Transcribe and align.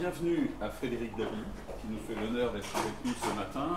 bienvenue 0.00 0.50
à 0.62 0.70
Frédéric 0.70 1.14
Davy, 1.14 1.42
qui 1.78 1.86
nous 1.90 1.98
fait 2.08 2.14
l'honneur 2.18 2.52
d'être 2.54 2.74
avec 2.74 2.92
nous 3.04 3.12
ce 3.12 3.36
matin, 3.36 3.68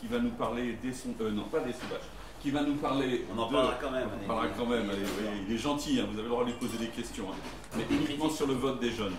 qui 0.00 0.08
va 0.08 0.18
nous 0.18 0.30
parler 0.30 0.76
des 0.82 0.92
sondages, 0.92 1.20
euh, 1.28 1.30
non 1.30 1.44
pas 1.44 1.60
des 1.60 1.72
sondages, 1.72 2.02
qui 2.42 2.50
va 2.50 2.62
nous 2.64 2.74
parler. 2.74 3.24
On 3.32 3.38
en 3.38 3.46
de- 3.46 3.52
parlera 3.52 3.74
quand 3.80 3.90
même. 3.92 4.08
On 4.24 4.26
parlera 4.26 4.48
quand 4.48 4.66
même, 4.66 4.90
allez, 4.90 4.98
oui, 5.02 5.44
il 5.48 5.54
est 5.54 5.58
gentil, 5.58 6.00
hein, 6.00 6.06
vous 6.10 6.14
avez 6.18 6.24
le 6.24 6.28
droit 6.28 6.42
de 6.44 6.50
lui 6.50 6.56
poser 6.58 6.76
des 6.76 6.88
questions, 6.88 7.26
hein, 7.30 7.36
mais 7.76 7.84
uniquement 7.88 8.28
sur 8.28 8.48
le 8.48 8.54
vote 8.54 8.80
des 8.80 8.90
jeunes. 8.90 9.14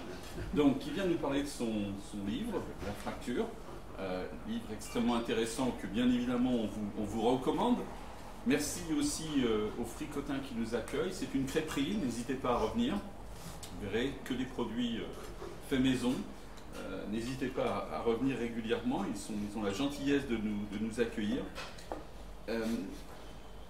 Donc, 0.53 0.79
qui 0.79 0.89
vient 0.91 1.05
nous 1.05 1.15
parler 1.17 1.43
de 1.43 1.47
son, 1.47 1.71
son 2.11 2.17
livre, 2.27 2.61
La 2.85 2.91
fracture, 2.93 3.45
euh, 3.99 4.25
livre 4.49 4.65
extrêmement 4.73 5.15
intéressant 5.15 5.71
que 5.81 5.87
bien 5.87 6.05
évidemment 6.07 6.51
on 6.51 6.67
vous, 6.67 6.91
on 6.99 7.03
vous 7.03 7.21
recommande. 7.21 7.77
Merci 8.45 8.81
aussi 8.99 9.27
euh, 9.45 9.67
aux 9.79 9.85
fricotins 9.85 10.39
qui 10.39 10.55
nous 10.55 10.75
accueillent. 10.75 11.13
C'est 11.13 11.33
une 11.33 11.45
crêperie, 11.45 11.95
n'hésitez 12.03 12.33
pas 12.33 12.55
à 12.55 12.57
revenir. 12.57 12.95
Vous 12.95 13.87
verrez 13.89 14.11
que 14.25 14.33
des 14.33 14.45
produits 14.45 14.97
euh, 14.97 15.03
faits 15.69 15.79
maison. 15.79 16.11
Euh, 16.77 17.03
n'hésitez 17.11 17.47
pas 17.47 17.87
à, 17.93 18.01
revenir 18.01 18.37
régulièrement. 18.37 19.03
Ils, 19.05 19.57
ont 19.57 19.63
la 19.63 19.73
gentillesse 19.73 20.27
de 20.27 20.37
nous, 20.37 20.99
accueillir. 20.99 21.43
Euh, 22.49 22.65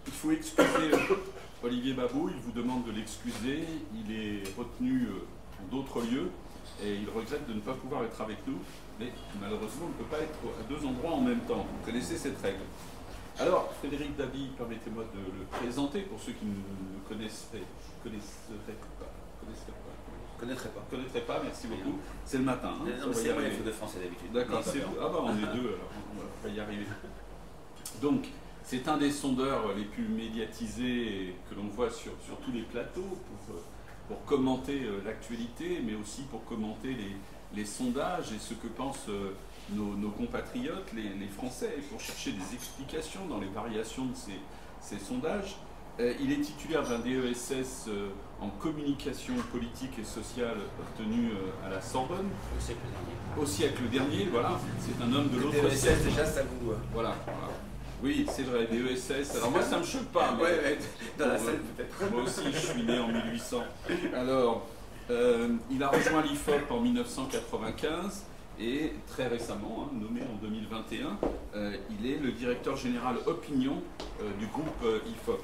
il 0.08 0.14
faut 0.14 0.32
excuser 0.32 0.94
euh, 0.94 1.16
Olivier 1.64 1.94
Babot. 1.94 2.30
Il 2.30 2.42
vous 2.42 2.52
demande 2.52 2.86
de 2.86 2.92
l'excuser. 2.92 3.64
Il 3.94 4.12
est 4.16 4.44
retenu 4.58 5.08
en 5.62 5.76
d'autres 5.76 6.02
lieux 6.02 6.30
et 6.84 6.96
il 6.96 7.10
regrette 7.10 7.48
de 7.48 7.54
ne 7.54 7.60
pas 7.60 7.74
pouvoir 7.74 8.04
être 8.04 8.22
avec 8.22 8.38
nous. 8.48 8.58
Mais 9.00 9.12
malheureusement, 9.40 9.86
on 9.86 9.90
ne 9.90 9.94
peut 9.94 10.16
pas 10.16 10.20
être 10.20 10.40
à 10.60 10.64
deux 10.70 10.86
endroits 10.86 11.14
en 11.14 11.22
même 11.22 11.42
temps. 11.42 11.66
Vous 11.70 11.86
connaissez 11.86 12.18
cette 12.18 12.42
règle. 12.42 12.64
Alors, 13.40 13.72
Frédéric 13.80 14.16
Davy, 14.18 14.50
permettez-moi 14.58 15.04
de 15.16 15.20
le 15.20 15.46
présenter 15.46 16.02
pour 16.02 16.20
ceux 16.20 16.34
qui 16.34 16.46
ne 16.46 16.54
le 16.54 16.62
pas. 19.00 19.91
Je 20.42 20.46
connaîtrais 20.48 20.70
pas. 20.70 20.82
Connaîtraient 20.90 21.22
pas, 21.22 21.42
merci 21.44 21.68
beaucoup. 21.68 22.00
C'est 22.26 22.40
le 22.40 22.44
matin. 22.44 22.70
hein, 22.82 22.86
Non, 23.06 23.14
c'est 23.14 23.30
vrai, 23.30 23.44
arriver. 23.44 23.50
il 23.52 23.58
faut 23.60 23.64
de 23.64 23.72
français 23.72 24.00
d'habitude. 24.00 24.32
D'accord, 24.34 24.62
c'est. 24.64 24.82
Ah 25.00 25.08
bah 25.08 25.20
on 25.22 25.30
est 25.38 25.54
deux 25.56 25.68
alors, 25.68 25.92
on 26.44 26.48
va 26.48 26.54
y 26.54 26.60
arriver. 26.60 26.86
Donc, 28.02 28.26
c'est 28.64 28.88
un 28.88 28.98
des 28.98 29.12
sondeurs 29.12 29.76
les 29.76 29.84
plus 29.86 30.08
médiatisés 30.08 31.36
que 31.50 31.56
l'on 31.56 31.68
voit 31.68 31.92
sur, 31.92 32.14
sur 32.26 32.38
tous 32.38 32.52
les 32.52 32.64
plateaux 32.64 33.02
pour, 33.02 33.56
euh, 33.56 33.60
pour 34.08 34.26
commenter 34.26 34.84
euh, 34.84 35.02
l'actualité, 35.06 35.80
mais 35.86 35.94
aussi 35.94 36.24
pour 36.24 36.44
commenter 36.46 36.90
les, 36.96 37.16
les 37.60 37.66
sondages 37.66 38.32
et 38.34 38.40
ce 38.40 38.56
que 38.56 38.68
pensent 38.68 39.10
euh, 39.10 39.34
nos, 39.72 39.96
nos 39.96 40.10
compatriotes, 40.10 40.92
les, 40.96 41.10
les 41.20 41.28
Français, 41.28 41.76
et 41.78 41.82
pour 41.82 42.00
chercher 42.00 42.32
des 42.32 42.56
explications 42.56 43.26
dans 43.28 43.40
les 43.40 43.50
variations 43.50 44.06
de 44.06 44.16
ces, 44.16 44.40
ces 44.80 44.98
sondages. 45.04 45.58
Il 46.00 46.32
est 46.32 46.42
titulaire 46.42 46.82
d'un 46.88 46.98
DESS 47.00 47.88
en 48.42 48.50
communication 48.50 49.34
politique 49.52 50.00
et 50.00 50.04
sociale 50.04 50.58
obtenu 50.80 51.30
euh, 51.32 51.66
à 51.68 51.70
la 51.70 51.82
Sorbonne 51.82 52.28
Au 52.58 52.60
siècle 52.62 52.80
dernier. 52.92 53.42
au 53.42 53.46
siècle 53.46 53.84
dernier, 53.92 54.28
voilà, 54.32 54.60
c'est 54.80 55.04
un 55.04 55.14
homme 55.14 55.30
de 55.30 55.40
l'autre 55.40 55.62
DESS, 55.70 55.80
siècle. 55.80 56.04
déjà, 56.06 56.26
ça 56.26 56.42
vous. 56.44 56.72
euh, 56.72 56.76
Voilà, 56.94 57.16
voilà. 57.26 57.54
Oui, 58.04 58.26
c'est 58.32 58.44
vrai, 58.44 58.66
DESS. 58.72 59.36
Alors 59.36 59.52
moi, 59.52 59.62
ça 59.62 59.78
me 59.78 59.84
choque 59.84 60.06
pas. 60.06 60.34
mais- 60.36 60.44
Ouais, 60.44 60.50
ouais, 60.50 60.80
dans 61.20 61.28
la 61.28 61.38
salle 61.38 61.50
euh, 61.50 61.58
peut-être. 61.78 62.12
Moi 62.12 62.24
aussi, 62.24 62.42
je 62.52 62.58
suis 62.58 62.84
né 62.84 62.98
en 62.98 63.08
1800. 63.10 63.58
Alors, 64.16 64.68
euh, 65.12 65.50
il 65.70 65.84
a 65.84 65.90
rejoint 65.90 66.24
l'IFOP 66.24 66.72
en 66.72 66.80
1995 66.80 68.26
et 68.60 68.94
très 69.08 69.28
récemment, 69.28 69.88
hein, 69.88 69.96
nommé 70.02 70.22
en 70.22 70.36
2021, 70.44 71.18
euh, 71.56 71.76
il 72.00 72.10
est 72.10 72.18
le 72.18 72.32
directeur 72.32 72.76
général 72.76 73.18
opinion 73.28 73.82
euh, 74.22 74.30
du 74.40 74.48
groupe 74.48 74.84
IFOP. 75.08 75.40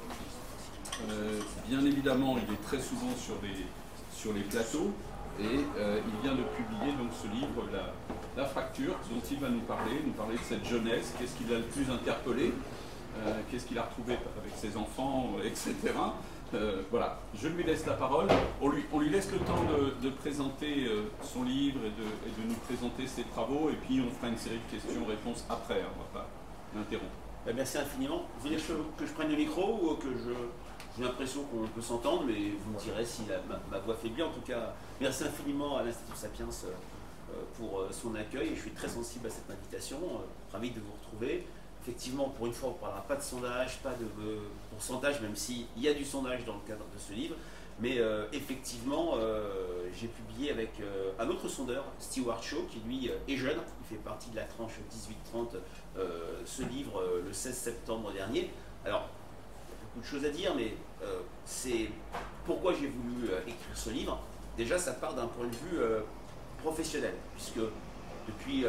Euh, 1.06 1.40
bien 1.68 1.84
évidemment, 1.84 2.36
il 2.38 2.52
est 2.52 2.62
très 2.62 2.80
souvent 2.80 3.14
sur, 3.16 4.32
les 4.32 4.42
plateaux 4.42 4.92
et 5.40 5.44
euh, 5.78 6.00
il 6.04 6.22
vient 6.22 6.34
de 6.34 6.42
publier 6.42 6.92
donc 6.98 7.10
ce 7.12 7.28
livre, 7.28 7.64
La, 8.36 8.44
fracture, 8.44 8.94
dont 9.10 9.22
il 9.30 9.38
va 9.38 9.48
nous 9.48 9.60
parler, 9.60 10.02
nous 10.04 10.12
parler 10.12 10.34
de 10.34 10.42
cette 10.42 10.64
jeunesse, 10.64 11.14
qu'est-ce 11.18 11.36
qui 11.36 11.44
l'a 11.44 11.58
le 11.58 11.64
plus 11.64 11.88
interpellé, 11.90 12.52
euh, 13.18 13.40
qu'est-ce 13.50 13.66
qu'il 13.66 13.78
a 13.78 13.82
retrouvé 13.82 14.14
avec 14.14 14.52
ses 14.56 14.76
enfants, 14.76 15.34
etc. 15.44 15.74
Voilà, 16.90 17.20
je 17.34 17.48
lui 17.48 17.62
laisse 17.62 17.84
la 17.86 17.92
parole. 17.92 18.26
On 18.60 18.70
lui, 18.70 19.10
laisse 19.10 19.30
le 19.30 19.38
temps 19.38 19.64
de, 20.02 20.10
présenter 20.10 20.90
son 21.22 21.44
livre 21.44 21.80
et 21.84 21.90
de, 21.90 22.06
et 22.26 22.42
de 22.42 22.48
nous 22.48 22.58
présenter 22.66 23.06
ses 23.06 23.24
travaux, 23.24 23.70
et 23.70 23.76
puis 23.86 24.00
on 24.00 24.10
fera 24.16 24.28
une 24.28 24.38
série 24.38 24.58
de 24.66 24.76
questions-réponses 24.76 25.44
après, 25.48 25.82
hein, 25.82 25.92
on 25.94 25.98
ne 25.98 26.04
va 26.04 26.20
pas 26.20 26.28
l'interrompre. 26.74 27.12
Bah, 27.46 27.52
merci 27.54 27.78
infiniment. 27.78 28.22
Vous 28.36 28.48
voulez 28.48 28.56
que 28.56 29.06
je 29.06 29.12
prenne 29.12 29.30
le 29.30 29.36
micro 29.36 29.78
ou 29.82 29.94
que 29.94 30.08
je. 30.08 30.32
J'ai 30.98 31.04
l'impression 31.04 31.44
qu'on 31.44 31.64
peut 31.68 31.80
s'entendre, 31.80 32.24
mais 32.26 32.34
vous 32.34 32.72
me 32.72 32.78
direz 32.80 33.04
si 33.04 33.22
ma, 33.70 33.78
voix 33.78 33.94
faiblit. 33.94 34.22
En 34.22 34.32
tout 34.32 34.40
cas, 34.40 34.74
merci 35.00 35.22
infiniment 35.22 35.76
à 35.76 35.84
l'Institut 35.84 36.16
Sapiens 36.16 36.46
euh, 36.46 36.70
euh, 37.30 37.42
pour 37.56 37.78
euh, 37.78 37.88
son 37.92 38.16
accueil. 38.16 38.50
Je 38.56 38.62
suis 38.62 38.72
très 38.72 38.88
sensible 38.88 39.28
à 39.28 39.30
cette 39.30 39.48
invitation. 39.48 39.98
ravi 40.52 40.72
de 40.72 40.80
vous 40.80 40.92
retrouver. 41.00 41.46
Effectivement, 41.82 42.30
pour 42.30 42.46
une 42.46 42.52
fois, 42.52 42.70
on 42.70 42.72
ne 42.72 42.78
parlera 42.78 43.02
pas 43.02 43.14
de 43.14 43.22
sondage, 43.22 43.78
pas 43.78 43.92
de 43.92 44.06
pourcentage, 44.70 45.20
même 45.20 45.36
s'il 45.36 45.66
y 45.76 45.86
a 45.86 45.94
du 45.94 46.04
sondage 46.04 46.44
dans 46.44 46.54
le 46.54 46.66
cadre 46.66 46.84
de 46.92 46.98
ce 46.98 47.12
livre. 47.12 47.36
Mais 47.80 47.98
effectivement, 48.32 49.14
j'ai 49.94 50.08
publié 50.08 50.50
avec 50.50 50.72
un 51.18 51.28
autre 51.28 51.48
sondeur, 51.48 51.84
Stewart 52.00 52.42
Shaw, 52.42 52.66
qui 52.68 52.80
lui 52.80 53.08
est 53.28 53.36
jeune. 53.36 53.58
Il 53.82 53.96
fait 53.96 54.02
partie 54.02 54.30
de 54.30 54.36
la 54.36 54.42
tranche 54.42 54.72
18-30 55.32 55.56
euh, 55.96 56.42
ce 56.44 56.62
livre 56.62 57.02
le 57.24 57.32
16 57.32 57.56
septembre 57.56 58.12
dernier. 58.12 58.50
Alors, 58.84 59.08
beaucoup 59.98 60.06
choses 60.06 60.24
à 60.24 60.30
dire, 60.30 60.52
mais 60.56 60.74
euh, 61.02 61.20
c'est 61.44 61.90
pourquoi 62.44 62.72
j'ai 62.72 62.88
voulu 62.88 63.30
euh, 63.30 63.40
écrire 63.40 63.74
ce 63.74 63.90
livre. 63.90 64.20
Déjà, 64.56 64.78
ça 64.78 64.92
part 64.92 65.14
d'un 65.14 65.26
point 65.26 65.46
de 65.46 65.54
vue 65.54 65.78
euh, 65.78 66.00
professionnel, 66.62 67.14
puisque 67.34 67.60
depuis 68.26 68.66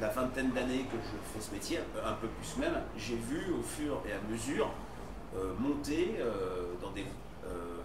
la 0.00 0.08
vingtaine 0.08 0.50
d'années 0.52 0.86
que 0.90 0.96
je 0.96 1.32
fais 1.32 1.44
ce 1.44 1.52
métier, 1.52 1.78
un 2.02 2.12
peu 2.12 2.28
plus 2.28 2.56
même, 2.56 2.80
j'ai 2.96 3.16
vu 3.16 3.52
au 3.52 3.62
fur 3.62 4.00
et 4.08 4.12
à 4.12 4.20
mesure 4.30 4.70
monter 5.58 6.14
dans 6.80 6.92
des, 6.92 7.04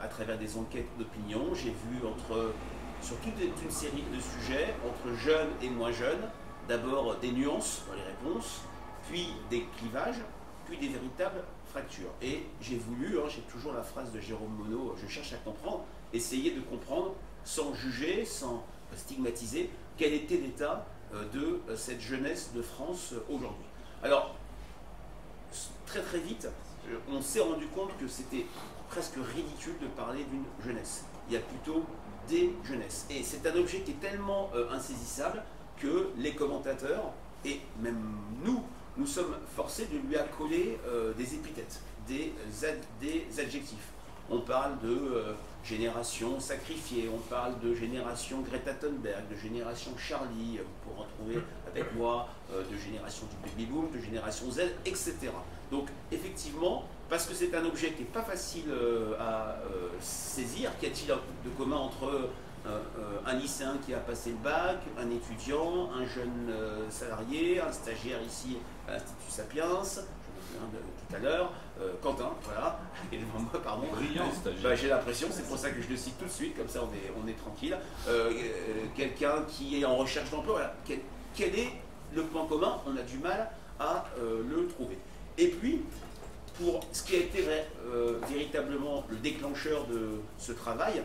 à 0.02 0.08
travers 0.08 0.38
des 0.38 0.56
enquêtes 0.56 0.88
d'opinion, 0.98 1.54
j'ai 1.56 1.72
vu 1.72 2.08
entre, 2.08 2.54
sur 3.02 3.18
toute 3.18 3.34
une 3.42 3.72
série 3.72 4.04
de 4.16 4.20
sujets, 4.22 4.76
entre 4.88 5.18
jeunes 5.18 5.50
et 5.62 5.70
moins 5.70 5.92
jeunes, 5.92 6.30
d'abord 6.70 7.18
des 7.18 7.32
nuances 7.32 7.84
dans 7.90 7.96
les 7.96 8.04
réponses, 8.04 8.62
puis 9.10 9.34
des 9.50 9.66
clivages, 9.78 10.22
puis 10.68 10.78
des 10.78 10.88
véritables 10.88 11.44
Et 12.22 12.44
j'ai 12.62 12.78
voulu, 12.78 13.20
hein, 13.20 13.24
j'ai 13.28 13.42
toujours 13.42 13.74
la 13.74 13.84
phrase 13.84 14.12
de 14.12 14.20
Jérôme 14.20 14.54
Monod, 14.58 14.96
je 15.02 15.08
cherche 15.08 15.34
à 15.34 15.38
comprendre, 15.38 15.84
essayer 16.14 16.52
de 16.52 16.62
comprendre 16.62 17.14
sans 17.44 17.74
juger, 17.74 18.26
sans 18.26 18.64
stigmatiser, 18.96 19.70
quel 19.98 20.14
était 20.14 20.38
l'état 20.38 20.86
euh, 21.14 21.28
de 21.34 21.62
euh, 21.70 21.76
cette 21.76 22.00
jeunesse 22.00 22.52
de 22.56 22.62
France 22.62 23.14
euh, 23.14 23.24
aujourd'hui. 23.30 23.66
Alors, 24.04 24.36
très 25.86 26.02
très 26.02 26.20
vite, 26.20 26.48
on 27.10 27.22
s'est 27.22 27.40
rendu 27.40 27.68
compte 27.68 27.98
que 27.98 28.08
c'était 28.08 28.46
presque 28.90 29.16
ridicule 29.36 29.76
de 29.82 29.88
parler 29.88 30.26
d'une 30.26 30.44
jeunesse. 30.64 31.06
Il 31.28 31.34
y 31.34 31.38
a 31.38 31.40
plutôt 31.40 31.84
des 32.28 32.54
jeunesses. 32.64 33.08
Et 33.10 33.24
c'est 33.24 33.46
un 33.48 33.56
objet 33.56 33.80
qui 33.80 33.92
est 33.92 34.00
tellement 34.02 34.50
insaisissable 34.72 35.44
que 35.78 36.10
les 36.18 36.36
commentateurs, 36.36 37.12
et 37.46 37.62
même 37.80 38.18
nous, 38.44 38.64
nous 38.98 39.08
sommes 39.08 39.36
forcés 39.56 39.88
de 39.88 39.98
lui 40.08 40.16
accoler 40.18 40.78
euh, 40.88 41.14
des 41.14 41.36
épithètes, 41.36 41.80
des, 42.08 42.34
ad- 42.64 42.78
des 43.02 43.28
adjectifs. 43.40 43.90
On 44.30 44.40
parle 44.40 44.80
de 44.82 44.90
euh, 44.90 45.34
génération 45.64 46.40
sacrifiée, 46.40 47.10
on 47.14 47.18
parle 47.30 47.60
de 47.60 47.74
génération 47.76 48.40
Greta 48.42 48.74
Thunberg, 48.74 49.24
de 49.30 49.36
génération 49.36 49.92
Charlie, 49.98 50.60
euh, 50.60 50.64
vous 50.64 50.92
pourrez 50.92 51.06
en 51.06 51.10
trouver 51.18 51.40
avec 51.68 51.94
moi, 51.96 52.28
euh, 52.54 52.64
de 52.72 52.78
génération 52.78 53.26
du 53.28 53.50
baby 53.50 53.66
boom, 53.66 53.92
de 53.92 54.00
génération 54.00 54.50
Z, 54.52 54.62
etc. 54.86 55.16
Donc 55.72 55.90
effectivement, 56.12 56.86
parce 57.10 57.26
que 57.26 57.34
c'est 57.34 57.54
un 57.56 57.66
objet 57.66 57.92
qui 57.92 58.04
n'est 58.04 58.08
pas 58.10 58.22
facile 58.22 58.66
euh, 58.70 59.14
à 59.20 59.58
euh, 59.66 59.90
saisir, 60.00 60.72
qu'y 60.80 60.86
a-t-il 60.88 61.08
de 61.10 61.50
commun 61.58 61.78
entre 61.78 62.06
euh, 62.06 62.28
euh, 62.66 62.80
un 63.26 63.34
lycéen 63.34 63.76
qui 63.86 63.94
a 63.94 64.00
passé 64.00 64.30
le 64.30 64.38
bac, 64.38 64.78
un 64.98 65.10
étudiant, 65.12 65.90
un 65.92 66.06
jeune 66.06 66.50
euh, 66.50 66.90
salarié, 66.90 67.60
un 67.60 67.72
stagiaire 67.74 68.22
ici 68.26 68.58
à 68.88 68.94
l'Institut 68.94 69.30
Sapiens, 69.30 69.68
je 69.68 69.72
me 69.72 69.84
souviens 69.84 70.70
de 70.74 70.78
tout 70.78 71.16
à 71.16 71.20
l'heure, 71.20 71.52
euh, 71.82 71.94
Quentin, 72.02 72.32
voilà, 72.44 72.80
et 73.12 73.18
devant 73.18 73.40
moi, 73.40 73.62
pardon. 73.64 73.88
Bah, 74.64 74.76
J'ai 74.76 74.90
l'impression, 74.90 75.28
c'est 75.32 75.48
pour 75.48 75.58
ça 75.58 75.70
que 75.72 75.82
je 75.82 75.90
le 75.90 75.98
cite 75.98 76.18
tout 76.18 76.26
de 76.26 76.30
suite, 76.30 76.58
comme 76.58 76.68
ça 76.68 76.82
on 76.84 76.94
est, 76.94 77.12
on 77.24 77.28
est 77.28 77.38
tranquille. 77.38 77.78
Euh, 78.08 78.32
euh, 78.32 78.86
Quelqu'un 78.96 79.44
qui 79.48 79.80
est 79.82 79.86
en 79.86 79.96
recherche 79.96 80.30
d'emploi, 80.32 80.54
voilà. 80.56 80.74
quel, 80.86 81.00
quel 81.36 81.58
est 81.58 81.72
le 82.14 82.24
point 82.24 82.46
commun? 82.46 82.80
On 82.86 82.96
a 82.98 83.02
du 83.02 83.18
mal 83.18 83.50
à 83.80 84.06
le 84.22 84.68
trouver. 84.68 84.98
Et 85.38 85.48
puis, 85.48 85.82
pour 86.58 86.82
ce 86.92 87.04
qui 87.04 87.16
a 87.16 87.20
été 87.20 87.44
euh, 87.88 88.20
véritablement 88.30 89.04
le 89.10 89.18
déclencheur 89.18 89.88
de 89.88 90.22
ce 90.38 90.52
travail, 90.52 91.02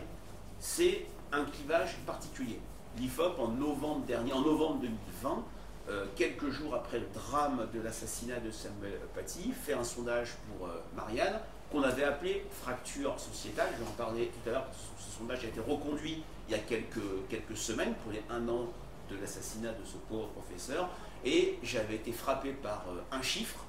c'est 0.59 1.05
un 1.31 1.43
clivage 1.45 1.97
particulier. 2.05 2.59
L'IFOP, 2.97 3.39
en 3.39 3.47
novembre 3.49 4.05
dernier, 4.05 4.33
en 4.33 4.41
novembre 4.41 4.79
2020, 4.81 5.43
euh, 5.89 6.05
quelques 6.15 6.49
jours 6.49 6.75
après 6.75 6.99
le 6.99 7.07
drame 7.13 7.67
de 7.73 7.81
l'assassinat 7.81 8.39
de 8.39 8.51
Samuel 8.51 8.99
Paty, 9.15 9.51
fait 9.51 9.73
un 9.73 9.83
sondage 9.83 10.35
pour 10.47 10.67
euh, 10.67 10.81
Marianne 10.95 11.39
qu'on 11.71 11.81
avait 11.81 12.03
appelé 12.03 12.45
fracture 12.61 13.19
sociétale. 13.19 13.69
Je 13.73 13.83
vais 13.83 13.89
en 13.89 13.93
parler 13.93 14.27
tout 14.27 14.49
à 14.49 14.53
l'heure. 14.53 14.67
Ce, 14.97 15.17
sondage 15.17 15.43
a 15.43 15.47
été 15.47 15.59
reconduit 15.59 16.23
il 16.47 16.51
y 16.51 16.55
a 16.55 16.59
quelques, 16.59 17.27
quelques 17.27 17.57
semaines 17.57 17.93
pour 18.03 18.11
les 18.11 18.23
un 18.29 18.47
an 18.47 18.67
de 19.09 19.17
l'assassinat 19.19 19.71
de 19.71 19.85
ce 19.85 19.97
pauvre 20.07 20.27
professeur. 20.29 20.89
Et 21.25 21.57
j'avais 21.63 21.95
été 21.95 22.11
frappé 22.11 22.51
par 22.51 22.85
un 23.11 23.21
chiffre 23.21 23.59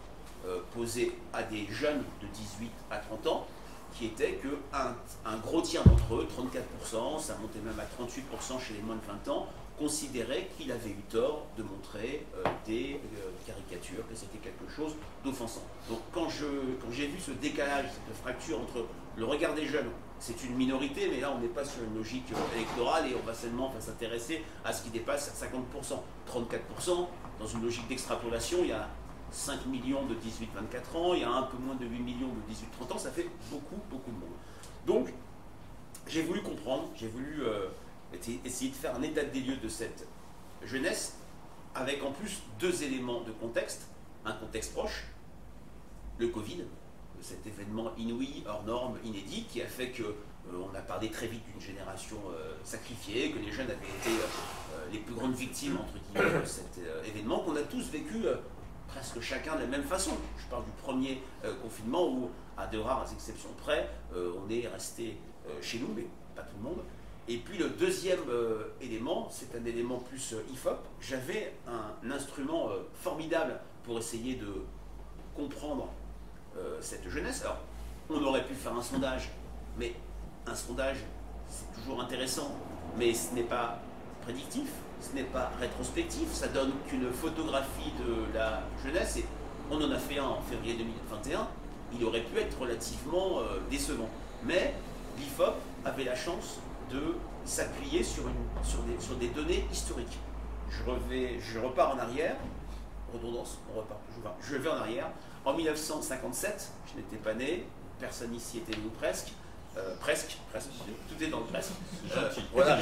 posé 0.73 1.13
à 1.33 1.43
des 1.43 1.67
jeunes 1.67 2.05
de 2.23 2.27
18 2.29 2.71
à 2.91 2.99
30 2.99 3.27
ans, 3.27 3.47
qui 3.95 4.07
était 4.07 4.35
que 4.35 4.49
un, 4.73 5.37
gros 5.39 5.61
tiers 5.61 5.83
d'entre 5.85 6.15
eux, 6.15 6.29
34%, 6.31 7.21
ça 7.21 7.37
montait 7.41 7.59
même 7.59 7.79
à 7.81 8.03
38% 8.03 8.61
chez 8.61 8.75
les 8.75 8.83
moins 8.83 8.97
de 8.97 9.07
20 9.27 9.33
ans, 9.33 9.49
considérait 9.81 10.47
qu'il 10.57 10.71
avait 10.71 10.91
eu 10.91 11.03
tort 11.09 11.47
de 11.57 11.63
montrer 11.63 12.27
euh, 12.37 12.45
des 12.67 13.01
euh, 13.17 13.31
caricatures, 13.47 14.07
que 14.07 14.15
c'était 14.15 14.37
quelque 14.37 14.71
chose 14.71 14.95
d'offensant. 15.25 15.63
Donc 15.89 16.01
quand 16.13 16.29
j'ai 16.29 17.07
vu 17.07 17.19
ce 17.19 17.31
décalage, 17.31 17.87
cette 17.87 18.17
fracture 18.23 18.61
entre 18.61 18.87
le 19.17 19.25
regard 19.25 19.55
des 19.55 19.67
jeunes, 19.67 19.89
c'est 20.19 20.45
une 20.45 20.55
minorité, 20.55 21.09
mais 21.11 21.21
là 21.21 21.33
on 21.35 21.41
n'est 21.41 21.49
pas 21.49 21.65
sur 21.65 21.83
une 21.83 21.97
logique 21.97 22.31
euh, 22.33 22.57
électorale 22.57 23.11
et 23.11 23.15
on 23.15 23.27
va 23.27 23.33
seulement 23.33 23.73
s'intéresser 23.81 24.45
à 24.67 24.73
ce 24.75 24.83
qui 24.83 24.91
dépasse 24.91 25.33
50%. 25.35 25.95
34%, 26.31 27.07
dans 27.41 27.47
une 27.47 27.63
logique 27.63 27.89
d'extrapolation, 27.89 28.59
il 28.61 28.69
y 28.69 28.73
a 28.73 28.87
5 29.31 29.65
millions 29.65 30.05
de 30.05 30.15
18-24 30.15 30.97
ans, 30.99 31.15
il 31.15 31.21
y 31.21 31.25
a 31.25 31.31
un 31.31 31.45
peu 31.45 31.57
moins 31.57 31.75
de 31.77 31.87
8 31.87 32.01
millions 32.01 32.29
de 32.29 32.85
18-30 32.85 32.93
ans, 32.93 32.99
ça 32.99 33.11
fait 33.11 33.29
beaucoup, 33.51 33.81
beaucoup 33.91 34.11
de 34.11 34.17
monde. 34.17 34.37
Donc, 34.87 35.15
j'ai 36.07 36.23
voulu 36.23 36.43
comprendre, 36.43 36.91
j'ai 36.97 37.09
voulu 37.09 37.45
essayer 38.45 38.71
de 38.71 38.77
faire 38.77 38.95
un 38.95 39.03
état 39.03 39.25
des 39.25 39.41
lieux 39.41 39.57
de 39.57 39.69
cette 39.69 40.07
jeunesse, 40.65 41.17
avec 41.75 42.03
en 42.03 42.13
plus 42.13 42.43
deux 42.59 42.83
éléments 42.83 43.23
de 43.23 43.33
contexte, 43.33 43.87
un 44.25 44.33
contexte 44.33 44.73
proche, 44.75 45.05
le 46.19 46.29
Covid, 46.29 46.65
cet 47.21 47.47
événement 47.47 47.93
inouï, 47.97 48.43
hors 48.47 48.65
norme, 48.65 48.99
inédit, 49.05 49.45
qui 49.45 49.63
a 49.63 49.67
fait 49.67 49.91
que 49.91 50.03
euh, 50.03 50.15
on 50.53 50.75
a 50.75 50.81
parlé 50.81 51.11
très 51.11 51.27
vite 51.27 51.43
d'une 51.51 51.61
génération 51.61 52.17
euh, 52.31 52.55
sacrifiée, 52.65 53.31
que 53.31 53.39
les 53.39 53.53
jeunes 53.53 53.71
avaient 53.71 53.75
été 53.75 54.11
les 54.93 54.99
plus 54.99 55.15
grandes 55.15 55.35
victimes 55.35 55.79
entre 55.79 55.93
guillemets 55.99 56.41
de 56.41 56.47
cet 56.47 56.81
événement, 57.07 57.41
qu'on 57.41 57.57
a 57.57 57.63
tous 57.63 57.91
vécu 57.91 58.25
presque 58.91 59.21
chacun 59.21 59.57
de 59.57 59.61
la 59.61 59.67
même 59.67 59.85
façon. 59.85 60.13
Je 60.39 60.47
parle 60.47 60.65
du 60.65 60.71
premier 60.83 61.23
euh, 61.45 61.55
confinement 61.63 62.09
où, 62.09 62.31
à 62.57 62.67
de 62.67 62.79
rares 62.79 63.11
exceptions 63.13 63.51
près, 63.57 63.89
euh, 64.15 64.33
on 64.45 64.51
est 64.51 64.67
resté 64.67 65.17
euh, 65.47 65.63
chez 65.63 65.79
nous, 65.79 65.93
mais 65.95 66.07
pas 66.35 66.43
tout 66.43 66.57
le 66.57 66.63
monde. 66.63 66.81
Et 67.31 67.37
puis 67.37 67.59
le 67.59 67.69
deuxième 67.69 68.19
élément, 68.81 69.29
c'est 69.31 69.55
un 69.57 69.65
élément 69.65 69.99
plus 69.99 70.35
IFOP. 70.53 70.79
J'avais 71.01 71.55
un, 71.69 72.11
instrument 72.11 72.71
formidable 72.95 73.61
pour 73.85 73.99
essayer 73.99 74.35
de 74.35 74.65
comprendre 75.37 75.89
cette 76.81 77.09
jeunesse. 77.09 77.43
Alors, 77.43 77.59
on 78.11 78.21
aurait 78.25 78.45
pu 78.45 78.55
faire 78.55 78.75
un 78.75 78.83
sondage, 78.83 79.31
mais 79.79 79.95
un 80.45 80.57
sondage, 80.57 80.97
c'est 81.49 81.81
toujours 81.81 82.01
intéressant, 82.03 82.53
mais 82.99 83.15
ce 83.15 83.33
n'est 83.33 83.45
pas 83.45 83.79
prédictif 84.23 84.69
ce 85.01 85.15
n'est 85.15 85.25
pas 85.25 85.51
rétrospectif, 85.59 86.33
ça 86.33 86.49
donne 86.49 86.73
qu'une 86.87 87.11
photographie 87.13 87.93
de 87.99 88.37
la 88.37 88.63
jeunesse, 88.85 89.17
et 89.17 89.25
on 89.71 89.77
en 89.77 89.91
a 89.91 89.99
fait 89.99 90.19
un 90.19 90.25
en 90.25 90.43
février 90.43 90.75
2021, 90.75 91.49
il 91.95 92.05
aurait 92.05 92.23
pu 92.23 92.39
être 92.39 92.59
relativement 92.61 93.41
euh, 93.41 93.59
décevant. 93.71 94.09
Mais 94.45 94.75
l'IFOP 95.19 95.55
avait 95.85 96.05
la 96.05 96.15
chance 96.15 96.59
de 96.91 97.15
s'appuyer 97.45 98.03
sur, 98.03 98.25
sur, 98.63 99.15
des, 99.17 99.29
données 99.29 99.65
historiques. 99.73 100.19
Je, 100.71 100.83
je 101.41 101.59
repars 101.59 101.95
en 101.95 101.99
arrière, 101.99 102.37
redondance, 103.13 103.59
on 103.73 103.79
repart 103.79 104.01
je 104.41 104.57
vais 104.57 104.69
en 104.69 104.77
arrière. 104.77 105.11
En 105.45 105.55
1957, 105.55 106.71
je 106.87 107.01
n'étais 107.01 107.17
pas 107.17 107.35
né, 107.35 107.67
personne 107.99 108.35
ici 108.35 108.59
était 108.59 108.73
né 108.73 108.85
ou 108.87 108.91
presque, 108.91 109.33
euh, 109.77 109.95
presque, 110.01 110.37
presque, 110.51 110.71
tout 111.09 111.25
est 111.25 111.29
dans 111.29 111.41
le 111.41 111.47
presque. 111.47 111.73
Euh, 112.17 112.29
voilà, 112.53 112.79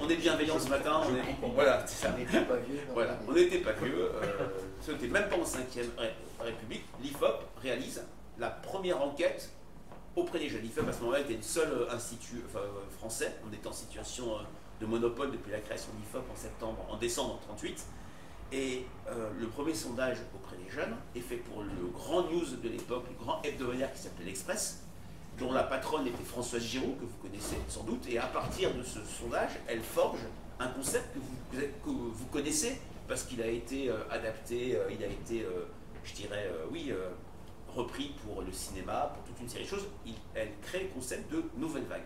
On 0.00 0.08
est, 0.08 0.16
bienveillant 0.16 0.58
ce 0.58 0.68
matin. 0.68 1.00
On 1.08 1.14
est, 1.14 1.52
voilà, 1.54 1.86
ça. 1.86 2.08
On 2.14 2.18
n'était 2.18 2.40
pas 2.40 2.56
vieux. 2.56 2.80
Voilà, 2.92 3.18
on 3.26 3.32
n'était 3.32 3.58
pas 3.58 3.72
vieux. 3.72 4.10
Euh, 4.14 4.48
ce 4.80 4.92
n'était 4.92 5.06
même 5.06 5.28
pas 5.28 5.36
en 5.36 5.44
5ème 5.44 5.90
République. 6.40 6.84
L'IFOP 7.00 7.44
réalise 7.62 8.02
la 8.38 8.50
première 8.50 9.00
enquête 9.00 9.50
auprès 10.18 10.38
des 10.38 10.48
jeunes. 10.48 10.62
L'IFOP 10.62 10.88
à 10.88 10.92
ce 10.92 11.00
moment-là 11.00 11.20
était 11.20 11.34
le 11.34 11.42
seul 11.42 11.86
institut 11.90 12.42
français. 12.98 13.36
On 13.48 13.52
était 13.52 13.66
en 13.66 13.72
situation 13.72 14.38
de 14.80 14.86
monopole 14.86 15.30
depuis 15.32 15.52
la 15.52 15.60
création 15.60 15.90
de 15.92 16.18
en 16.18 16.36
septembre, 16.36 16.86
en 16.88 16.96
décembre 16.96 17.38
38. 17.46 17.86
Et 18.52 18.84
le 19.38 19.46
premier 19.46 19.74
sondage 19.74 20.18
auprès 20.34 20.56
des 20.56 20.70
jeunes 20.70 20.96
est 21.14 21.20
fait 21.20 21.36
pour 21.36 21.62
le 21.62 21.88
grand 21.92 22.22
news 22.22 22.46
de 22.62 22.68
l'époque, 22.68 23.04
le 23.08 23.24
grand 23.24 23.42
hebdomadaire 23.42 23.92
qui 23.92 24.00
s'appelait 24.00 24.26
l'Express 24.26 24.82
dont 25.38 25.52
la 25.52 25.62
patronne 25.62 26.06
était 26.06 26.24
Françoise 26.24 26.62
Giraud, 26.62 26.96
que 27.00 27.04
vous 27.04 27.16
connaissez 27.22 27.56
sans 27.68 27.84
doute, 27.84 28.08
et 28.08 28.18
à 28.18 28.26
partir 28.26 28.74
de 28.74 28.82
ce 28.82 28.98
sondage, 29.04 29.50
elle 29.66 29.82
forge 29.82 30.20
un 30.58 30.68
concept 30.68 31.14
que 31.54 31.88
vous, 31.88 32.26
connaissez, 32.32 32.80
parce 33.06 33.22
qu'il 33.22 33.40
a 33.40 33.46
été 33.46 33.88
euh, 33.88 33.96
adapté, 34.10 34.76
euh, 34.76 34.90
il 34.90 35.02
a 35.02 35.06
été, 35.06 35.44
euh, 35.44 35.66
je 36.04 36.14
dirais, 36.14 36.50
oui, 36.70 36.92
repris 37.78 38.14
pour 38.24 38.42
le 38.42 38.52
cinéma, 38.52 39.12
pour 39.14 39.24
toute 39.24 39.40
une 39.40 39.48
série 39.48 39.64
de 39.64 39.68
choses. 39.68 39.86
elle 40.34 40.50
crée 40.62 40.84
le 40.84 40.88
concept 40.88 41.30
de 41.32 41.44
nouvelle 41.56 41.84
vague. 41.84 42.02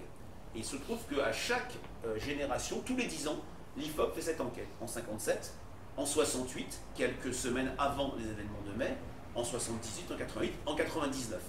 Et 0.54 0.58
il 0.58 0.64
se 0.64 0.76
trouve 0.76 0.98
qu'à 1.10 1.32
chaque 1.32 1.72
génération, 2.18 2.82
tous 2.84 2.96
les 2.96 3.06
10 3.06 3.28
ans, 3.28 3.40
l'IFOP 3.76 4.14
fait 4.14 4.20
cette 4.20 4.40
enquête. 4.40 4.68
En 4.80 4.86
57, 4.86 5.54
en 5.96 6.06
68, 6.06 6.80
quelques 6.94 7.34
semaines 7.34 7.72
avant 7.78 8.14
les 8.18 8.24
événements 8.24 8.62
de 8.66 8.78
mai, 8.78 8.96
en 9.34 9.44
78, 9.44 10.12
en 10.12 10.16
88, 10.16 10.52
en 10.66 10.74
99. 10.74 11.40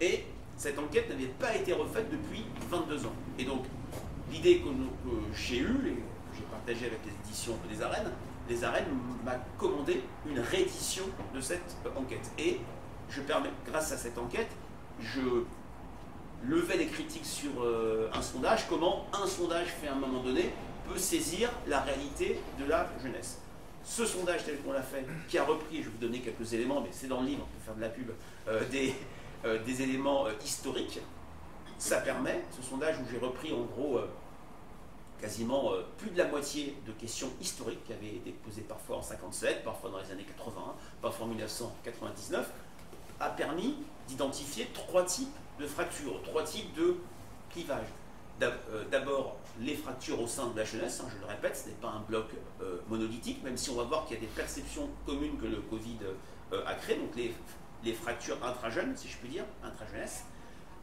Et 0.00 0.24
cette 0.56 0.78
enquête 0.78 1.08
n'avait 1.08 1.26
pas 1.26 1.54
été 1.54 1.72
refaite 1.72 2.10
depuis 2.10 2.44
22 2.68 3.06
ans. 3.06 3.12
Et 3.38 3.44
donc, 3.44 3.64
l'idée 4.30 4.60
que, 4.60 4.68
j'ai 5.34 5.58
eue, 5.58 5.78
et 5.86 5.94
que 5.94 6.36
j'ai 6.36 6.42
partagée 6.50 6.86
avec 6.86 6.98
les 7.04 7.12
éditions 7.24 7.54
des 7.68 7.82
arènes, 7.82 8.10
les 8.48 8.64
arènes 8.64 8.86
m'a 9.24 9.36
commandé 9.58 10.02
une 10.26 10.40
réédition 10.40 11.04
de 11.34 11.40
cette 11.40 11.76
enquête. 11.96 12.30
Et 12.38 12.60
je 13.10 13.20
permets, 13.20 13.50
grâce 13.66 13.92
à 13.92 13.96
cette 13.96 14.18
enquête, 14.18 14.50
je 15.00 15.20
levais 16.44 16.76
les 16.76 16.86
critiques 16.86 17.26
sur 17.26 17.62
euh, 17.62 18.10
un 18.12 18.22
sondage, 18.22 18.66
comment 18.68 19.06
un 19.12 19.26
sondage 19.26 19.68
fait 19.68 19.88
à 19.88 19.92
un 19.92 19.98
moment 19.98 20.22
donné 20.22 20.52
peut 20.88 20.98
saisir 20.98 21.50
la 21.66 21.80
réalité 21.80 22.40
de 22.58 22.64
la 22.64 22.88
jeunesse. 23.02 23.40
Ce 23.84 24.04
sondage 24.04 24.44
tel 24.44 24.58
qu'on 24.60 24.72
l'a 24.72 24.82
fait, 24.82 25.04
qui 25.28 25.38
a 25.38 25.44
repris, 25.44 25.78
je 25.78 25.84
vais 25.84 25.90
vous 25.90 25.98
donner 25.98 26.20
quelques 26.20 26.52
éléments, 26.52 26.80
mais 26.80 26.90
c'est 26.92 27.08
dans 27.08 27.20
le 27.20 27.26
livre, 27.26 27.42
on 27.42 27.58
peut 27.58 27.64
faire 27.64 27.74
de 27.74 27.80
la 27.80 27.88
pub, 27.88 28.10
euh, 28.48 28.64
des, 28.68 28.94
euh, 29.44 29.62
des 29.64 29.82
éléments 29.82 30.26
historiques. 30.44 31.00
Ça 31.78 31.98
permet, 31.98 32.42
ce 32.56 32.62
sondage 32.62 32.96
où 32.98 33.02
j'ai 33.10 33.18
repris 33.18 33.52
en 33.52 33.62
gros 33.62 34.00
quasiment 35.20 35.70
plus 35.96 36.10
de 36.10 36.18
la 36.18 36.26
moitié 36.26 36.76
de 36.86 36.92
questions 36.92 37.28
historiques 37.40 37.84
qui 37.84 37.92
avaient 37.92 38.16
été 38.16 38.32
posées 38.44 38.62
parfois 38.62 38.96
en 38.96 39.02
57, 39.02 39.62
parfois 39.62 39.90
dans 39.90 39.98
les 39.98 40.10
années 40.10 40.24
80, 40.24 40.74
parfois 41.00 41.26
en 41.26 41.28
1999, 41.28 42.50
a 43.20 43.30
permis 43.30 43.76
d'identifier 44.06 44.68
trois 44.72 45.04
types 45.04 45.34
de 45.58 45.66
fractures, 45.66 46.22
trois 46.22 46.44
types 46.44 46.72
de 46.74 46.96
clivages. 47.50 47.88
D'abord, 48.90 49.36
les 49.60 49.74
fractures 49.74 50.20
au 50.20 50.26
sein 50.26 50.46
de 50.48 50.56
la 50.56 50.64
jeunesse, 50.64 51.00
hein, 51.04 51.08
je 51.12 51.20
le 51.20 51.26
répète, 51.26 51.56
ce 51.56 51.68
n'est 51.68 51.74
pas 51.74 51.88
un 51.88 52.00
bloc 52.00 52.26
monolithique, 52.88 53.42
même 53.42 53.56
si 53.56 53.70
on 53.70 53.74
va 53.74 53.82
voir 53.82 54.06
qu'il 54.06 54.14
y 54.14 54.18
a 54.18 54.20
des 54.20 54.28
perceptions 54.28 54.88
communes 55.04 55.36
que 55.38 55.46
le 55.46 55.56
Covid 55.62 55.98
a 56.64 56.74
créées. 56.74 56.98
Donc 56.98 57.16
les 57.16 57.34
les 57.84 57.92
fractures 57.92 58.38
intra-jeunes, 58.44 58.96
si 58.96 59.08
je 59.08 59.16
puis 59.18 59.28
dire, 59.28 59.44
intra-jeunesse, 59.62 60.24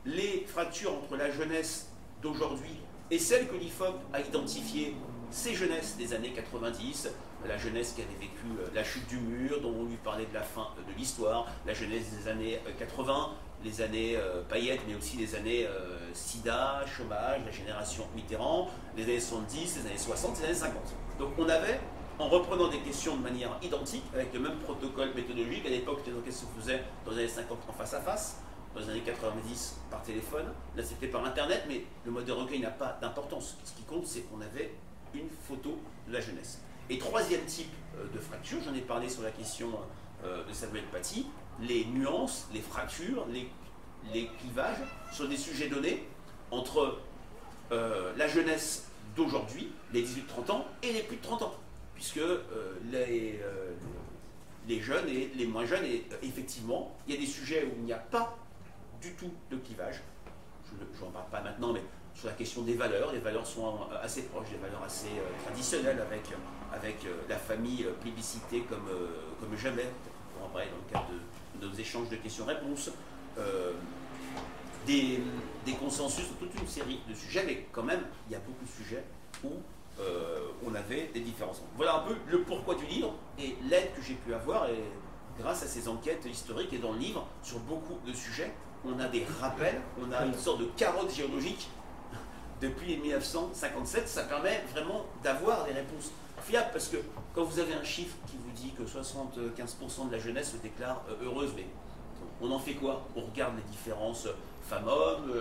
les 0.05 0.45
fractures 0.47 0.93
entre 0.93 1.17
la 1.17 1.31
jeunesse 1.31 1.89
d'aujourd'hui 2.21 2.77
et 3.11 3.19
celle 3.19 3.47
que 3.47 3.55
l'IFOP 3.55 3.95
a 4.13 4.21
identifiée, 4.21 4.95
ces 5.31 5.53
jeunesses 5.53 5.97
des 5.97 6.13
années 6.13 6.31
90, 6.31 7.09
la 7.47 7.57
jeunesse 7.57 7.93
qui 7.93 8.01
avait 8.01 8.19
vécu 8.19 8.45
euh, 8.59 8.67
la 8.73 8.83
chute 8.83 9.07
du 9.07 9.17
mur, 9.17 9.61
dont 9.61 9.73
on 9.79 9.85
lui 9.85 9.97
parlait 9.97 10.25
de 10.25 10.33
la 10.33 10.41
fin 10.41 10.69
de 10.77 10.93
l'histoire, 10.97 11.47
la 11.65 11.73
jeunesse 11.73 12.11
des 12.11 12.27
années 12.27 12.59
80, 12.79 13.13
euh, 13.13 13.63
les 13.63 13.81
années 13.81 14.15
euh, 14.15 14.41
paillettes, 14.43 14.81
mais 14.87 14.95
aussi 14.95 15.17
les 15.17 15.35
années 15.35 15.67
sida, 16.13 16.83
chômage, 16.85 17.41
la 17.45 17.51
génération 17.51 18.05
Mitterrand, 18.15 18.69
les 18.95 19.03
années 19.03 19.19
70, 19.19 19.77
les 19.77 19.89
années 19.89 19.97
60, 19.97 20.39
les 20.39 20.45
années 20.45 20.53
50. 20.53 20.81
Donc 21.19 21.29
on 21.37 21.49
avait 21.49 21.79
en 22.19 22.29
reprenant 22.29 22.69
des 22.69 22.79
questions 22.79 23.17
de 23.17 23.23
manière 23.23 23.57
identique, 23.61 24.03
avec 24.13 24.33
le 24.33 24.39
même 24.39 24.57
protocole 24.59 25.13
méthodologique. 25.13 25.65
À 25.65 25.69
l'époque, 25.69 26.01
les 26.05 26.13
enquêtes 26.13 26.33
se 26.33 26.45
faisaient 26.57 26.83
dans 27.05 27.11
les 27.11 27.19
années 27.19 27.27
50 27.27 27.57
en 27.67 27.73
face 27.73 27.93
à 27.93 28.01
face, 28.01 28.41
dans 28.73 28.81
les 28.81 28.89
années 28.89 29.01
90 29.01 29.81
par 29.89 30.01
téléphone. 30.03 30.45
Là, 30.75 30.83
c'était 30.83 31.07
par 31.07 31.25
Internet, 31.25 31.63
mais 31.67 31.83
le 32.05 32.11
mode 32.11 32.25
de 32.25 32.31
recueil 32.31 32.59
n'a 32.59 32.71
pas 32.71 32.97
d'importance. 33.01 33.57
Ce 33.63 33.73
qui 33.73 33.83
compte, 33.83 34.05
c'est 34.05 34.21
qu'on 34.21 34.41
avait 34.41 34.73
une 35.13 35.29
photo 35.47 35.77
de 36.07 36.13
la 36.13 36.21
jeunesse. 36.21 36.61
Et 36.89 36.99
troisième 36.99 37.43
type 37.45 37.71
euh, 37.97 38.05
de 38.13 38.19
fracture, 38.19 38.59
j'en 38.63 38.73
ai 38.73 38.81
parlé 38.81 39.09
sur 39.09 39.23
la 39.23 39.31
question 39.31 39.71
euh, 40.23 40.43
de 40.45 40.53
Samuel 40.53 40.83
Paty, 40.91 41.25
les 41.61 41.85
nuances, 41.85 42.47
les 42.53 42.61
fractures, 42.61 43.25
les, 43.31 43.49
les 44.13 44.27
clivages 44.39 44.77
sur 45.11 45.27
des 45.27 45.37
sujets 45.37 45.67
donnés 45.67 46.07
entre 46.51 46.99
euh, 47.71 48.13
la 48.17 48.27
jeunesse 48.27 48.87
d'aujourd'hui, 49.15 49.71
les 49.93 50.03
18-30 50.03 50.51
ans, 50.51 50.65
et 50.83 50.91
les 50.91 51.01
plus 51.01 51.17
de 51.17 51.21
30 51.21 51.41
ans 51.43 51.55
puisque 51.95 52.19
les, 52.91 53.39
les 54.67 54.81
jeunes 54.81 55.07
et 55.07 55.31
les 55.33 55.45
moins 55.47 55.63
jeunes, 55.63 55.85
et 55.85 56.05
effectivement, 56.23 56.93
il 57.07 57.13
y 57.13 57.17
a 57.17 57.21
des 57.21 57.25
sujets 57.25 57.63
où 57.63 57.71
il 57.77 57.85
n'y 57.85 57.93
a 57.93 57.97
pas 57.97 58.37
du 59.01 59.13
tout 59.13 59.31
de 59.49 59.55
clivage. 59.55 60.01
Je 60.93 61.05
n'en 61.05 61.11
parle 61.11 61.29
pas 61.31 61.39
maintenant, 61.39 61.71
mais 61.71 61.81
sur 62.15 62.27
la 62.27 62.34
question 62.34 62.62
des 62.62 62.74
valeurs. 62.75 63.12
Les 63.12 63.19
valeurs 63.19 63.45
sont 63.45 63.77
assez 64.01 64.24
proches, 64.24 64.50
des 64.50 64.57
valeurs 64.57 64.84
assez 64.84 65.10
traditionnelles 65.43 66.00
avec, 66.00 66.24
avec 66.74 67.05
la 67.29 67.38
famille 67.38 67.86
plébiscitée 68.01 68.62
comme, 68.62 68.89
comme 69.39 69.57
jamais. 69.57 69.86
On 69.86 70.38
pourra 70.38 70.53
parler 70.53 70.67
dans 70.69 70.77
le 70.77 70.91
cadre 70.91 71.13
de, 71.62 71.67
nos 71.67 71.74
échanges 71.74 72.10
de 72.10 72.15
questions-réponses. 72.15 72.91
Des, 74.88 75.19
des, 75.65 75.74
consensus 75.74 76.25
sur 76.25 76.36
toute 76.36 76.53
une 76.62 76.67
série 76.67 77.00
de 77.10 77.15
sujets, 77.15 77.43
mais 77.43 77.65
quand 77.72 77.81
même, 77.81 78.01
il 78.29 78.34
y 78.34 78.36
a 78.36 78.39
beaucoup 78.39 78.63
de 78.63 78.69
sujets 78.69 79.03
où 79.43 79.50
on 80.65 80.75
avait 80.75 81.10
des 81.13 81.22
différences. 81.22 81.62
Voilà 81.75 81.98
un 81.98 82.00
peu 82.00 82.15
le 82.27 82.41
pourquoi 82.43 82.75
du 82.75 82.86
livre 82.86 83.13
et 83.39 83.55
l'aide 83.69 83.93
que 83.95 84.01
j'ai 84.01 84.13
pu 84.13 84.34
avoir. 84.34 84.69
Et 84.69 84.84
grâce 85.39 85.63
à 85.63 85.67
ces 85.67 85.88
enquêtes 85.88 86.25
historiques 86.25 86.74
et 86.74 86.77
dans 86.77 86.93
le 86.93 87.00
livre, 87.00 87.27
sur 87.43 87.60
beaucoup 87.60 87.98
de 88.05 88.13
sujets, 88.13 88.51
on 88.86 89.00
a 89.00 89.07
des 89.07 89.25
rappels, 89.39 89.81
on 90.00 90.12
a 90.12 90.25
une 90.25 90.36
sorte 90.36 90.60
de 90.60 90.65
carotte 90.77 91.13
géologique 91.13 91.67
depuis 92.62 92.97
1957. 92.97 94.07
Ça 94.07 94.24
permet 94.24 94.63
vraiment 94.71 95.05
d'avoir 95.24 95.65
des 95.65 95.74
réponses 95.74 96.12
fiables 96.41 96.69
parce 96.71 96.88
que 96.88 96.97
quand 97.33 97.43
vous 97.43 97.59
avez 97.59 97.74
un 97.74 97.83
chiffre 97.83 98.15
qui 98.27 98.38
vous 98.38 98.51
dit 98.51 98.71
que 98.71 98.83
75% 98.83 100.07
de 100.07 100.12
la 100.12 100.19
jeunesse 100.19 100.51
se 100.51 100.57
déclare 100.57 101.03
euh, 101.09 101.25
heureuse, 101.25 101.51
mais 101.55 101.65
on 102.41 102.51
en 102.51 102.59
fait 102.59 102.74
quoi? 102.74 103.05
On 103.15 103.21
regarde 103.21 103.55
les 103.55 103.71
différences 103.71 104.27
femmes-hommes, 104.67 105.31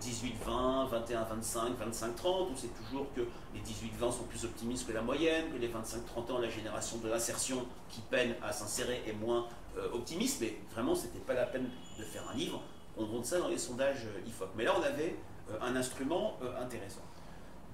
18-20, 0.00 0.90
21-25, 0.90 1.76
25-30, 1.90 2.50
où 2.50 2.54
c'est 2.54 2.74
toujours 2.84 3.06
que 3.14 3.22
les 3.54 3.60
18-20 3.60 4.12
sont 4.12 4.24
plus 4.24 4.44
optimistes 4.44 4.86
que 4.86 4.92
la 4.92 5.02
moyenne, 5.02 5.46
que 5.52 5.58
les 5.58 5.68
25-30 5.68 6.32
ans, 6.32 6.38
la 6.38 6.50
génération 6.50 6.98
de 6.98 7.08
l'insertion 7.08 7.64
qui 7.88 8.00
peine 8.02 8.34
à 8.42 8.52
s'insérer 8.52 9.02
est 9.06 9.12
moins 9.12 9.46
euh, 9.78 9.88
optimiste, 9.92 10.40
mais 10.40 10.58
vraiment, 10.72 10.94
c'était 10.94 11.18
pas 11.18 11.34
la 11.34 11.46
peine 11.46 11.68
de 11.98 12.04
faire 12.04 12.22
un 12.30 12.36
livre. 12.36 12.60
On 12.96 13.06
montre 13.06 13.26
ça 13.26 13.38
dans 13.38 13.48
les 13.48 13.58
sondages 13.58 14.04
euh, 14.06 14.28
IFOP. 14.28 14.50
Mais 14.56 14.64
là, 14.64 14.74
on 14.78 14.82
avait 14.82 15.16
un 15.60 15.76
instrument 15.76 16.38
intéressant. 16.60 17.02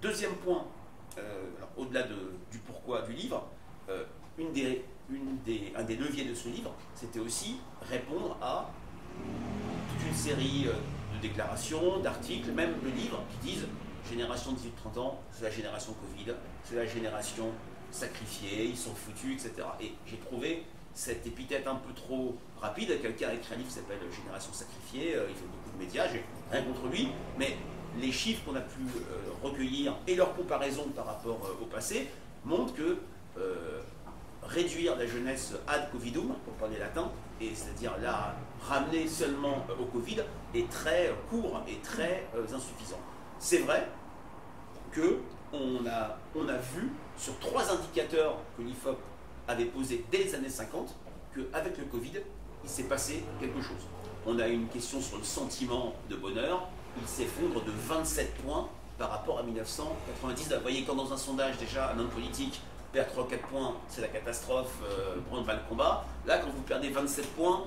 Deuxième 0.00 0.34
point, 0.36 0.64
au-delà 1.76 2.02
du 2.02 2.58
pourquoi 2.66 3.02
du 3.02 3.12
livre, 3.12 3.48
une 4.38 4.52
des, 4.52 4.84
un 5.76 5.82
des 5.82 5.96
leviers 5.96 6.24
de 6.24 6.34
ce 6.34 6.48
livre, 6.48 6.74
c'était 6.94 7.20
aussi 7.20 7.58
répondre 7.82 8.36
à 8.40 8.70
toute 9.90 10.08
une 10.08 10.14
série 10.14 10.66
déclarations, 11.22 12.00
d'articles, 12.00 12.50
même 12.50 12.74
le 12.82 12.90
livre, 12.90 13.22
qui 13.30 13.52
disent 13.52 13.66
génération 14.10 14.52
18-30 14.52 14.98
ans, 14.98 15.20
c'est 15.30 15.44
la 15.44 15.50
génération 15.50 15.94
Covid, 15.94 16.34
c'est 16.64 16.74
la 16.74 16.84
génération 16.84 17.46
sacrifiée, 17.90 18.66
ils 18.66 18.76
sont 18.76 18.94
foutus, 18.94 19.34
etc. 19.34 19.66
Et 19.80 19.92
j'ai 20.06 20.16
trouvé 20.16 20.64
cette 20.94 21.26
épithète 21.26 21.66
un 21.66 21.76
peu 21.76 21.92
trop 21.92 22.36
rapide. 22.60 23.00
Quelqu'un 23.00 23.28
a 23.28 23.34
écrit 23.34 23.54
un 23.54 23.56
livre 23.58 23.68
qui 23.68 23.74
s'appelle 23.74 23.98
Génération 24.10 24.52
sacrifiée, 24.52 25.16
euh, 25.16 25.26
il 25.28 25.34
fait 25.34 25.46
beaucoup 25.46 25.76
de 25.76 25.84
médias, 25.84 26.06
j'ai 26.08 26.24
rien 26.50 26.62
contre 26.62 26.86
lui, 26.88 27.08
mais 27.38 27.56
les 27.98 28.12
chiffres 28.12 28.42
qu'on 28.44 28.56
a 28.56 28.60
pu 28.60 28.80
euh, 28.80 29.32
recueillir 29.42 29.96
et 30.06 30.14
leur 30.14 30.34
comparaison 30.34 30.88
par 30.94 31.06
rapport 31.06 31.40
euh, 31.44 31.62
au 31.62 31.66
passé 31.66 32.08
montrent 32.44 32.74
que 32.74 32.98
réduire 34.42 34.96
la 34.96 35.06
jeunesse 35.06 35.54
ad 35.66 35.90
covidum, 35.90 36.34
pour 36.44 36.52
parler 36.54 36.78
latin, 36.78 37.10
et 37.40 37.54
c'est-à-dire 37.54 37.92
la 38.02 38.34
ramener 38.60 39.06
seulement 39.06 39.64
au 39.80 39.84
Covid, 39.86 40.18
est 40.54 40.68
très 40.68 41.14
court 41.30 41.62
et 41.66 41.76
très 41.76 42.26
insuffisant. 42.36 43.00
C'est 43.38 43.60
vrai 43.60 43.88
que 44.90 45.20
on 45.52 45.86
a, 45.86 46.18
on 46.34 46.46
a 46.48 46.56
vu 46.56 46.90
sur 47.16 47.38
trois 47.38 47.72
indicateurs 47.72 48.36
que 48.56 48.62
l'IFOP 48.62 48.98
avait 49.52 49.66
posés 49.66 50.04
dès 50.10 50.24
les 50.24 50.34
années 50.34 50.48
50 50.48 50.94
qu'avec 51.34 51.78
le 51.78 51.84
Covid, 51.84 52.12
il 52.64 52.70
s'est 52.70 52.84
passé 52.84 53.24
quelque 53.40 53.60
chose. 53.60 53.86
On 54.26 54.38
a 54.38 54.48
une 54.48 54.68
question 54.68 55.00
sur 55.00 55.18
le 55.18 55.24
sentiment 55.24 55.94
de 56.08 56.16
bonheur, 56.16 56.68
il 57.00 57.08
s'effondre 57.08 57.64
de 57.64 57.70
27 57.70 58.34
points 58.42 58.68
par 58.98 59.10
rapport 59.10 59.38
à 59.38 59.42
1999. 59.42 60.58
Vous 60.58 60.62
voyez, 60.62 60.84
quand 60.84 60.94
dans 60.94 61.12
un 61.12 61.16
sondage, 61.16 61.56
déjà, 61.58 61.90
un 61.90 61.98
homme 61.98 62.10
politique 62.10 62.60
perd 62.92 63.08
3-4 63.08 63.38
points, 63.50 63.74
c'est 63.88 64.02
la 64.02 64.08
catastrophe, 64.08 64.74
euh, 64.84 65.16
prendre 65.30 65.50
le 65.50 65.68
combat. 65.68 66.04
Là, 66.26 66.38
quand 66.38 66.50
vous 66.50 66.62
perdez 66.62 66.90
27 66.90 67.26
points, 67.34 67.64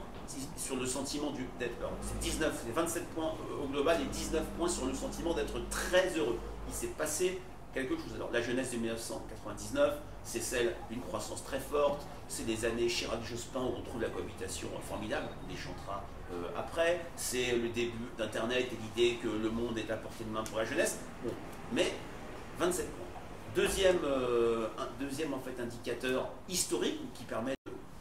sur 0.57 0.75
le 0.75 0.85
sentiment 0.85 1.31
d'être. 1.59 1.75
C'est 2.01 2.19
19, 2.19 2.63
c'est 2.65 2.73
27 2.73 3.07
points 3.09 3.33
au 3.63 3.67
global 3.67 4.01
et 4.01 4.05
19 4.05 4.43
points 4.57 4.67
sur 4.67 4.85
le 4.85 4.93
sentiment 4.93 5.33
d'être 5.33 5.59
très 5.69 6.17
heureux. 6.17 6.39
Il 6.67 6.73
s'est 6.73 6.87
passé 6.97 7.39
quelque 7.73 7.95
chose. 7.95 8.13
Alors, 8.15 8.31
la 8.31 8.41
jeunesse 8.41 8.71
de 8.71 8.77
1999, 8.77 9.93
c'est 10.25 10.41
celle 10.41 10.75
d'une 10.89 11.01
croissance 11.01 11.43
très 11.43 11.59
forte. 11.59 12.05
C'est 12.27 12.45
des 12.45 12.65
années 12.65 12.87
Chirac-Jospin 12.87 13.61
où 13.61 13.73
on 13.77 13.81
trouve 13.83 14.01
la 14.01 14.09
cohabitation 14.09 14.67
formidable. 14.81 15.27
On 15.45 15.49
les 15.49 15.55
chantera 15.57 16.03
euh, 16.33 16.49
après. 16.57 17.05
C'est 17.15 17.55
le 17.55 17.69
début 17.69 18.09
d'Internet 18.17 18.67
et 18.71 18.77
l'idée 18.83 19.17
que 19.17 19.27
le 19.27 19.49
monde 19.49 19.77
est 19.77 19.89
à 19.91 19.97
portée 19.97 20.23
de 20.23 20.31
main 20.31 20.43
pour 20.43 20.57
la 20.57 20.65
jeunesse. 20.65 20.97
Bon. 21.23 21.31
Mais 21.71 21.93
27 22.57 22.89
points. 22.89 23.05
Deuxième, 23.55 23.99
euh, 24.03 24.67
deuxième 24.99 25.33
en 25.33 25.39
fait, 25.39 25.61
indicateur 25.61 26.29
historique 26.49 26.99
qui 27.13 27.23
permet 27.23 27.53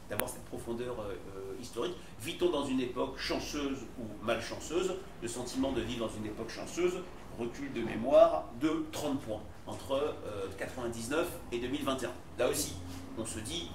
d'avoir 0.08 0.28
cette 0.28 0.44
profondeur 0.46 0.96
euh, 1.00 1.43
historique. 1.64 1.94
Vit-on 2.20 2.50
dans 2.50 2.64
une 2.64 2.80
époque 2.80 3.18
chanceuse 3.18 3.78
ou 3.98 4.04
malchanceuse? 4.24 4.94
Le 5.22 5.28
sentiment 5.28 5.72
de 5.72 5.80
vivre 5.80 6.06
dans 6.06 6.14
une 6.14 6.26
époque 6.26 6.50
chanceuse 6.50 6.94
recule 7.38 7.72
de 7.72 7.82
mémoire 7.82 8.44
de 8.60 8.86
30 8.92 9.20
points 9.20 9.42
entre 9.66 10.14
99 10.58 11.26
et 11.52 11.58
2021. 11.58 12.10
Là 12.38 12.48
aussi, 12.48 12.74
on 13.18 13.24
se 13.24 13.40
dit, 13.40 13.70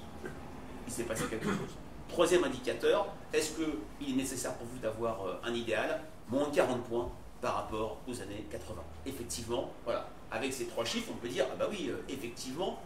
il 0.86 0.92
s'est 0.92 1.04
passé 1.04 1.24
quelque 1.28 1.46
chose. 1.46 1.76
Troisième 2.08 2.44
indicateur, 2.44 3.08
est-ce 3.32 3.52
qu'il 3.56 4.14
est 4.14 4.16
nécessaire 4.16 4.54
pour 4.54 4.66
vous 4.66 4.78
d'avoir 4.78 5.40
un 5.44 5.52
idéal 5.52 6.02
Moins 6.28 6.50
40 6.50 6.84
points 6.84 7.10
par 7.40 7.56
rapport 7.56 7.98
aux 8.08 8.20
années 8.20 8.46
80. 8.50 8.80
Effectivement, 9.06 9.70
voilà, 9.84 10.08
avec 10.30 10.52
ces 10.52 10.66
trois 10.66 10.84
chiffres, 10.84 11.10
on 11.12 11.16
peut 11.16 11.28
dire, 11.28 11.46
ah 11.52 11.56
bah 11.58 11.66
oui, 11.70 11.90
effectivement, 12.08 12.78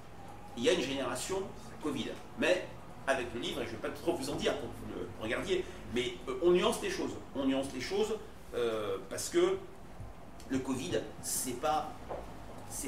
il 0.57 0.65
y 0.65 0.69
a 0.69 0.73
une 0.73 0.83
génération 0.83 1.43
Covid. 1.85 2.11
Mais 2.39 2.67
avec 3.07 3.33
le 3.35 3.41
livre, 3.41 3.61
et 3.63 3.67
je 3.67 3.71
ne 3.71 3.77
vais 3.77 3.89
pas 3.89 3.91
trop 3.91 4.15
vous 4.15 4.31
en 4.31 4.37
dire 4.37 4.57
pour 4.59 4.69
que 4.69 4.75
vous 4.87 5.01
le 5.01 5.09
regardiez, 5.23 5.65
mais 5.95 6.15
euh, 6.29 6.39
on 6.43 6.51
nuance 6.51 6.81
les 6.83 6.91
choses. 6.91 7.13
On 7.35 7.45
nuance 7.45 7.69
les 7.75 7.81
choses 7.81 8.17
euh, 8.55 8.99
parce 9.11 9.29
que 9.29 9.59
le 10.49 10.59
Covid, 10.59 11.01
c'est 11.23 11.61
pas, 11.61 11.93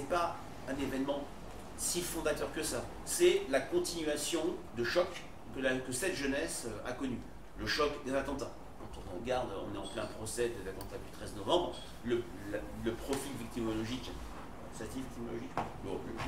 pas 0.08 0.36
un 0.68 0.82
événement 0.82 1.24
si 1.76 2.00
fondateur 2.00 2.52
que 2.54 2.62
ça. 2.62 2.84
C'est 3.04 3.42
la 3.50 3.60
continuation 3.60 4.42
de 4.76 4.84
choc 4.84 5.08
que 5.86 5.92
cette 5.92 6.14
jeunesse 6.14 6.66
euh, 6.66 6.88
a 6.90 6.92
connu. 6.92 7.18
Le 7.58 7.66
choc 7.66 7.90
des 8.04 8.14
attentats. 8.14 8.50
Quand 8.78 9.00
on 9.14 9.20
regarde, 9.20 9.48
on 9.70 9.74
est 9.74 9.78
en 9.78 9.86
plein 9.86 10.04
procès 10.04 10.50
des 10.50 10.68
attentats 10.68 10.98
du 10.98 11.10
13 11.18 11.36
novembre, 11.36 11.74
le, 12.04 12.22
le 12.84 12.92
profil 12.92 13.32
victimologique 13.38 14.10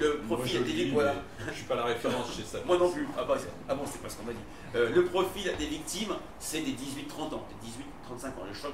le 0.01 0.19
profil 0.21 0.65
des 0.65 0.73
victimes, 0.73 0.95
voilà. 0.95 1.15
Je 1.49 1.53
suis 1.53 1.65
pas 1.65 1.77
la 1.77 1.85
référence 1.85 2.35
chez 2.35 2.45
ça. 2.45 2.59
Moi 2.67 2.79
non 2.79 2.91
plus. 2.91 3.07
Ah, 3.17 3.25
bah, 3.25 3.37
ah 3.69 3.75
bon, 3.75 3.83
c'est 3.87 4.01
pas 4.01 4.09
ce 4.09 4.17
qu'on 4.17 4.25
m'a 4.25 4.33
dit. 4.33 4.39
Euh, 4.75 4.91
le 4.95 5.05
profil 5.05 5.53
des 5.59 5.67
victimes, 5.67 6.15
c'est 6.39 6.61
des 6.61 6.73
18-30 6.73 7.35
ans, 7.35 7.47
des 7.63 8.15
18-35 8.15 8.27
ans. 8.27 8.45
Le 8.47 8.55
choc, 8.55 8.73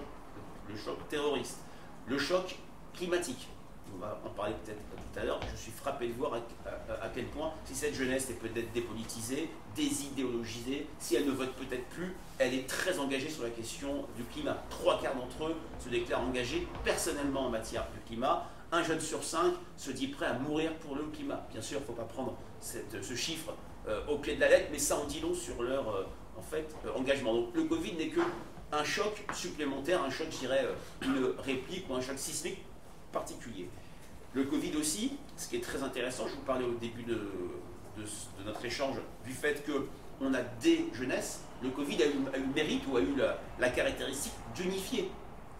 le 0.68 0.76
choc 0.76 0.96
terroriste, 1.08 1.58
le 2.06 2.18
choc 2.18 2.56
climatique. 2.92 3.48
On 3.96 4.00
va 4.00 4.20
en 4.24 4.30
parler 4.30 4.54
peut-être 4.64 4.80
tout 4.80 5.20
à 5.20 5.24
l'heure. 5.24 5.38
Je 5.52 5.56
suis 5.56 5.70
frappé 5.70 6.08
de 6.08 6.14
voir 6.14 6.34
à, 6.34 7.08
quel 7.14 7.26
point, 7.26 7.52
si 7.64 7.76
cette 7.76 7.94
jeunesse 7.94 8.28
est 8.28 8.40
peut-être 8.40 8.72
dépolitisée, 8.72 9.50
désidéologisée, 9.76 10.88
si 10.98 11.14
elle 11.14 11.26
ne 11.26 11.30
vote 11.30 11.52
peut-être 11.52 11.84
plus, 11.90 12.12
elle 12.38 12.54
est 12.54 12.66
très 12.66 12.98
engagée 12.98 13.28
sur 13.28 13.44
la 13.44 13.50
question 13.50 14.04
du 14.16 14.24
climat. 14.24 14.56
Trois 14.68 15.00
quarts 15.00 15.14
d'entre 15.14 15.50
eux 15.50 15.54
se 15.78 15.90
déclarent 15.90 16.22
engagés 16.22 16.66
personnellement 16.82 17.46
en 17.46 17.50
matière 17.50 17.86
du 17.92 18.00
climat 18.00 18.48
un 18.74 18.82
jeune 18.82 19.00
sur 19.00 19.22
cinq 19.22 19.54
se 19.76 19.90
dit 19.92 20.08
prêt 20.08 20.26
à 20.26 20.34
mourir 20.34 20.74
pour 20.78 20.96
le 20.96 21.04
climat. 21.04 21.46
Bien 21.52 21.62
sûr, 21.62 21.78
il 21.78 21.82
ne 21.82 21.86
faut 21.86 21.92
pas 21.92 22.04
prendre 22.04 22.36
ce 22.60 23.14
chiffre 23.14 23.54
euh, 23.86 24.04
au 24.08 24.18
pied 24.18 24.34
de 24.34 24.40
la 24.40 24.48
lettre, 24.48 24.68
mais 24.72 24.78
ça 24.78 24.98
en 24.98 25.04
dit 25.04 25.20
long 25.20 25.34
sur 25.34 25.62
leur 25.62 25.88
euh, 25.88 26.04
euh, 26.54 26.92
engagement. 26.96 27.34
Donc 27.34 27.54
le 27.54 27.64
Covid 27.64 27.92
n'est 27.94 28.08
que 28.08 28.20
un 28.72 28.84
choc 28.84 29.24
supplémentaire, 29.32 30.02
un 30.02 30.10
choc, 30.10 30.26
je 30.32 30.38
dirais, 30.38 30.66
une 31.02 31.32
réplique 31.38 31.88
ou 31.88 31.94
un 31.94 32.00
choc 32.00 32.18
sismique 32.18 32.58
particulier. 33.12 33.68
Le 34.32 34.44
Covid 34.44 34.76
aussi, 34.76 35.16
ce 35.36 35.48
qui 35.48 35.56
est 35.56 35.60
très 35.60 35.84
intéressant, 35.84 36.26
je 36.26 36.34
vous 36.34 36.42
parlais 36.42 36.64
au 36.64 36.74
début 36.74 37.04
de, 37.04 37.20
notre 38.44 38.64
échange 38.64 38.96
du 39.24 39.32
fait 39.32 39.64
qu'on 39.64 40.34
a 40.34 40.42
des 40.60 40.86
jeunesses, 40.92 41.42
le 41.62 41.70
Covid 41.70 42.02
a 42.02 42.06
eu, 42.06 42.14
le 42.34 42.52
mérite 42.52 42.82
ou 42.90 42.96
a 42.96 43.00
eu 43.00 43.14
la 43.60 43.68
caractéristique 43.68 44.32
d'unifier 44.56 45.08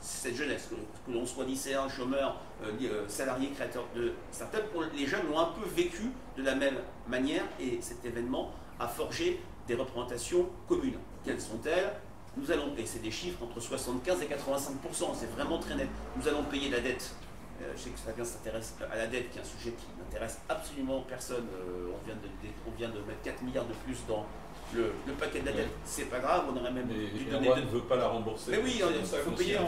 cette 0.01 0.37
jeunesse, 0.37 0.69
que, 0.71 1.13
l'on 1.13 1.27
soit 1.27 1.45
lycéen, 1.45 1.89
chômeur, 1.89 2.41
euh, 2.63 2.73
euh, 2.83 3.09
salarié, 3.09 3.51
créateur 3.51 3.85
de 3.95 4.13
start-up, 4.31 4.65
les 4.97 5.07
jeunes 5.07 5.27
l'ont 5.31 5.39
un 5.39 5.53
peu 5.53 5.67
vécu 5.75 6.11
de 6.37 6.43
la 6.43 6.55
même 6.55 6.77
manière 7.09 7.45
et 7.61 7.79
cet 7.81 8.05
événement 8.05 8.53
a 8.79 8.89
forgé 8.89 9.41
des 9.67 9.75
représentations 9.75 10.49
communes. 10.69 10.99
Quelles 11.25 11.41
sont-elles? 11.41 11.93
Nous 12.37 12.51
allons 12.51 12.71
payer, 12.75 12.87
c'est 12.87 13.03
des 13.03 13.11
chiffres 13.11 13.43
entre 13.43 13.61
75 13.61 14.23
et 14.23 14.27
85 14.27 14.73
c'est 15.15 15.31
vraiment 15.31 15.59
très 15.59 15.77
net. 15.77 15.89
Nous 16.17 16.27
allons 16.29 16.43
payer 16.45 16.69
la 16.69 16.81
dette. 16.81 17.15
Euh, 17.63 17.73
je 17.77 17.83
sais 17.83 17.91
que 17.91 17.99
Fabien 17.99 18.25
s'intéresse 18.25 18.75
à 18.91 18.97
la 18.97 19.07
dette, 19.07 19.31
qui 19.31 19.39
est 19.39 19.41
un 19.41 19.45
sujet 19.45 19.71
qui 19.71 19.87
n'intéresse 19.99 20.41
absolument 20.49 21.03
personne. 21.03 21.47
on, 21.55 22.05
vient 22.05 22.17
de, 22.17 22.29
on 22.67 22.77
vient 22.77 22.89
de 22.89 22.99
mettre 23.07 23.23
4 23.23 23.43
milliards 23.43 23.67
de 23.67 23.75
plus 23.85 23.97
dans 24.09 24.27
le, 24.75 25.13
paquet 25.19 25.41
de 25.41 25.47
la 25.47 25.53
dette, 25.53 25.71
c'est 25.85 26.11
pas 26.11 26.19
grave, 26.19 26.45
on 26.53 26.57
aurait 26.57 26.73
même 26.73 26.89
dû 26.89 27.25
donner. 27.25 27.49
ne 27.49 27.71
veut 27.71 27.81
pas 27.81 27.97
la 27.97 28.09
rembourser. 28.09 28.53
Mais 28.53 28.59
oui, 28.59 28.81
il 28.81 29.05
faut 29.07 29.31
payer 29.33 29.59
en 29.59 29.67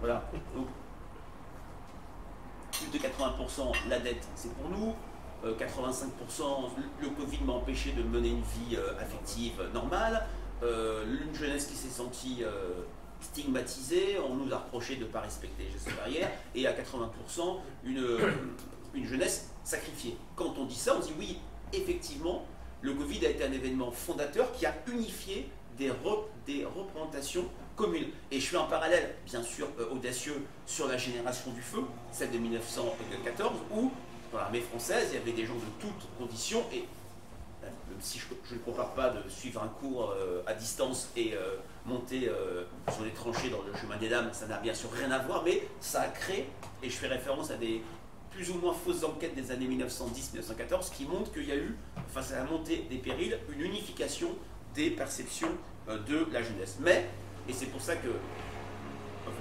voilà. 0.00 0.30
plus 2.72 2.98
de 2.98 3.04
80%, 3.04 3.88
la 3.88 3.98
dette, 3.98 4.26
c'est 4.34 4.52
pour 4.54 4.68
nous. 4.68 4.94
85%, 5.44 6.70
le 7.00 7.08
Covid 7.10 7.44
m'a 7.44 7.52
empêché 7.52 7.92
de 7.92 8.02
mener 8.02 8.30
une 8.30 8.42
vie 8.42 8.76
affective 9.00 9.62
normale. 9.72 10.26
une 10.62 11.34
jeunesse 11.34 11.66
qui 11.66 11.76
s'est 11.76 11.88
sentie 11.88 12.42
stigmatisée, 13.20 14.18
on 14.28 14.34
nous 14.34 14.52
a 14.52 14.58
reproché 14.58 14.96
de 14.96 15.04
ne 15.04 15.08
pas 15.08 15.20
respecter 15.20 15.64
les 15.64 15.70
gestes 15.70 15.94
barrières, 15.96 16.30
et 16.54 16.66
à 16.66 16.72
80%, 16.72 17.58
une, 17.84 18.18
une 18.94 19.06
jeunesse 19.06 19.50
sacrifiée. 19.64 20.16
Quand 20.36 20.54
on 20.58 20.64
dit 20.64 20.74
ça, 20.74 20.96
on 20.96 21.00
dit 21.00 21.12
oui, 21.18 21.38
effectivement, 21.72 22.44
le 22.80 22.94
Covid 22.94 23.26
a 23.26 23.30
été 23.30 23.44
un 23.44 23.52
événement 23.52 23.90
fondateur 23.90 24.52
qui 24.52 24.66
a 24.66 24.74
unifié 24.86 25.48
des, 25.78 25.90
représentations 26.64 27.44
communes. 27.76 28.08
Et 28.30 28.40
je 28.40 28.46
fais 28.46 28.56
un 28.56 28.64
parallèle, 28.64 29.14
bien 29.26 29.42
sûr, 29.42 29.68
euh, 29.78 29.90
audacieux 29.90 30.42
sur 30.66 30.88
la 30.88 30.96
génération 30.96 31.52
du 31.52 31.62
feu, 31.62 31.82
celle 32.10 32.32
de 32.32 32.38
1914, 32.38 33.52
où 33.72 33.92
dans 34.32 34.38
l'armée 34.38 34.60
française, 34.60 35.08
il 35.12 35.18
y 35.18 35.22
avait 35.22 35.32
des 35.32 35.46
gens 35.46 35.54
de 35.54 35.60
toutes 35.80 36.08
conditions, 36.18 36.64
et 36.72 36.84
euh, 37.62 37.66
même 37.66 38.00
si 38.00 38.18
je 38.18 38.54
ne 38.54 38.58
compare 38.60 38.92
pas 38.94 39.10
de 39.10 39.28
suivre 39.28 39.62
un 39.62 39.68
cours 39.68 40.10
euh, 40.10 40.42
à 40.46 40.54
distance 40.54 41.10
et 41.16 41.34
monter 41.86 42.30
sur 42.92 43.04
les 43.04 43.12
tranchées 43.12 43.48
dans 43.48 43.62
le 43.62 43.74
chemin 43.78 43.96
des 43.96 44.08
dames, 44.08 44.28
ça 44.32 44.46
n'a 44.46 44.58
bien 44.58 44.74
sûr 44.74 44.90
rien 44.92 45.10
à 45.10 45.18
voir, 45.20 45.42
mais 45.44 45.62
ça 45.80 46.02
a 46.02 46.08
créé, 46.08 46.50
et 46.82 46.90
je 46.90 46.96
fais 46.96 47.06
référence 47.06 47.50
à 47.50 47.54
des 47.54 47.82
plus 48.38 48.50
ou 48.50 48.58
moins 48.58 48.72
fausses 48.72 49.02
enquêtes 49.02 49.34
des 49.34 49.50
années 49.50 49.66
1910-1914 49.66 50.92
qui 50.94 51.06
montrent 51.06 51.32
qu'il 51.32 51.48
y 51.48 51.50
a 51.50 51.56
eu, 51.56 51.74
face 52.06 52.32
à 52.32 52.36
la 52.36 52.44
montée 52.44 52.86
des 52.88 52.98
périls, 52.98 53.36
une 53.52 53.62
unification 53.62 54.28
des 54.76 54.90
perceptions 54.90 55.48
euh, 55.88 55.98
de 56.04 56.24
la 56.32 56.40
jeunesse. 56.40 56.78
Mais, 56.80 57.08
et 57.48 57.52
c'est 57.52 57.66
pour 57.66 57.80
ça 57.80 57.96
que 57.96 58.06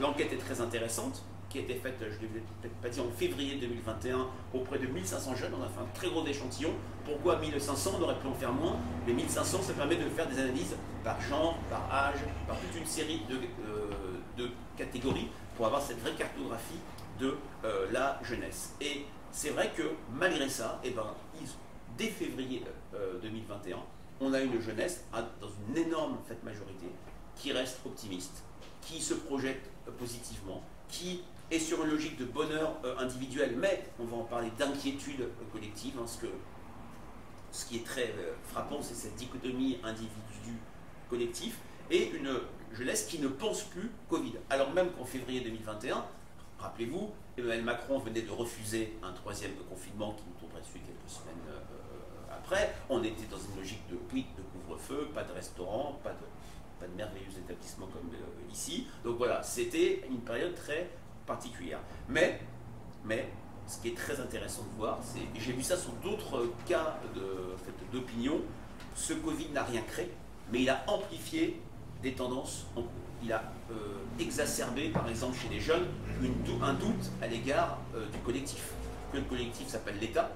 l'enquête 0.01 0.33
est 0.33 0.37
très 0.37 0.59
intéressante, 0.61 1.23
qui 1.47 1.59
a 1.59 1.61
été 1.61 1.75
faite, 1.75 1.97
je 1.99 2.05
ne 2.05 2.33
l'ai 2.33 2.41
peut-être 2.59 2.73
pas 2.81 2.89
dit, 2.89 2.99
en 2.99 3.11
février 3.15 3.57
2021 3.57 4.29
auprès 4.55 4.79
de 4.79 4.87
1500 4.87 5.35
jeunes. 5.35 5.53
On 5.53 5.61
a 5.63 5.67
fait 5.67 5.79
un 5.79 5.93
très 5.93 6.09
gros 6.09 6.25
échantillon. 6.25 6.73
Pourquoi 7.05 7.37
1500 7.37 7.91
On 7.99 8.01
aurait 8.01 8.19
pu 8.19 8.25
en 8.25 8.33
faire 8.33 8.51
moins. 8.51 8.77
Mais 9.05 9.13
1500, 9.13 9.61
ça 9.61 9.73
permet 9.73 9.97
de 9.97 10.09
faire 10.09 10.27
des 10.27 10.39
analyses 10.39 10.75
par 11.03 11.21
genre, 11.21 11.55
par 11.69 11.87
âge, 11.93 12.19
par 12.47 12.57
toute 12.57 12.81
une 12.81 12.87
série 12.87 13.21
de, 13.29 13.35
euh, 13.35 13.91
de 14.37 14.49
catégories 14.75 15.27
pour 15.55 15.67
avoir 15.67 15.83
cette 15.83 16.01
vraie 16.01 16.15
cartographie 16.15 16.79
de 17.19 17.35
euh, 17.63 17.87
la 17.91 18.19
jeunesse. 18.23 18.73
Et 18.81 19.05
c'est 19.31 19.49
vrai 19.49 19.71
que 19.75 19.83
malgré 20.13 20.49
ça, 20.49 20.79
eh 20.83 20.91
ben, 20.91 21.13
dès 21.97 22.07
février 22.07 22.63
2021, 23.21 23.75
euh, 23.75 23.79
on 24.19 24.33
a 24.33 24.39
une 24.41 24.59
jeunesse 24.61 25.03
dans 25.13 25.49
une 25.69 25.77
énorme 25.77 26.17
fête 26.27 26.43
majorité 26.43 26.87
qui 27.35 27.51
reste 27.51 27.79
optimiste, 27.85 28.43
qui 28.81 29.01
se 29.01 29.13
projette 29.13 29.69
euh, 29.87 29.91
positivement, 29.91 30.63
qui 30.89 31.23
est 31.51 31.59
sur 31.59 31.83
une 31.83 31.91
logique 31.91 32.17
de 32.17 32.25
bonheur 32.25 32.75
individuel, 32.99 33.55
mais 33.57 33.85
on 33.99 34.05
va 34.05 34.17
en 34.17 34.23
parler 34.23 34.51
d'inquiétude 34.57 35.29
collective, 35.53 35.93
hein, 35.97 36.05
que, 36.21 36.27
ce 37.51 37.65
qui 37.65 37.77
est 37.77 37.85
très 37.85 38.13
frappant, 38.43 38.81
c'est 38.81 38.95
cette 38.95 39.15
dichotomie 39.15 39.79
individu-collectif, 39.81 41.57
et 41.89 42.09
une 42.09 42.37
jeunesse 42.73 43.05
qui 43.05 43.19
ne 43.19 43.29
pense 43.29 43.63
plus 43.63 43.89
Covid. 44.09 44.33
Alors 44.49 44.73
même 44.73 44.91
qu'en 44.91 45.05
février 45.05 45.39
2021, 45.39 46.05
Rappelez-vous, 46.59 47.11
Emmanuel 47.37 47.63
Macron 47.63 47.99
venait 47.99 48.23
de 48.23 48.31
refuser 48.31 48.97
un 49.03 49.11
troisième 49.13 49.53
confinement 49.69 50.13
qui 50.13 50.23
nous 50.27 50.39
tomberait 50.39 50.61
dessus 50.61 50.79
quelques 50.79 51.09
semaines 51.09 51.35
euh, 51.49 52.33
après. 52.33 52.73
On 52.89 53.03
était 53.03 53.27
dans 53.29 53.37
une 53.37 53.57
logique 53.57 53.87
de 53.89 53.95
de 53.95 54.41
couvre-feu, 54.53 55.09
pas 55.13 55.23
de 55.23 55.33
restaurant, 55.33 55.99
pas 56.03 56.13
de, 56.13 56.87
de 56.87 56.91
merveilleux 56.95 57.37
établissements 57.37 57.87
comme 57.87 58.09
euh, 58.13 58.51
ici. 58.51 58.87
Donc 59.03 59.17
voilà, 59.17 59.43
c'était 59.43 60.01
une 60.09 60.21
période 60.21 60.55
très 60.55 60.89
particulière. 61.27 61.79
Mais, 62.09 62.39
mais 63.05 63.29
ce 63.67 63.79
qui 63.79 63.89
est 63.89 63.97
très 63.97 64.19
intéressant 64.19 64.63
de 64.63 64.77
voir, 64.77 64.99
c'est, 65.03 65.39
j'ai 65.39 65.53
vu 65.53 65.61
ça 65.61 65.77
sur 65.77 65.91
d'autres 66.03 66.47
cas 66.65 66.99
d'opinion, 67.91 68.41
ce 68.95 69.13
Covid 69.13 69.49
n'a 69.49 69.63
rien 69.63 69.81
créé, 69.81 70.11
mais 70.51 70.63
il 70.63 70.69
a 70.69 70.83
amplifié 70.87 71.61
des 72.01 72.13
tendances 72.13 72.65
en 72.75 72.81
cours 72.81 73.06
il 73.23 73.31
a 73.31 73.43
euh, 73.71 73.75
exacerbé, 74.19 74.89
par 74.89 75.07
exemple, 75.07 75.37
chez 75.37 75.49
les 75.49 75.59
jeunes, 75.59 75.85
un 76.61 76.73
doute 76.73 77.11
à 77.21 77.27
l'égard 77.27 77.77
euh, 77.95 78.05
du 78.07 78.17
collectif. 78.19 78.71
Que 79.11 79.17
le 79.17 79.23
collectif 79.23 79.67
s'appelle 79.67 79.97
l'État. 79.99 80.31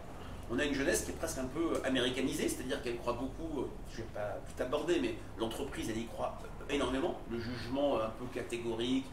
On 0.50 0.60
a 0.60 0.66
une 0.66 0.74
jeunesse 0.74 1.04
qui 1.04 1.12
est 1.12 1.16
presque 1.16 1.38
un 1.38 1.46
peu 1.46 1.82
américanisée, 1.86 2.48
c'est-à-dire 2.48 2.82
qu'elle 2.82 2.98
croit 2.98 3.14
beaucoup, 3.14 3.62
euh, 3.62 3.68
je 3.94 4.02
ne 4.02 4.04
vais 4.04 4.14
pas 4.14 4.38
tout 4.48 4.64
aborder, 4.64 5.00
mais 5.02 5.16
l'entreprise, 5.40 5.90
elle 5.90 5.98
y 5.98 6.06
croit 6.06 6.38
énormément. 6.70 7.20
Le 7.32 7.40
jugement 7.40 7.98
un 8.02 8.10
peu 8.10 8.26
catégorique, 8.34 9.06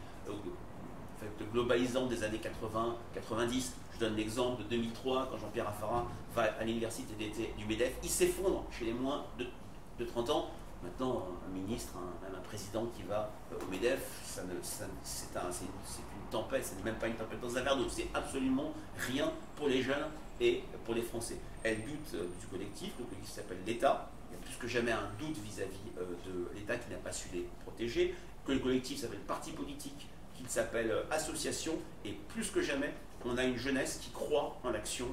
globalisant 1.53 2.05
des 2.05 2.23
années 2.23 2.39
80-90. 2.39 3.71
Je 3.93 3.99
donne 3.99 4.15
l'exemple 4.15 4.63
de 4.63 4.69
2003, 4.69 5.29
quand 5.31 5.37
Jean-Pierre 5.37 5.65
Raffarin 5.65 6.05
va 6.33 6.43
à 6.59 6.63
l'université 6.63 7.13
du 7.57 7.65
MEDEF, 7.65 7.93
il 8.03 8.09
s'effondre 8.09 8.63
chez 8.71 8.85
les 8.85 8.93
moins 8.93 9.25
de 9.37 10.05
30 10.05 10.29
ans 10.29 10.51
Maintenant, 10.81 11.27
un 11.45 11.51
ministre, 11.53 11.93
même 12.21 12.35
un 12.35 12.41
président 12.41 12.85
qui 12.95 13.03
va 13.03 13.29
euh, 13.51 13.57
au 13.61 13.69
MEDEF, 13.69 13.99
c'est 14.23 14.41
une 14.41 16.29
tempête, 16.31 16.65
ce 16.65 16.75
n'est 16.75 16.83
même 16.83 16.99
pas 16.99 17.07
une 17.07 17.15
tempête 17.15 17.41
dans 17.41 17.57
un 17.57 17.61
verre 17.61 17.75
d'eau, 17.75 17.89
c'est 17.89 18.07
absolument 18.13 18.73
rien 18.97 19.29
pour 19.57 19.67
les 19.67 19.81
jeunes 19.81 20.05
et 20.39 20.63
pour 20.85 20.95
les 20.95 21.01
Français. 21.01 21.37
Elle 21.63 21.81
bute 21.81 22.13
euh, 22.13 22.27
du 22.39 22.47
collectif, 22.47 22.93
le 22.97 23.05
collectif 23.05 23.29
s'appelle 23.29 23.57
l'État, 23.65 24.09
il 24.31 24.35
y 24.35 24.39
a 24.39 24.41
plus 24.41 24.55
que 24.55 24.67
jamais 24.67 24.93
un 24.93 25.09
doute 25.19 25.37
vis-à-vis 25.43 25.91
euh, 25.97 26.05
de 26.25 26.57
l'État 26.57 26.77
qui 26.77 26.89
n'a 26.89 26.97
pas 26.97 27.11
su 27.11 27.27
les 27.33 27.45
protéger, 27.65 28.15
que 28.45 28.53
le 28.53 28.59
collectif 28.59 29.01
s'appelle 29.01 29.19
parti 29.19 29.51
politique, 29.51 30.07
qu'il 30.37 30.47
s'appelle 30.47 30.93
association, 31.11 31.73
et 32.05 32.13
plus 32.29 32.49
que 32.51 32.61
jamais, 32.61 32.93
on 33.25 33.37
a 33.37 33.43
une 33.43 33.57
jeunesse 33.57 33.99
qui 34.01 34.11
croit 34.11 34.57
en 34.63 34.69
l'action 34.69 35.07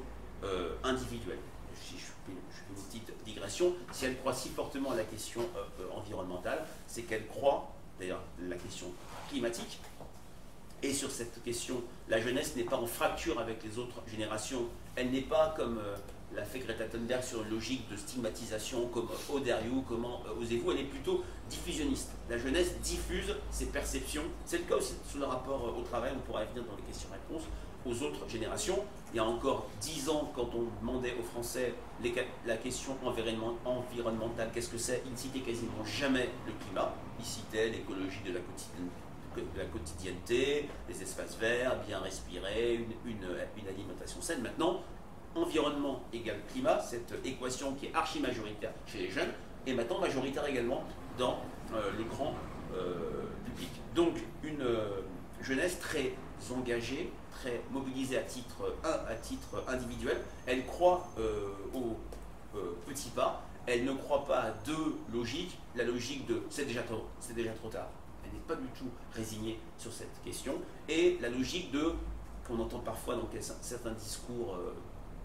individuelle 0.85 1.41
une 2.29 2.83
petite 2.85 3.13
digression, 3.25 3.75
si 3.93 4.07
elle 4.07 4.17
croit 4.19 4.35
si 4.35 4.49
fortement 4.49 4.93
à 4.93 4.97
la 4.97 5.05
question 5.05 5.41
euh, 5.57 5.65
euh, 5.81 5.97
environnementale, 5.97 6.65
c'est 6.87 7.03
qu'elle 7.03 7.27
croit, 7.27 7.73
d'ailleurs 7.99 8.23
la 8.41 8.57
question 8.57 8.87
climatique, 9.29 9.79
et 10.83 10.93
sur 10.93 11.11
cette 11.11 11.43
question, 11.43 11.83
la 12.09 12.21
jeunesse 12.21 12.55
n'est 12.55 12.65
pas 12.65 12.77
en 12.77 12.87
fracture 12.87 13.41
avec 13.41 13.65
les 13.65 13.79
autres 13.79 14.03
générations, 14.07 14.67
elle 14.95 15.11
n'est 15.11 15.23
pas 15.23 15.55
comme 15.57 15.79
euh, 15.79 15.97
l'a 16.35 16.45
fait 16.45 16.59
Greta 16.59 16.85
Thunberg 16.85 17.23
sur 17.23 17.43
une 17.43 17.51
logique 17.51 17.89
de 17.89 17.97
stigmatisation 17.97 18.89
comme 18.89 19.09
Oh 19.33 19.41
comment 19.89 20.23
osez-vous, 20.39 20.73
elle 20.73 20.81
est 20.81 20.85
plutôt 20.85 21.25
diffusionniste. 21.49 22.11
La 22.29 22.37
jeunesse 22.37 22.79
diffuse 22.81 23.35
ses 23.51 23.67
perceptions, 23.67 24.25
c'est 24.45 24.59
le 24.59 24.65
cas 24.65 24.77
aussi 24.77 24.95
sur 25.09 25.21
le 25.21 25.27
rapport 25.27 25.77
au 25.77 25.83
travail, 25.83 26.13
on 26.15 26.21
pourra 26.21 26.45
y 26.45 26.47
venir 26.49 26.65
dans 26.65 26.77
les 26.77 26.83
questions-réponses, 26.83 27.45
aux 27.87 28.03
autres 28.03 28.29
générations. 28.29 28.83
Il 29.13 29.17
y 29.17 29.21
a 29.21 29.25
encore 29.25 29.67
dix 29.81 30.09
ans, 30.09 30.31
quand 30.35 30.51
on 30.55 30.67
demandait 30.81 31.15
aux 31.19 31.23
Français 31.23 31.75
la 32.45 32.57
question 32.57 32.97
environnementale, 33.03 34.51
qu'est-ce 34.53 34.69
que 34.69 34.79
c'est 34.79 35.03
Ils 35.07 35.13
ne 35.13 35.17
citaient 35.17 35.41
quasiment 35.41 35.85
jamais 35.85 36.29
le 36.47 36.53
climat. 36.65 36.93
Ils 37.19 37.25
citaient 37.25 37.69
l'écologie 37.69 38.21
de 38.27 38.33
la 38.33 39.65
quotidienneté, 39.65 40.69
les 40.89 41.03
espaces 41.03 41.37
verts, 41.39 41.77
bien 41.87 42.01
respirer, 42.01 42.87
une, 43.05 43.69
alimentation 43.69 44.21
saine. 44.21 44.43
Maintenant, 44.43 44.83
environnement 45.35 46.03
égale 46.13 46.41
climat, 46.53 46.81
cette 46.81 47.15
équation 47.25 47.75
qui 47.75 47.87
est 47.87 47.95
archi 47.95 48.21
majoritaire 48.21 48.73
chez 48.87 48.99
les 48.99 49.11
jeunes, 49.11 49.33
est 49.67 49.75
maintenant 49.75 49.99
majoritaire 50.01 50.47
également 50.47 50.85
dans 51.19 51.39
euh, 51.75 51.91
le 51.99 52.05
grand 52.05 52.35
euh, 52.75 53.25
public. 53.45 53.71
Donc 53.95 54.15
une 54.45 54.63
euh, 54.63 55.01
jeunesse 55.43 55.79
très 55.81 56.13
engagée, 56.55 57.11
très 57.37 57.61
mobilisée 57.71 58.19
à 58.19 58.23
titre, 58.23 58.75
à 58.85 59.15
titre 59.15 59.63
individuel. 59.69 60.19
Elle 60.47 60.65
croit 60.67 61.09
euh, 61.19 61.49
au 61.75 61.97
euh, 62.57 62.73
petit 62.87 63.11
pas. 63.11 63.43
Elle 63.67 63.85
ne 63.85 63.93
croit 63.93 64.25
pas 64.25 64.41
à 64.41 64.51
deux 64.65 64.97
logiques. 65.13 65.59
La 65.75 65.85
logique 65.85 66.27
de 66.27 66.43
c'est 66.51 66.65
déjà, 66.65 66.83
déjà 67.35 67.53
trop 67.53 67.69
tard. 67.69 67.89
Elle 68.25 68.33
n'est 68.33 68.47
pas 68.47 68.55
du 68.55 68.69
tout 68.69 68.91
résignée 69.15 69.59
sur 69.79 69.93
cette 69.93 70.23
question. 70.25 70.55
Et 70.89 71.19
la 71.21 71.29
logique 71.29 71.71
de, 71.73 71.93
qu'on 72.47 72.59
entend 72.59 72.79
parfois 72.81 73.17
dans 73.17 73.29
certains 73.61 73.93
discours 73.93 74.55
euh, 74.55 74.73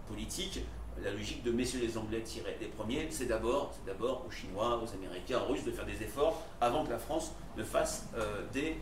politiques, 0.08 0.60
la 1.02 1.10
logique 1.10 1.42
de 1.42 1.50
messieurs 1.50 1.80
les 1.80 1.96
Anglais 1.96 2.20
tirés 2.20 2.56
les 2.60 2.66
premiers, 2.66 3.08
c'est 3.10 3.24
d'abord, 3.24 3.72
c'est 3.74 3.90
d'abord 3.90 4.26
aux 4.26 4.30
Chinois, 4.30 4.78
aux 4.82 4.94
Américains, 4.94 5.40
aux 5.40 5.52
Russes 5.52 5.64
de 5.64 5.70
faire 5.70 5.86
des 5.86 6.02
efforts 6.02 6.42
avant 6.60 6.84
que 6.84 6.90
la 6.90 6.98
France 6.98 7.32
ne 7.56 7.64
fasse 7.64 8.08
des 8.52 8.76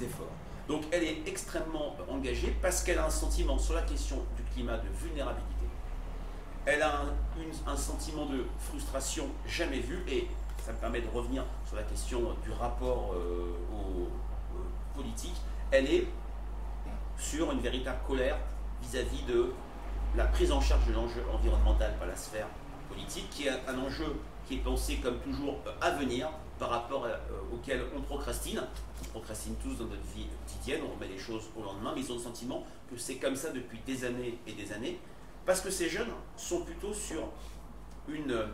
efforts. 0.00 0.32
Donc 0.68 0.82
elle 0.92 1.02
est 1.02 1.22
extrêmement 1.26 1.96
engagée 2.08 2.56
parce 2.62 2.82
qu'elle 2.82 2.98
a 2.98 3.06
un 3.06 3.10
sentiment 3.10 3.58
sur 3.58 3.74
la 3.74 3.82
question 3.82 4.16
du 4.36 4.42
climat 4.54 4.76
de 4.78 4.88
vulnérabilité. 5.00 5.66
Elle 6.64 6.82
a 6.82 7.02
un, 7.66 7.76
sentiment 7.76 8.26
de 8.26 8.44
frustration 8.60 9.26
jamais 9.46 9.80
vu 9.80 10.04
et 10.08 10.28
ça 10.64 10.72
me 10.72 10.78
permet 10.78 11.00
de 11.00 11.08
revenir 11.08 11.44
sur 11.66 11.74
la 11.74 11.82
question 11.82 12.20
du 12.44 12.52
rapport 12.52 13.14
euh, 13.14 13.56
aux, 13.72 14.02
euh, 14.02 14.94
politiques. 14.94 15.40
Elle 15.72 15.92
est 15.92 16.06
sur 17.18 17.50
une 17.50 17.60
véritable 17.60 17.98
colère 18.06 18.36
vis-à-vis 18.82 19.22
de 19.24 19.52
la 20.16 20.26
prise 20.26 20.52
en 20.52 20.60
charge 20.60 20.86
de 20.86 20.92
l'enjeu 20.92 21.24
environnemental 21.32 21.96
par 21.98 22.06
la 22.06 22.14
sphère 22.14 22.46
politique, 22.88 23.28
qui 23.30 23.48
est 23.48 23.50
un 23.66 23.78
enjeu 23.78 24.20
qui 24.46 24.54
est 24.54 24.58
pensé 24.58 24.98
comme 24.98 25.18
toujours 25.18 25.58
à 25.80 25.90
venir 25.90 26.28
par 26.62 26.70
rapport 26.70 27.08
auquel 27.52 27.82
on 27.96 28.00
procrastine. 28.02 28.62
On 29.00 29.08
procrastine 29.08 29.56
tous 29.56 29.74
dans 29.74 29.86
notre 29.86 30.06
vie 30.14 30.28
quotidienne, 30.46 30.82
on 30.88 30.94
remet 30.94 31.08
les 31.08 31.18
choses 31.18 31.50
au 31.56 31.64
lendemain, 31.64 31.90
mais 31.92 32.02
ils 32.02 32.12
ont 32.12 32.14
le 32.14 32.20
sentiment 32.20 32.64
que 32.88 32.96
c'est 32.96 33.16
comme 33.16 33.34
ça 33.34 33.50
depuis 33.50 33.80
des 33.84 34.04
années 34.04 34.38
et 34.46 34.52
des 34.52 34.72
années, 34.72 35.00
parce 35.44 35.60
que 35.60 35.70
ces 35.70 35.88
jeunes 35.88 36.12
sont 36.36 36.60
plutôt 36.60 36.94
sur 36.94 37.26
une, 38.06 38.46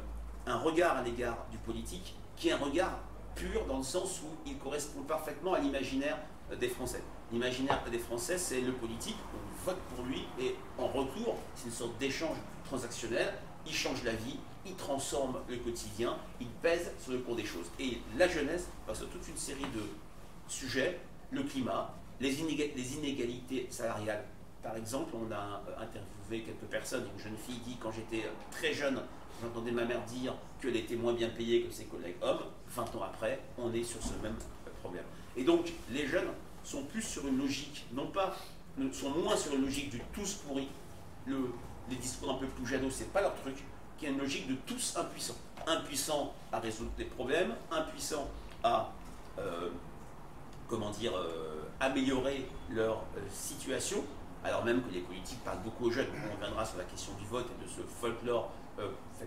un 0.47 0.57
regard 0.57 0.97
à 0.97 1.03
l'égard 1.03 1.37
du 1.51 1.59
politique 1.59 2.16
qui 2.35 2.49
est 2.49 2.53
un 2.53 2.57
regard 2.57 2.99
pur 3.35 3.66
dans 3.66 3.77
le 3.77 3.83
sens 3.83 4.23
où 4.23 4.29
il 4.47 4.57
correspond 4.57 5.03
parfaitement 5.03 5.53
à 5.53 5.59
l'imaginaire 5.59 6.16
des 6.59 6.68
Français. 6.68 7.03
L'imaginaire 7.31 7.85
des 7.90 7.99
Français, 7.99 8.38
c'est 8.38 8.62
le 8.62 8.73
politique, 8.73 9.18
on 9.35 9.66
vote 9.66 9.81
pour 9.94 10.07
lui 10.07 10.25
et 10.40 10.57
en 10.79 10.87
retour, 10.87 11.37
c'est 11.55 11.66
une 11.66 11.73
sorte 11.73 11.99
d'échange 11.99 12.38
transactionnel, 12.64 13.35
il 13.66 13.75
change 13.75 14.03
la 14.03 14.12
vie, 14.12 14.38
il 14.66 14.75
transforme 14.75 15.38
le 15.49 15.57
quotidien, 15.57 16.16
il 16.40 16.49
pèse 16.62 16.92
sur 17.01 17.12
le 17.12 17.18
cours 17.18 17.37
des 17.37 17.44
choses. 17.44 17.66
Et 17.79 17.99
la 18.16 18.29
jeunesse 18.29 18.68
passe 18.87 19.01
toute 19.01 19.29
une 19.29 19.37
série 19.37 19.61
de 19.75 19.83
sujets, 20.49 21.01
le 21.31 21.42
climat, 21.42 21.94
les, 22.21 22.40
inégalités 22.40 23.66
salariales. 23.71 24.25
Par 24.62 24.77
exemple, 24.77 25.14
on 25.14 25.33
a 25.33 25.62
interviewé 25.81 26.42
quelques 26.42 26.71
personnes, 26.71 27.05
une 27.16 27.23
jeune 27.23 27.37
fille 27.37 27.61
dit 27.66 27.77
quand 27.81 27.92
j'étais 27.92 28.27
très 28.51 28.73
jeune, 28.73 29.01
J'entendais 29.40 29.71
ma 29.71 29.85
mère 29.85 30.05
dire 30.05 30.35
qu'elle 30.61 30.77
était 30.77 30.97
moins 30.97 31.12
bien 31.12 31.29
payée 31.29 31.62
que 31.62 31.73
ses 31.73 31.85
collègues 31.85 32.16
hommes. 32.23 32.42
20 32.71 32.83
ans 32.97 33.03
après, 33.05 33.38
on 33.57 33.73
est 33.73 33.85
sur 33.85 34.03
ce 34.03 34.12
même 34.23 34.35
problème. 34.81 35.05
Et 35.37 35.44
donc, 35.44 35.73
les 35.90 36.07
jeunes 36.07 36.29
sont 36.64 36.83
plus 36.85 37.03
sur 37.03 37.27
une 37.27 37.38
logique, 37.38 37.87
non 37.92 38.09
pas, 38.09 38.37
sont 38.92 39.11
moins 39.11 39.37
sur 39.37 39.55
une 39.55 39.62
logique 39.62 39.90
du 39.90 40.01
tous 40.12 40.35
pourri. 40.35 40.68
Le, 41.27 41.51
les 41.88 41.97
discours 41.97 42.33
un 42.33 42.35
peu 42.35 42.47
plus 42.47 42.66
ce 42.66 42.90
c'est 42.90 43.12
pas 43.12 43.21
leur 43.21 43.35
truc, 43.37 43.57
qui 43.99 44.07
est 44.07 44.11
une 44.11 44.19
logique 44.19 44.49
de 44.49 44.55
tous 44.67 44.97
impuissants. 44.97 45.37
Impuissants 45.67 46.33
à 46.53 46.61
résoudre 46.61 46.93
des 46.97 47.05
problèmes, 47.05 47.55
impuissants 47.71 48.29
à, 48.63 48.91
euh, 49.39 49.71
comment 50.69 50.91
dire, 50.91 51.15
euh, 51.17 51.65
améliorer 51.81 52.49
leur 52.71 52.99
euh, 53.17 53.21
situation, 53.33 54.05
alors 54.45 54.65
même 54.65 54.83
que 54.83 54.93
les 54.93 55.01
politiques 55.01 55.43
parlent 55.45 55.63
beaucoup 55.63 55.87
aux 55.87 55.91
jeunes. 55.91 56.07
On 56.31 56.35
reviendra 56.35 56.65
sur 56.65 56.79
la 56.79 56.85
question 56.85 57.13
du 57.15 57.27
vote 57.27 57.47
et 57.59 57.65
de 57.65 57.69
ce 57.69 57.83
folklore 57.83 58.53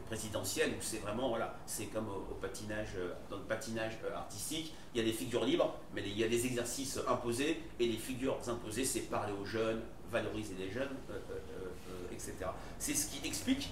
présidentielle 0.07 0.71
où 0.71 0.81
c'est 0.81 0.99
vraiment, 0.99 1.27
voilà, 1.27 1.53
c'est 1.65 1.87
comme 1.87 2.07
au, 2.07 2.35
patinage, 2.35 2.95
dans 3.29 3.35
le 3.35 3.43
patinage 3.43 3.97
artistique, 4.15 4.73
il 4.95 5.01
y 5.01 5.03
a 5.03 5.05
des 5.05 5.11
figures 5.11 5.43
libres, 5.43 5.75
mais 5.93 6.01
il 6.05 6.17
y 6.17 6.23
a 6.23 6.29
des 6.29 6.45
exercices 6.45 6.97
imposés, 7.05 7.61
et 7.77 7.85
les 7.85 7.97
figures 7.97 8.37
imposées, 8.47 8.85
c'est 8.85 9.01
parler 9.01 9.33
aux 9.33 9.43
jeunes, 9.43 9.81
valoriser 10.09 10.55
les 10.57 10.71
jeunes, 10.71 10.95
etc. 12.13 12.33
C'est 12.79 12.93
ce 12.93 13.11
qui 13.11 13.27
explique 13.27 13.69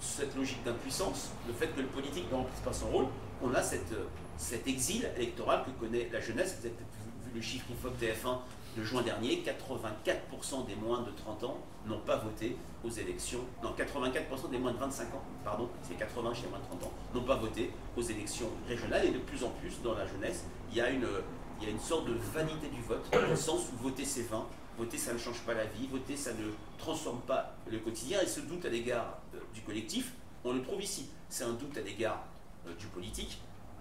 cette 0.00 0.34
logique 0.36 0.62
d'impuissance, 0.64 1.30
le 1.46 1.52
fait 1.52 1.68
que 1.68 1.80
le 1.80 1.86
politique 1.86 2.30
ne 2.30 2.36
remplisse 2.36 2.60
pas 2.60 2.72
son 2.72 2.88
rôle, 2.88 3.06
on 3.42 3.52
a 3.54 3.62
cette, 3.62 3.94
cet 4.36 4.66
exil 4.66 5.08
électoral 5.16 5.64
que 5.64 5.70
connaît 5.70 6.08
la 6.12 6.20
jeunesse. 6.20 6.58
Vous 6.60 6.66
avez 6.66 6.74
vu 6.74 7.30
le 7.34 7.40
chiffre 7.40 7.66
IFOP 7.70 7.92
TF1 8.00 8.38
de 8.76 8.84
juin 8.84 9.02
dernier, 9.02 9.42
84% 9.44 10.66
des 10.66 10.76
moins 10.76 11.02
de 11.02 11.10
30 11.10 11.44
ans 11.44 11.58
n'ont 11.86 12.00
pas 12.00 12.16
voté 12.16 12.56
aux 12.84 12.90
élections, 12.90 13.40
non, 13.62 13.70
84% 13.76 14.50
des 14.50 14.58
moins 14.58 14.72
de 14.72 14.78
25 14.78 15.14
ans, 15.14 15.22
pardon, 15.44 15.68
c'est 15.82 15.94
80 15.96 16.34
chez 16.34 16.42
les 16.42 16.48
moins 16.48 16.58
de 16.58 16.64
30 16.64 16.84
ans, 16.84 16.92
n'ont 17.14 17.22
pas 17.22 17.36
voté 17.36 17.70
aux 17.96 18.02
élections 18.02 18.50
régionales. 18.68 19.06
Et 19.06 19.10
de 19.10 19.18
plus 19.18 19.42
en 19.42 19.50
plus 19.50 19.80
dans 19.82 19.94
la 19.94 20.06
jeunesse, 20.06 20.44
il 20.70 20.76
y 20.76 20.80
a 20.80 20.90
une, 20.90 21.06
il 21.60 21.66
y 21.66 21.70
a 21.70 21.72
une 21.72 21.80
sorte 21.80 22.06
de 22.06 22.14
vanité 22.34 22.68
du 22.68 22.82
vote, 22.82 23.04
dans 23.12 23.28
le 23.28 23.36
sens 23.36 23.62
où 23.72 23.82
voter 23.82 24.04
c'est 24.04 24.28
vain, 24.28 24.46
voter 24.78 24.96
ça 24.96 25.12
ne 25.12 25.18
change 25.18 25.40
pas 25.40 25.54
la 25.54 25.64
vie, 25.64 25.88
voter 25.88 26.16
ça 26.16 26.32
ne 26.32 26.50
transforme 26.78 27.20
pas 27.22 27.54
le 27.66 27.78
quotidien 27.78 28.20
et 28.22 28.26
ce 28.26 28.40
doute 28.40 28.64
à 28.64 28.68
l'égard 28.68 29.18
euh, 29.34 29.38
du 29.52 29.60
collectif, 29.62 30.12
on 30.44 30.52
le 30.52 30.62
trouve 30.62 30.80
ici. 30.80 31.10
C'est 31.28 31.44
un 31.44 31.52
doute 31.52 31.76
à 31.76 31.80
l'égard 31.80 32.24
euh, 32.66 32.74
du 32.76 32.86
politique, 32.86 33.40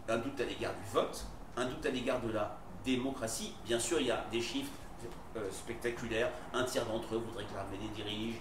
un 0.10 0.18
doute 0.18 0.40
à 0.42 0.46
l'égard 0.46 0.74
du 0.74 0.92
vote, 0.92 1.26
un 1.56 1.66
doute 1.66 1.86
à 1.86 1.90
l'égard 1.90 2.22
de 2.22 2.32
la 2.32 2.58
démocratie. 2.84 3.54
Bien 3.66 3.80
sûr, 3.80 4.00
il 4.02 4.08
y 4.08 4.12
a 4.12 4.26
des 4.32 4.42
chiffres 4.42 4.72
euh, 5.36 5.52
spectaculaires. 5.52 6.32
Un 6.54 6.64
tiers 6.64 6.86
d'entre 6.86 7.16
eux 7.16 7.20
voudraient 7.20 7.46
que 7.46 7.54
l'armée 7.54 7.78
les 7.82 8.04
dirige. 8.04 8.36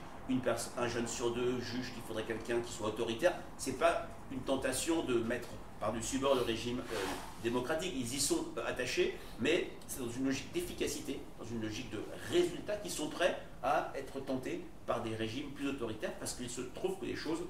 Un 0.76 0.88
jeune 0.88 1.06
sur 1.06 1.32
deux 1.32 1.60
juge 1.60 1.92
qu'il 1.94 2.02
faudrait 2.02 2.24
quelqu'un 2.24 2.60
qui 2.60 2.72
soit 2.72 2.88
autoritaire. 2.88 3.32
C'est 3.56 3.78
pas 3.78 4.08
une 4.32 4.40
tentation 4.40 5.04
de 5.04 5.20
mettre 5.20 5.48
par-dessus 5.80 6.18
bord 6.18 6.34
le 6.34 6.42
régime 6.42 6.78
euh, 6.78 6.96
démocratique. 7.42 7.92
Ils 7.96 8.14
y 8.14 8.20
sont 8.20 8.46
euh, 8.56 8.66
attachés, 8.66 9.16
mais 9.40 9.70
c'est 9.86 10.00
dans 10.00 10.10
une 10.10 10.26
logique 10.26 10.52
d'efficacité, 10.52 11.20
dans 11.38 11.44
une 11.44 11.62
logique 11.62 11.90
de 11.90 12.00
résultat, 12.30 12.76
qui 12.76 12.90
sont 12.90 13.08
prêts 13.08 13.36
à 13.62 13.92
être 13.96 14.20
tentés 14.20 14.62
par 14.86 15.02
des 15.02 15.14
régimes 15.14 15.50
plus 15.50 15.68
autoritaires 15.68 16.14
parce 16.18 16.34
qu'il 16.34 16.50
se 16.50 16.60
trouve 16.60 16.98
que 16.98 17.06
les 17.06 17.16
choses 17.16 17.40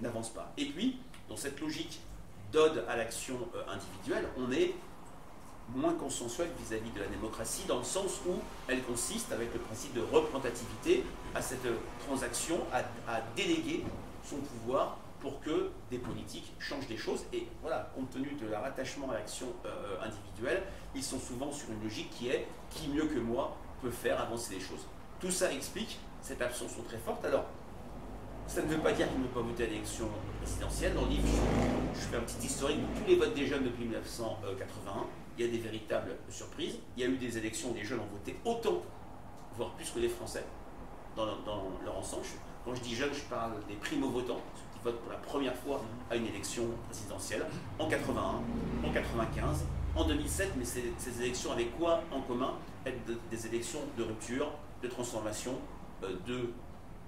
n'avancent 0.00 0.30
pas. 0.30 0.52
Et 0.56 0.66
puis, 0.66 0.98
dans 1.28 1.36
cette 1.36 1.60
logique 1.60 2.00
d'ode 2.52 2.84
à 2.88 2.96
l'action 2.96 3.36
individuelle, 3.68 4.26
on 4.38 4.50
est 4.50 4.74
moins 5.74 5.94
consensuelle 5.94 6.48
vis-à-vis 6.58 6.90
de 6.90 7.00
la 7.00 7.06
démocratie, 7.06 7.64
dans 7.66 7.78
le 7.78 7.84
sens 7.84 8.20
où 8.26 8.32
elle 8.68 8.82
consiste, 8.82 9.32
avec 9.32 9.52
le 9.52 9.60
principe 9.60 9.94
de 9.94 10.00
représentativité, 10.00 11.04
à 11.34 11.42
cette 11.42 11.66
transaction, 12.06 12.58
à, 12.72 12.82
déléguer 13.36 13.84
son 14.24 14.36
pouvoir 14.36 14.98
pour 15.20 15.40
que 15.40 15.70
des 15.90 15.98
politiques 15.98 16.52
changent 16.58 16.86
des 16.86 16.96
choses. 16.96 17.24
Et 17.32 17.46
voilà, 17.62 17.90
compte 17.94 18.10
tenu 18.10 18.32
de 18.40 18.46
leur 18.48 18.64
attachement 18.64 19.10
à 19.10 19.14
l'action 19.14 19.46
euh, 19.66 19.96
individuelle, 20.02 20.62
ils 20.94 21.02
sont 21.02 21.18
souvent 21.18 21.52
sur 21.52 21.70
une 21.70 21.82
logique 21.82 22.10
qui 22.10 22.28
est 22.28 22.46
qui 22.70 22.88
mieux 22.88 23.06
que 23.06 23.18
moi 23.18 23.56
peut 23.82 23.90
faire 23.90 24.20
avancer 24.20 24.54
les 24.54 24.60
choses. 24.60 24.86
Tout 25.20 25.30
ça 25.30 25.52
explique 25.52 25.98
cette 26.22 26.40
abstention 26.42 26.82
très 26.82 26.98
forte. 26.98 27.24
Alors, 27.24 27.46
ça 28.46 28.62
ne 28.62 28.68
veut 28.68 28.78
pas 28.78 28.92
dire 28.92 29.08
qu'ils 29.08 29.20
peuvent 29.22 29.42
pas 29.42 29.48
voter 29.48 29.64
à 29.64 29.66
l'élection 29.66 30.08
présidentielle. 30.40 30.94
Dans 30.94 31.02
le 31.02 31.10
livre, 31.10 31.28
je, 31.94 32.00
fais 32.00 32.16
un 32.16 32.20
petit 32.20 32.46
historique 32.46 32.80
de 32.80 33.00
tous 33.00 33.06
les 33.06 33.16
votes 33.16 33.34
des 33.34 33.46
jeunes 33.46 33.64
depuis 33.64 33.84
1981 33.84 35.06
il 35.38 35.46
y 35.46 35.48
a 35.48 35.52
des 35.52 35.58
véritables 35.58 36.16
surprises. 36.28 36.78
Il 36.96 37.02
y 37.02 37.06
a 37.06 37.08
eu 37.08 37.16
des 37.16 37.38
élections 37.38 37.70
où 37.70 37.74
les 37.74 37.84
jeunes 37.84 38.00
ont 38.00 38.12
voté 38.12 38.36
autant, 38.44 38.82
voire 39.56 39.70
plus 39.74 39.88
que 39.90 40.00
les 40.00 40.08
Français, 40.08 40.44
dans 41.16 41.26
leur, 41.26 41.96
ensemble. 41.96 42.24
Quand 42.64 42.74
je 42.74 42.80
dis 42.80 42.94
jeunes, 42.94 43.14
je 43.14 43.22
parle 43.22 43.52
des 43.68 43.76
primo-votants, 43.76 44.40
qui 44.78 44.84
votent 44.84 45.00
pour 45.00 45.12
la 45.12 45.18
première 45.18 45.54
fois 45.54 45.82
à 46.10 46.16
une 46.16 46.26
élection 46.26 46.64
présidentielle, 46.86 47.44
en 47.78 47.88
81, 47.88 48.20
en 48.86 48.92
95, 48.92 49.64
en 49.96 50.04
2007, 50.04 50.52
mais 50.56 50.64
ces, 50.64 50.92
élections 51.20 51.52
avaient 51.52 51.66
quoi 51.66 52.02
en 52.12 52.20
commun? 52.20 52.54
Être 52.86 52.98
des 53.30 53.46
élections 53.46 53.80
de 53.96 54.02
rupture, 54.04 54.50
de 54.82 54.88
transformation, 54.88 55.58
euh, 56.04 56.14
de 56.26 56.50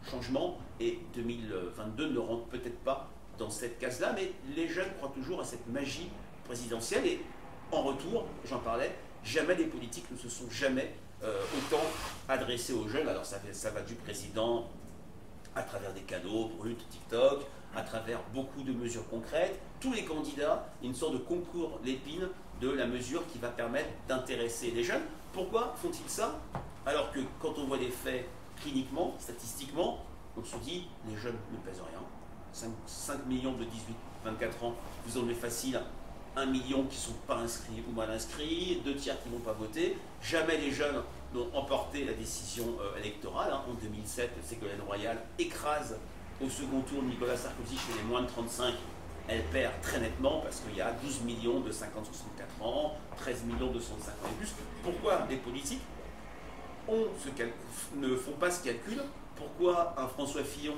changement, 0.09 0.59
et 0.81 0.99
2022 1.15 2.11
ne 2.11 2.19
rentre 2.19 2.47
peut-être 2.47 2.79
pas 2.81 3.09
dans 3.39 3.51
cette 3.51 3.79
case-là, 3.79 4.13
mais 4.15 4.33
les 4.55 4.69
jeunes 4.69 4.93
croient 4.99 5.13
toujours 5.15 5.41
à 5.41 5.45
cette 5.45 5.67
magie 5.69 6.11
présidentielle, 6.45 7.07
et 7.07 7.21
en 7.73 7.83
retour, 7.83 8.27
j'en 8.45 8.59
parlais, 8.59 8.95
jamais 9.23 9.55
les 9.55 9.67
politiques 9.67 10.11
ne 10.11 10.17
se 10.17 10.29
sont 10.29 10.51
jamais 10.51 10.93
euh, 11.23 11.41
autant 11.57 11.83
adressés 12.29 12.73
aux 12.73 12.89
jeunes. 12.89 13.09
Alors 13.09 13.25
ça, 13.25 13.39
va 13.71 13.81
du 13.83 13.95
président 13.95 14.69
à 15.55 15.63
travers 15.63 15.93
des 15.93 16.01
cadeaux, 16.01 16.51
brut, 16.59 16.79
TikTok, 16.89 17.45
à 17.75 17.83
travers 17.83 18.21
beaucoup 18.35 18.63
de 18.63 18.73
mesures 18.73 19.09
concrètes. 19.09 19.61
Tous 19.81 19.93
les 19.93 20.05
candidats, 20.05 20.69
une 20.83 20.95
sorte 20.95 21.15
de 21.15 21.19
concours 21.19 21.81
l'épine 21.85 22.29
de 22.61 22.71
la 22.71 22.87
mesure 22.87 23.27
qui 23.29 23.39
va 23.39 23.49
permettre 23.49 23.89
d'intéresser 24.09 24.71
les 24.71 24.85
jeunes. 24.85 25.03
Pourquoi 25.33 25.75
font-ils 25.81 26.11
ça? 26.11 26.41
Alors 26.87 27.11
que 27.13 27.21
quand 27.41 27.55
on 27.59 27.67
voit 27.67 27.79
les 27.79 27.91
faits 27.91 28.27
cliniquement, 28.61 29.15
statistiquement, 29.19 30.05
on 30.37 30.45
se 30.45 30.57
dit 30.57 30.87
les 31.09 31.17
jeunes 31.17 31.39
ne 31.53 31.59
pèsent 31.59 31.81
rien. 31.81 32.01
5, 32.53 32.71
5 32.87 33.27
millions 33.27 33.53
de 33.53 33.65
18-24 33.65 34.65
ans, 34.65 34.75
vous 35.07 35.19
en 35.19 35.25
avez 35.25 35.35
facile 35.35 35.81
un 36.37 36.47
million 36.47 36.85
qui 36.85 36.97
ne 36.97 37.03
sont 37.03 37.19
pas 37.27 37.37
inscrits 37.37 37.83
ou 37.89 37.93
mal 37.93 38.11
inscrits, 38.11 38.81
deux 38.85 38.95
tiers 38.95 39.21
qui 39.23 39.29
ne 39.29 39.35
vont 39.35 39.41
pas 39.41 39.53
voter. 39.53 39.97
Jamais 40.23 40.59
les 40.59 40.71
jeunes 40.71 41.03
n'ont 41.35 41.49
emporté 41.55 42.05
la 42.05 42.13
décision 42.13 42.65
euh, 42.81 42.99
électorale. 42.99 43.53
Hein. 43.53 43.63
En 43.69 43.75
2007, 43.75 44.31
Ségolène 44.45 44.81
Royal 44.87 45.19
écrase 45.39 45.97
au 46.43 46.49
second 46.49 46.81
tour 46.81 47.03
Nicolas 47.03 47.37
Sarkozy 47.37 47.77
chez 47.77 47.93
les 47.97 48.09
moins 48.09 48.23
de 48.23 48.27
35. 48.27 48.75
Elle 49.29 49.43
perd 49.45 49.73
très 49.83 50.01
nettement 50.01 50.41
parce 50.41 50.61
qu'il 50.61 50.77
y 50.77 50.81
a 50.81 50.93
12 50.93 51.23
millions 51.23 51.61
de 51.61 51.71
50-64 51.71 52.65
ans, 52.65 52.97
13 53.17 53.45
millions 53.45 53.71
de 53.71 53.79
150 53.79 54.09
ans 54.09 54.29
et 54.31 54.37
plus. 54.37 54.55
Pourquoi 54.83 55.27
les 55.29 55.37
politiques 55.37 55.83
ont 56.89 57.07
ce 57.23 57.97
ne 57.97 58.17
font 58.17 58.33
pas 58.33 58.51
ce 58.51 58.65
calcul? 58.65 59.03
Pourquoi 59.37 59.95
un 59.97 60.09
François 60.09 60.43
Fillon 60.43 60.75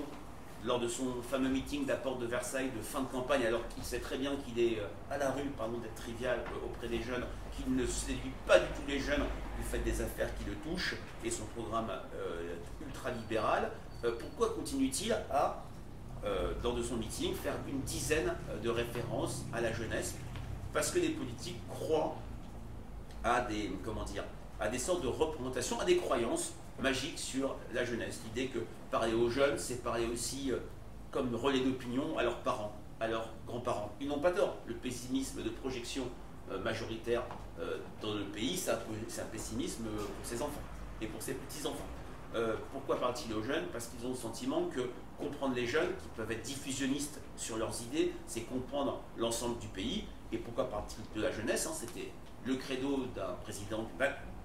lors 0.65 0.79
de 0.79 0.89
son 0.89 1.21
fameux 1.23 1.49
meeting 1.49 1.87
d'apport 1.87 2.19
de 2.19 2.27
Versailles 2.27 2.71
de 2.77 2.83
fin 2.83 3.01
de 3.01 3.07
campagne, 3.07 3.45
alors 3.45 3.67
qu'il 3.69 3.83
sait 3.83 3.99
très 3.99 4.17
bien 4.17 4.33
qu'il 4.37 4.59
est 4.63 4.79
euh, 4.79 4.87
à 5.11 5.19
la 5.19 5.31
rue, 5.31 5.49
pardon 5.59 5.79
d'être 5.79 5.95
trivial, 5.97 6.39
euh, 6.39 6.67
auprès 6.67 6.89
des 6.89 7.03
jeunes, 7.03 7.25
qu'il 7.57 7.75
ne 7.75 7.85
séduit 7.87 8.33
pas 8.47 8.59
du 8.59 8.67
tout 8.67 8.83
les 8.87 9.01
jeunes 9.01 9.25
du 9.59 9.65
fait 9.65 9.79
des 9.79 10.01
affaires 10.01 10.29
qui 10.37 10.45
le 10.45 10.55
touchent 10.57 10.95
et 11.25 11.31
son 11.31 11.45
programme 11.47 11.91
euh, 12.15 12.55
ultra-libéral, 12.87 13.71
pourquoi 14.11 14.55
continue-t-il 14.55 15.13
à, 15.31 15.63
lors 16.63 16.75
de 16.75 16.83
son 16.83 16.97
meeting, 16.97 17.35
faire 17.35 17.55
une 17.69 17.81
dizaine 17.81 18.35
de 18.63 18.71
références 18.71 19.45
à 19.53 19.61
la 19.61 19.73
jeunesse? 19.73 20.17
Parce 20.73 20.91
que 20.91 20.99
les 20.99 21.11
politiques 21.11 21.61
croient 21.69 22.17
à 23.25 23.43
des, 23.43 23.73
comment 23.85 24.05
à 24.61 24.69
des 24.69 24.79
sortes 24.79 25.03
de 25.03 25.09
représentations, 25.09 25.79
à 25.81 25.85
des 25.85 25.97
croyances 25.97 26.55
magiques 26.81 27.19
sur 27.19 27.57
la 27.75 27.85
jeunesse. 27.85 28.21
L'idée 28.25 28.49
que 28.49 28.61
parler 28.91 29.13
aux 29.13 29.29
jeunes, 29.29 29.59
c'est 29.59 29.83
parler 29.83 30.07
aussi 30.07 30.51
euh, 30.51 30.59
comme 31.11 31.35
relais 31.35 31.61
d'opinion 31.61 32.17
à 32.17 32.23
leurs 32.23 32.39
parents, 32.39 32.73
à 33.01 33.09
leurs 33.09 33.29
grands-parents. 33.47 33.93
Ils 34.01 34.09
n'ont 34.09 34.21
pas 34.21 34.33
tort. 34.33 34.57
Le 34.67 34.75
pessimisme 34.75 35.43
de 35.43 35.51
projection 35.51 36.05
majoritaire 36.65 37.23
dans 38.03 38.15
le 38.15 38.25
pays, 38.25 38.57
c'est 38.57 38.71
un 38.71 39.25
pessimisme 39.31 39.85
pour 39.85 40.27
ses 40.27 40.43
enfants 40.43 40.61
et 41.01 41.07
pour 41.07 41.23
ses 41.23 41.35
petits-enfants. 41.35 41.87
Pourquoi 42.73 42.99
parle-t-il 42.99 43.35
aux 43.35 43.43
jeunes? 43.43 43.67
Parce 43.73 43.89
qu'ils 43.89 44.07
ont 44.07 44.11
le 44.11 44.17
sentiment 44.17 44.65
que 44.67 44.89
comprendre 45.19 45.55
les 45.55 45.67
jeunes, 45.67 45.91
qui 46.03 46.09
peuvent 46.17 46.31
être 46.31 46.43
diffusionnistes 46.43 47.21
sur 47.37 47.57
leurs 47.57 47.81
idées, 47.83 48.13
c'est 48.27 48.43
comprendre 48.43 49.01
l'ensemble 49.17 49.59
du 49.59 49.69
pays. 49.69 50.05
Et 50.33 50.39
pourquoi 50.39 50.69
parle-t-il 50.69 51.21
de 51.21 51.27
la 51.27 51.31
jeunesse 51.31 51.67
hein, 51.67 51.75
C'était 51.75 52.11
le 52.45 52.57
credo 52.57 53.07
d'un 53.15 53.35
président, 53.43 53.87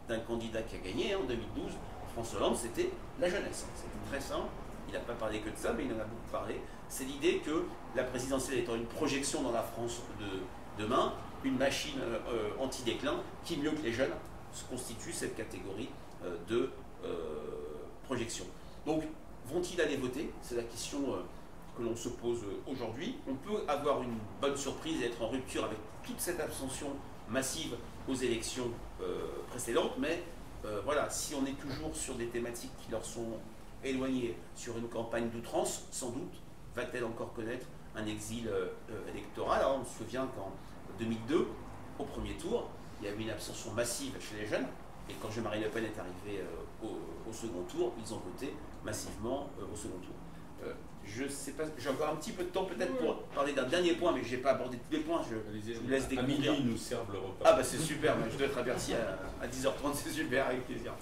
d'un 0.08 0.20
candidat 0.20 0.62
qui 0.62 0.76
a 0.76 0.80
gagné 0.80 1.14
hein, 1.14 1.20
en 1.24 1.26
2012, 1.26 1.72
François 2.14 2.40
Hollande, 2.40 2.56
c'était 2.56 2.90
la 3.20 3.30
jeunesse. 3.30 3.66
C'était 3.76 4.10
très 4.10 4.20
simple. 4.20 4.48
Il 4.88 4.94
n'a 4.94 5.00
pas 5.02 5.14
parlé 5.14 5.40
que 5.40 5.50
de 5.50 5.56
ça, 5.58 5.74
mais 5.74 5.86
il 5.86 5.92
en 5.94 6.00
a 6.00 6.06
beaucoup 6.06 6.32
parlé. 6.32 6.62
C'est 6.88 7.04
l'idée 7.04 7.40
que 7.46 7.66
la 7.96 8.04
présidentielle 8.04 8.60
étant 8.60 8.76
une 8.76 8.86
projection 8.86 9.42
dans 9.44 9.52
la 9.52 9.62
France 9.62 10.02
de 10.20 10.82
demain, 10.82 11.14
une 11.44 11.58
machine 11.58 12.00
euh, 12.00 12.50
anti-déclin, 12.60 13.20
qui 13.44 13.58
mieux 13.58 13.72
que 13.72 13.82
les 13.82 13.92
jeunes 13.92 14.14
constitue 14.70 15.12
cette 15.12 15.36
catégorie 15.36 15.90
euh, 16.24 16.38
de 16.48 16.72
euh, 17.04 17.57
Donc, 18.86 19.04
vont-ils 19.46 19.82
aller 19.82 19.98
voter? 19.98 20.32
C'est 20.42 20.56
la 20.56 20.64
question 20.64 21.00
que 21.78 21.84
l'on 21.84 21.96
se 21.96 22.10
pose 22.10 22.40
aujourd'hui. 22.66 23.18
On 23.28 23.36
peut 23.36 23.64
avoir 23.68 24.02
une 24.02 24.18
bonne 24.42 24.58
surprise 24.58 25.02
et 25.02 25.06
être 25.06 25.22
en 25.22 25.30
rupture 25.30 25.66
avec 25.66 25.78
toute 26.04 26.20
cette 26.20 26.40
abstention 26.40 26.88
massive 27.30 27.76
aux 28.08 28.16
élections 28.16 28.72
précédentes, 29.50 29.94
mais 29.98 30.24
voilà, 30.86 31.10
si 31.10 31.36
on 31.36 31.46
est 31.46 31.60
toujours 31.60 31.96
sur 31.96 32.16
des 32.16 32.28
thématiques 32.28 32.72
qui 32.84 32.92
leur 32.92 33.06
sont 33.06 33.38
éloignées, 33.84 34.36
sur 34.56 34.78
une 34.78 34.88
campagne 34.88 35.30
d'outrance, 35.30 35.84
sans 35.92 36.10
doute, 36.10 36.34
va-t-elle 36.76 37.06
encore 37.06 37.34
connaître 37.34 37.68
un 37.96 38.06
exil 38.06 38.50
électoral? 39.10 39.60
Alors, 39.60 39.80
on 39.82 39.86
se 39.86 39.98
souvient 39.98 40.28
qu'en 40.36 40.52
2002, 41.00 41.48
au 42.00 42.04
premier 42.04 42.34
tour, 42.34 42.70
il 43.00 43.08
y 43.08 43.10
a 43.10 43.14
eu 43.14 43.20
une 43.20 43.30
abstention 43.30 43.72
massive 43.74 44.14
chez 44.20 44.42
les 44.42 44.48
jeunes. 44.48 44.68
Et 45.10 45.14
quand 45.22 45.30
Jean-Marie 45.30 45.62
Le 45.62 45.70
Pen 45.70 45.84
est 45.84 46.00
arrivé 46.00 46.44
au, 47.28 47.34
second 47.34 47.64
tour, 47.70 47.94
ils 48.00 48.14
ont 48.14 48.20
voté 48.20 48.54
massivement 48.84 49.50
euh, 49.60 49.64
au 49.72 49.76
second 49.76 49.98
tour. 49.98 50.16
Euh, 50.64 50.74
je 51.06 51.28
sais 51.28 51.52
pas, 51.52 51.64
j'ai 51.78 51.90
encore 51.90 52.10
un 52.10 52.16
petit 52.16 52.32
peu 52.32 52.44
de 52.44 52.50
temps 52.50 52.66
peut-être 52.66 52.96
pour 52.98 53.24
parler 53.24 53.54
d'un 53.54 53.68
dernier 53.68 53.94
point, 53.94 54.12
mais 54.12 54.24
je 54.24 54.36
n'ai 54.36 54.42
pas 54.42 54.52
abordé 54.52 54.78
tous 54.78 54.98
les 54.98 55.02
points. 55.02 55.22
Je, 55.30 55.36
vous 55.36 55.88
laisse 55.90 56.08
découvrir. 56.08 56.54
À 56.54 56.60
nous 56.60 56.78
servent 56.78 57.12
le 57.12 57.20
repas. 57.20 57.46
Ah 57.46 57.54
bah 57.54 57.64
c'est 57.64 57.78
super, 57.80 58.16
je 58.32 58.38
dois 58.38 58.48
être 58.48 58.58
averti 58.58 58.94
à, 58.94 59.20
à 59.44 59.48
10h30, 59.48 59.94
c'est 59.94 60.10
super, 60.10 60.48
avec 60.48 60.66
plaisir. 60.66 60.94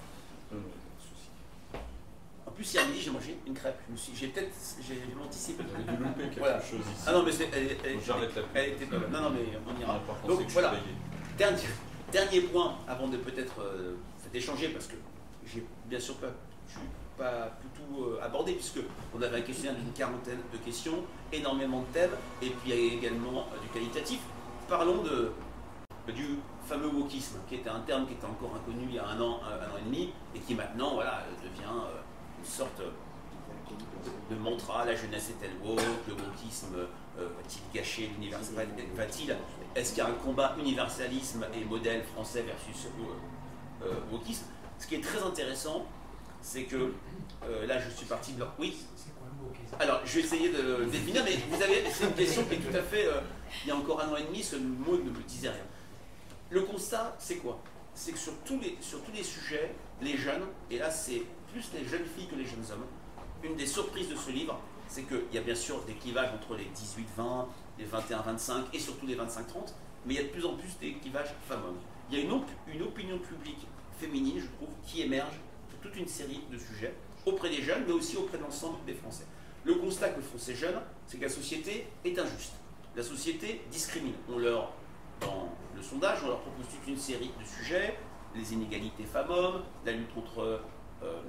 En 2.46 2.52
plus, 2.52 2.74
hier 2.74 2.88
midi, 2.88 3.02
j'ai 3.02 3.12
mangé 3.12 3.38
une 3.46 3.54
crêpe. 3.54 3.80
J'ai 4.14 4.28
peut-être. 4.28 4.54
J'ai 4.80 5.02
anticipé. 5.22 5.64
Vous 5.64 5.76
avez 5.76 5.98
dû 5.98 6.04
louper 6.04 6.24
quelque 6.24 6.40
voilà. 6.40 6.62
chose 6.62 6.80
ici. 6.80 7.04
Ah 7.08 7.14
non, 7.14 7.24
mais 7.24 7.32
c'est. 7.32 7.50
Elle, 7.52 7.78
elle, 7.84 8.00
elle, 8.54 8.70
était 8.70 8.86
pas 8.86 8.98
Non, 9.12 9.22
non, 9.22 9.30
mais 9.32 9.58
on 9.68 9.82
ira. 9.82 10.00
Donc 10.28 10.42
voilà. 10.50 10.74
Dernier, 11.38 11.58
dernier 12.12 12.42
point, 12.42 12.78
avant 12.88 13.08
de 13.08 13.18
peut-être 13.18 13.60
euh, 13.60 13.96
échanger, 14.34 14.70
parce 14.70 14.88
que 14.88 14.96
j'ai 15.46 15.66
bien 15.86 16.00
sûr 16.00 16.16
pas. 16.16 16.28
Tout 17.74 18.04
euh, 18.04 18.20
abordé, 18.22 18.54
puisque 18.54 18.80
on 19.16 19.22
avait 19.22 19.38
un 19.38 19.42
questionnaire 19.42 19.80
d'une 19.80 19.94
quarantaine 19.94 20.40
de 20.52 20.58
questions, 20.58 21.04
énormément 21.32 21.80
de 21.82 21.94
thèmes, 21.94 22.12
et 22.42 22.50
puis 22.50 22.74
également 22.74 23.48
euh, 23.54 23.62
du 23.62 23.70
qualitatif. 23.70 24.20
Parlons 24.68 25.02
de, 25.02 25.32
du 26.12 26.40
fameux 26.66 26.90
wokisme, 26.90 27.38
qui 27.48 27.56
était 27.56 27.70
un 27.70 27.80
terme 27.82 28.06
qui 28.06 28.14
était 28.14 28.26
encore 28.26 28.52
inconnu 28.56 28.88
il 28.90 28.96
y 28.96 29.00
a 29.00 29.08
un 29.08 29.22
an, 29.22 29.40
un, 29.46 29.66
an 29.66 29.78
et 29.80 29.86
demi, 29.86 30.10
et 30.36 30.40
qui 30.40 30.56
maintenant 30.56 30.96
voilà, 30.96 31.24
devient 31.42 31.72
sorte 32.46 32.82
de 34.30 34.36
mantra, 34.36 34.86
la 34.86 34.96
jeunesse 34.96 35.30
est-elle 35.30 35.56
woke, 35.64 35.82
le 36.08 36.14
wokisme 36.14 36.76
euh, 36.76 37.28
va-t-il 37.38 37.78
gâcher 37.78 38.10
l'universalisme 38.14 38.74
Va-t-il? 38.96 39.36
Est-ce 39.76 39.94
qu'il 39.94 40.04
y 40.04 40.06
a 40.06 40.10
un 40.10 40.14
combat 40.14 40.56
universalisme 40.60 41.46
et 41.54 41.66
modèle 41.66 42.04
français 42.04 42.44
versus 42.44 42.88
euh, 42.88 43.86
euh, 43.86 44.12
wokisme? 44.12 44.46
Ce 44.80 44.88
qui 44.88 44.96
est 44.96 45.04
très 45.04 45.22
intéressant, 45.22 45.86
c'est 46.42 46.64
que 46.64 46.94
là 47.68 47.80
je 47.80 47.90
suis 47.90 48.06
parti 48.06 48.34
de 48.34 48.40
leur... 48.40 48.54
Oui 48.60 48.78
alors, 49.80 50.02
je 50.06 50.16
vais 50.16 50.22
essayer 50.22 50.50
de 50.50 50.62
le 50.62 50.86
définir, 50.86 51.24
mais 51.24 51.38
vous 51.50 51.62
avez, 51.62 51.84
c'est 51.92 52.06
une 52.06 52.14
question 52.14 52.44
qui 52.46 52.56
est 52.56 52.60
tout 52.60 52.76
à 52.76 52.82
fait. 52.82 53.08
il 53.64 53.68
y 53.68 53.72
a 53.72 53.76
encore 53.76 54.02
un 54.02 54.10
an 54.10 54.16
et 54.16 54.24
demi, 54.24 54.42
ce 54.42 54.56
mot 54.56 54.98
ne 54.98 55.10
me 55.10 55.22
disait 55.28 55.50
rien. 55.50 55.66
Le 56.50 56.62
constat, 56.62 57.16
c'est 57.20 57.38
quoi? 57.38 57.60
C'est 57.94 58.12
que 58.12 58.18
sur 58.18 58.34
tous, 58.46 58.60
les, 58.60 58.78
sur 58.82 59.02
tous 59.04 59.12
les 59.12 59.24
sujets, 59.24 59.74
les 60.02 60.18
jeunes, 60.18 60.46
et 60.70 60.78
là 60.78 60.92
c'est 60.92 61.24
plus 61.52 61.70
les 61.74 61.86
jeunes 61.86 62.06
filles 62.06 62.28
que 62.28 62.36
les 62.36 62.46
jeunes 62.46 62.66
hommes. 62.72 62.86
Une 63.44 63.56
des 63.56 63.66
surprises 63.66 64.10
de 64.10 64.16
ce 64.16 64.30
livre, 64.32 64.60
c'est 64.88 65.04
qu'il 65.04 65.24
y 65.34 65.38
a 65.38 65.42
bien 65.42 65.56
sûr 65.56 65.82
des 65.84 65.94
clivages 65.94 66.30
entre 66.34 66.56
les 66.56 66.66
18-20, 66.66 67.46
les 67.80 67.86
21-25 67.86 68.66
et 68.74 68.80
surtout 68.80 69.08
les 69.08 69.16
25-30, 69.16 69.74
mais 70.06 70.14
il 70.14 70.18
y 70.18 70.20
a 70.20 70.24
de 70.24 70.30
plus 70.30 70.46
en 70.46 70.56
plus 70.56 70.78
des 70.80 70.94
clivages 70.94 71.34
femmes-hommes. 71.48 71.80
Il 72.10 72.18
y 72.18 72.22
a 72.22 72.24
une, 72.24 72.42
une 72.74 72.82
opinion 72.84 73.18
publique 73.18 73.66
féminine, 73.98 74.40
je 74.40 74.48
trouve, 74.58 74.74
qui 74.86 75.02
émerge 75.02 75.40
pour 75.70 75.80
toute 75.80 75.96
une 75.98 76.08
série 76.08 76.42
de 76.52 76.58
sujets, 76.58 76.94
auprès 77.26 77.50
des 77.50 77.62
jeunes, 77.62 77.84
mais 77.88 77.94
aussi 77.94 78.18
auprès 78.18 78.38
de 78.38 78.44
l'ensemble 78.44 78.78
des 78.86 78.94
Français. 78.94 79.26
Le 79.64 79.76
constat 79.76 80.10
que 80.10 80.22
font 80.22 80.38
ces 80.38 80.56
jeunes, 80.56 80.80
c'est 81.08 81.18
que 81.18 81.24
la 81.24 81.30
société 81.30 81.88
est 82.04 82.18
injuste. 82.20 82.54
La 82.96 83.04
société 83.04 83.62
discrimine. 83.72 84.14
On 84.30 84.38
leur, 84.38 84.72
dans 85.22 85.50
le 85.76 85.82
sondage, 85.82 86.20
on 86.24 86.28
leur 86.28 86.42
propose 86.42 86.68
toute 86.68 86.88
une 86.88 86.98
série 86.98 87.32
de 87.40 87.46
sujets, 87.46 87.98
les 88.36 88.54
inégalités 88.54 89.04
femmes-hommes, 89.04 89.64
la 89.86 89.94
lutte 89.94 90.14
contre 90.14 90.62
euh, 91.04 91.22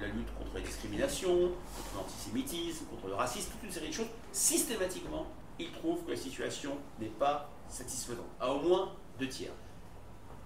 la 0.00 0.06
lutte 0.06 0.34
contre 0.38 0.54
la 0.54 0.60
discrimination, 0.60 1.30
contre 1.30 1.96
l'antisémitisme, 1.96 2.86
contre 2.86 3.08
le 3.08 3.14
racisme, 3.14 3.50
toute 3.52 3.64
une 3.64 3.72
série 3.72 3.88
de 3.88 3.94
choses, 3.94 4.08
systématiquement, 4.32 5.26
ils 5.58 5.72
trouvent 5.72 6.04
que 6.04 6.10
la 6.10 6.16
situation 6.16 6.76
n'est 7.00 7.06
pas 7.06 7.50
satisfaisante, 7.68 8.26
à 8.40 8.52
au 8.52 8.60
moins 8.60 8.92
deux 9.18 9.28
tiers. 9.28 9.52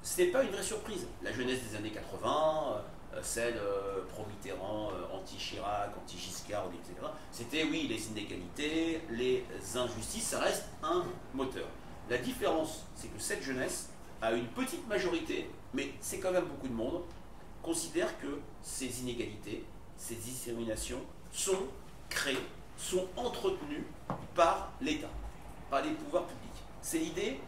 Ce 0.02 0.20
n'est 0.20 0.28
pas 0.28 0.42
une 0.42 0.50
vraie 0.50 0.62
surprise. 0.62 1.06
La 1.22 1.32
jeunesse 1.32 1.60
des 1.62 1.76
années 1.76 1.90
80, 1.90 2.82
euh, 3.14 3.20
celle 3.22 3.56
euh, 3.56 4.02
pro-Mitterrand, 4.08 4.90
anti-Chirac, 5.12 5.90
anti-Giscard, 5.96 6.66
etc., 6.74 7.06
c'était 7.30 7.64
oui, 7.64 7.86
les 7.88 8.08
inégalités, 8.08 9.02
les 9.10 9.44
injustices, 9.76 10.28
ça 10.28 10.40
reste 10.40 10.64
un 10.82 11.04
moteur. 11.34 11.66
La 12.10 12.18
différence, 12.18 12.84
c'est 12.96 13.08
que 13.08 13.20
cette 13.20 13.42
jeunesse 13.42 13.90
a 14.20 14.32
une 14.32 14.48
petite 14.48 14.86
majorité, 14.88 15.48
mais 15.72 15.92
c'est 16.00 16.18
quand 16.18 16.32
même 16.32 16.46
beaucoup 16.46 16.68
de 16.68 16.74
monde, 16.74 17.02
considère 17.62 18.18
que 18.18 18.40
ces 18.60 19.02
inégalités, 19.02 19.64
ces 19.96 20.16
discriminations 20.16 21.00
sont 21.32 21.68
créées, 22.08 22.36
sont 22.76 23.06
entretenues 23.16 23.86
par 24.34 24.72
l'État, 24.80 25.10
par 25.70 25.82
les 25.82 25.92
pouvoirs 25.92 26.26
publics. 26.26 26.40
C'est 26.80 26.98
l'idée 26.98 27.40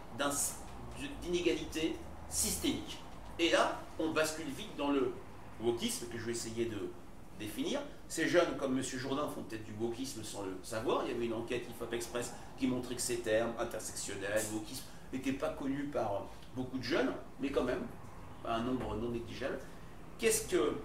d'inégalité 1.23 1.97
systémique. 2.35 2.99
Et 3.39 3.51
là, 3.51 3.81
on 3.99 4.11
bascule 4.11 4.47
vite 4.47 4.77
dans 4.77 4.91
le 4.91 5.13
wokisme 5.61 6.07
que 6.09 6.19
je 6.19 6.27
vais 6.27 6.33
essayer 6.33 6.67
de 6.67 6.91
définir. 7.39 7.81
Ces 8.09 8.29
jeunes 8.29 8.57
comme 8.59 8.77
M. 8.77 8.83
Jourdain 8.83 9.29
font 9.29 9.43
peut-être 9.43 9.65
du 9.65 9.73
wokisme 9.81 10.23
sans 10.25 10.43
le 10.43 10.59
savoir. 10.63 11.05
Il 11.05 11.13
y 11.13 11.15
avait 11.15 11.27
une 11.27 11.33
enquête 11.33 11.65
IFOP 11.71 11.93
Express 11.95 12.33
qui 12.59 12.67
montrait 12.67 12.97
que 12.97 13.01
ces 13.01 13.19
termes, 13.19 13.53
intersectionnel, 13.59 14.43
wokisme, 14.53 14.85
n'étaient 15.13 15.33
pas 15.33 15.51
connus 15.51 15.85
par 15.85 16.27
beaucoup 16.57 16.79
de 16.79 16.83
jeunes, 16.83 17.13
mais 17.41 17.51
quand 17.51 17.65
même, 17.65 17.83
un 18.45 18.61
nombre 18.61 18.97
non 18.97 19.11
négligeable. 19.11 19.59
Qu'est-ce 20.19 20.49
que, 20.49 20.77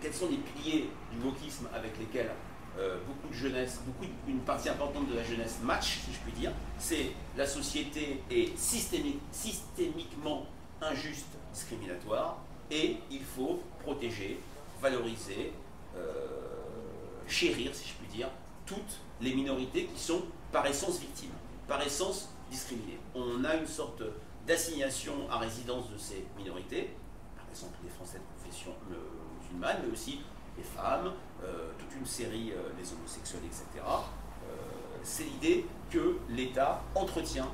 quels 0.00 0.14
sont 0.14 0.28
les 0.28 0.38
piliers 0.38 0.90
du 1.12 1.20
wokisme 1.24 1.68
avec 1.72 1.98
lesquels 1.98 2.30
euh, 2.78 2.98
beaucoup 3.06 3.28
de 3.28 3.34
jeunesse, 3.34 3.80
beaucoup, 3.84 4.10
une 4.26 4.40
partie 4.40 4.68
importante 4.68 5.08
de 5.10 5.16
la 5.16 5.24
jeunesse 5.24 5.58
match, 5.62 6.00
si 6.04 6.12
je 6.12 6.18
puis 6.20 6.32
dire 6.32 6.52
C'est 6.78 7.12
la 7.36 7.46
société 7.46 8.22
est 8.30 8.56
systémique, 8.56 9.20
systémiquement 9.32 10.46
injuste, 10.80 11.26
discriminatoire, 11.52 12.38
et 12.70 12.98
il 13.10 13.22
faut 13.22 13.62
protéger, 13.82 14.40
valoriser, 14.80 15.52
euh, 15.96 16.02
chérir, 17.26 17.74
si 17.74 17.88
je 17.88 17.94
puis 17.94 18.16
dire, 18.16 18.28
toutes 18.66 19.00
les 19.20 19.34
minorités 19.34 19.86
qui 19.86 20.00
sont 20.00 20.22
par 20.52 20.66
essence 20.66 21.00
victimes, 21.00 21.32
par 21.66 21.82
essence 21.82 22.28
discriminées. 22.50 22.98
On 23.14 23.44
a 23.44 23.56
une 23.56 23.66
sorte 23.66 24.02
d'assignation 24.46 25.28
à 25.30 25.38
résidence 25.38 25.90
de 25.90 25.98
ces 25.98 26.24
minorités, 26.36 26.90
exemple 27.58 27.78
les 27.82 27.90
Français 27.90 28.18
de 28.18 28.42
confession 28.42 28.72
euh, 28.90 28.96
musulmane, 29.40 29.78
mais 29.84 29.92
aussi 29.92 30.20
les 30.56 30.64
femmes, 30.64 31.12
toute 31.78 31.94
une 31.96 32.06
série 32.06 32.52
euh, 32.52 32.70
des 32.78 32.92
homosexuels, 32.92 33.42
etc. 33.44 33.64
c'est 35.02 35.24
l'idée 35.24 35.66
que 35.90 36.18
l'État 36.28 36.82
entretient 36.94 37.48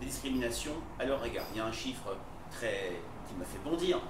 des 0.00 0.06
discriminations 0.06 0.74
à 0.98 1.04
leur 1.04 1.24
égard. 1.24 1.44
Il 1.52 1.58
y 1.58 1.60
a 1.60 1.66
un 1.66 1.72
chiffre 1.72 2.16
très, 2.50 2.92
qui 3.28 3.34
m'a 3.34 3.44
fait 3.44 3.58
bondir, 3.62 4.00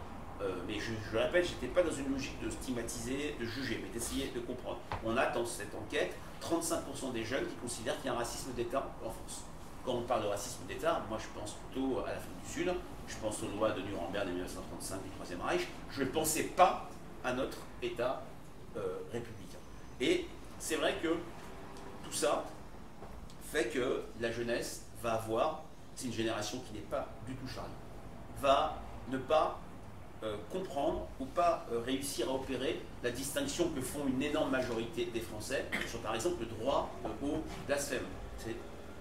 mais 0.69 0.79
je, 0.79 0.93
je 1.09 1.13
le 1.17 1.25
répète, 1.25 1.47
je 1.47 1.53
n'étais 1.55 1.67
pas 1.67 1.83
dans 1.83 1.95
une 1.95 2.13
logique 2.13 2.41
de 2.43 2.49
stigmatiser, 2.49 3.37
de 3.41 3.45
juger, 3.45 3.81
mais 3.83 3.91
d'essayer 3.93 4.31
de 4.35 4.41
comprendre. 4.41 4.79
On 5.05 5.17
a 5.17 5.27
dans 5.27 5.45
cette 5.45 5.75
enquête 5.75 6.15
35% 6.43 7.13
des 7.13 7.25
jeunes 7.25 7.47
qui 7.47 7.55
considèrent 7.57 7.97
qu'il 7.97 8.07
y 8.07 8.09
a 8.09 8.13
un 8.13 8.19
racisme 8.19 8.53
d'État 8.53 8.89
en 9.05 9.11
France. 9.11 9.45
Quand 9.85 9.93
on 9.93 10.03
parle 10.03 10.23
de 10.23 10.29
racisme 10.29 10.65
d'État, 10.67 11.03
moi 11.09 11.19
je 11.21 11.39
pense 11.39 11.57
plutôt 11.71 12.01
à 12.05 12.13
l'Afrique 12.13 12.43
du 12.45 12.51
Sud, 12.51 12.75
je 13.07 13.17
pense 13.17 13.43
aux 13.43 13.57
lois 13.57 13.71
de 13.71 13.83
Nuremberg 13.83 14.27
de 14.27 14.33
1935 14.33 15.03
du 15.03 15.11
Troisième 15.11 15.41
Reich, 15.43 15.69
je 15.91 16.03
ne 16.03 16.09
pensais 16.09 16.45
pas 16.45 16.89
à 17.25 17.33
notre 17.33 17.59
État 17.83 18.23
euh, 18.23 18.36
républicain. 19.13 19.59
Et 20.01 20.27
c'est 20.59 20.77
vrai 20.77 20.95
que 21.03 21.09
tout 22.05 22.13
ça 22.13 22.45
fait 23.51 23.69
que 23.69 24.03
la 24.21 24.31
jeunesse 24.31 24.83
va 25.03 25.15
avoir, 25.15 25.63
c'est 25.95 26.07
une 26.07 26.13
génération 26.13 26.61
qui 26.67 26.75
n'est 26.75 26.87
pas 26.87 27.09
du 27.27 27.35
tout 27.35 27.49
charlie, 27.49 27.71
va 28.41 28.79
ne 29.11 29.19
pas 29.19 29.59
euh, 30.23 30.37
comprendre 30.51 31.07
ou 31.21 31.27
pas 31.27 31.67
euh, 31.71 31.81
réussir 31.81 32.29
à 32.31 32.35
opérer 32.35 32.81
la 33.03 33.11
distinction 33.11 33.69
que 33.71 33.81
font 33.81 34.07
une 34.07 34.23
énorme 34.23 34.51
majorité 34.51 35.07
des 35.13 35.21
Français 35.21 35.67
sur 35.89 36.01
par 36.01 36.15
exemple 36.15 36.41
le 36.41 36.47
droit 36.47 36.91
au 37.23 37.43
blasphème. 37.67 38.03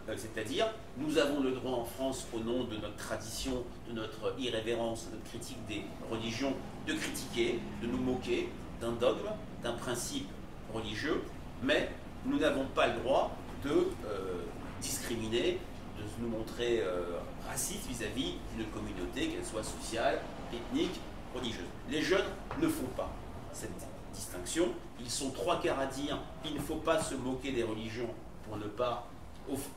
Euh, 0.08 0.14
c'est-à-dire, 0.18 0.68
nous 0.98 1.18
avons 1.18 1.42
le 1.42 1.52
droit 1.52 1.72
en 1.72 1.86
France, 1.86 2.28
au 2.34 2.40
nom 2.40 2.66
de 2.66 2.76
notre 2.76 2.96
tradition, 2.98 3.64
de 3.88 3.94
notre 3.94 4.36
irrévérence, 4.38 5.08
de 5.08 5.16
notre 5.16 5.30
critique 5.30 5.66
des 5.68 5.84
religions, 6.12 6.54
de 6.86 6.94
critiquer, 6.94 7.60
de 7.82 7.88
nous 7.88 7.98
moquer 7.98 8.50
d'un 8.82 8.92
dogme, 8.92 9.30
d'un 9.64 9.74
principe 9.74 10.28
religieux, 10.74 11.22
mais 11.64 11.90
nous 12.26 12.40
n'avons 12.40 12.66
pas 12.74 12.88
le 12.88 13.00
droit 13.00 13.36
de 13.64 13.70
euh, 13.70 14.44
discriminer, 14.82 15.60
de 15.98 16.24
nous 16.24 16.30
montrer 16.30 16.82
euh, 16.82 17.20
raciste 17.48 17.88
vis-à-vis 17.88 18.36
d'une 18.56 18.66
communauté, 18.68 19.30
qu'elle 19.30 19.46
soit 19.46 19.64
sociale, 19.64 20.20
ethnique, 20.54 21.00
religieuse. 21.34 21.66
Les 21.90 22.02
jeunes 22.02 22.26
ne 22.62 22.68
font 22.68 22.88
pas 22.96 23.12
cette 23.54 23.72
distinction. 24.14 24.70
Ils 25.00 25.10
sont 25.10 25.32
trois 25.32 25.62
quarts 25.62 25.80
à 25.80 25.86
dire 25.86 26.20
qu'il 26.44 26.56
ne 26.56 26.60
faut 26.60 26.76
pas 26.76 27.02
se 27.02 27.16
moquer 27.16 27.52
des 27.52 27.64
religions 27.64 28.10
pour 28.48 28.58
ne 28.58 28.68
pas 28.68 29.08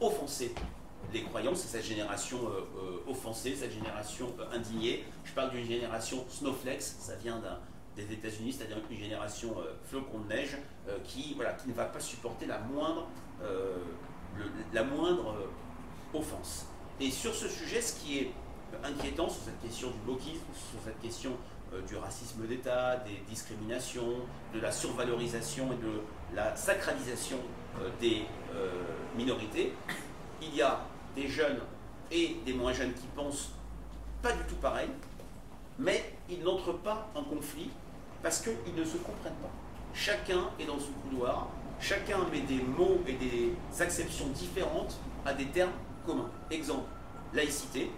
offenser 0.01 0.55
les 1.13 1.23
croyants, 1.23 1.55
c'est 1.55 1.69
cette 1.69 1.85
génération 1.87 2.39
euh, 2.47 2.61
euh, 2.83 3.11
offensée, 3.11 3.55
cette 3.55 3.73
génération 3.73 4.33
indignée. 4.53 5.05
Je 5.25 5.33
parle 5.33 5.51
d'une 5.51 5.67
génération 5.67 6.25
snowflakes, 6.29 6.83
ça 6.83 7.15
vient 7.17 7.41
des 7.99 8.15
États-Unis, 8.15 8.53
c'est-à-dire 8.53 8.79
une 8.91 8.97
génération 8.97 9.55
flocon 9.85 10.21
de 10.21 10.29
neige 10.29 10.57
qui, 11.05 11.35
voilà, 11.35 11.53
qui 11.53 11.69
ne 11.69 11.75
va 11.75 11.85
pas 11.85 12.01
supporter 12.01 12.47
la 12.47 12.59
moindre, 12.59 13.09
la 14.73 14.85
moindre 14.85 15.35
offense. 16.15 16.67
Et 17.01 17.11
sur 17.11 17.35
ce 17.35 17.49
sujet, 17.49 17.81
ce 17.81 18.01
qui 18.01 18.19
est 18.19 18.31
inquiétant 18.85 19.29
sur 19.29 19.43
cette 19.43 19.61
question 19.61 19.91
du 19.91 19.99
bloquisme, 20.05 20.45
sur 20.55 20.81
cette 20.85 21.01
question 21.01 21.37
du 21.87 21.97
racisme 21.97 22.47
d'État, 22.47 22.97
des 22.99 23.23
discriminations, 23.29 24.15
de 24.55 24.61
la 24.61 24.73
survalorisation 24.73 25.73
et 25.73 25.77
de 25.77 26.01
la 26.35 26.57
sacralisation 26.57 27.39
des 28.01 28.23
minorités, 29.17 29.75
il 30.41 30.55
y 30.55 30.63
a 30.63 30.81
des 31.15 31.29
jeunes 31.29 31.61
et 32.11 32.37
des 32.47 32.55
moins 32.55 32.73
jeunes 32.73 32.95
qui 32.95 33.07
pensent 33.15 33.51
pas 34.23 34.33
du 34.33 34.43
tout 34.49 34.57
pareil, 34.57 34.89
mais 35.79 36.13
ils 36.29 36.43
n'entrent 36.43 36.79
pas 36.79 37.09
en 37.15 37.23
conflit 37.23 37.71
parce 38.23 38.41
qu'ils 38.41 38.75
ne 38.75 38.85
se 38.85 38.97
comprennent 38.99 39.35
pas. 39.35 39.51
Chacun 39.95 40.51
est 40.59 40.67
dans 40.67 40.79
son 40.79 40.93
couloir, 41.09 41.49
chacun 41.81 42.19
met 42.31 42.41
des 42.41 42.63
mots 42.63 43.01
et 43.07 43.15
des 43.15 43.53
acceptions 43.81 44.29
différentes 44.29 44.97
à 45.25 45.35
des 45.35 45.47
termes 45.47 45.73
communs. 46.07 46.31
Exemple, 46.51 46.89
laïcité, 47.33 47.91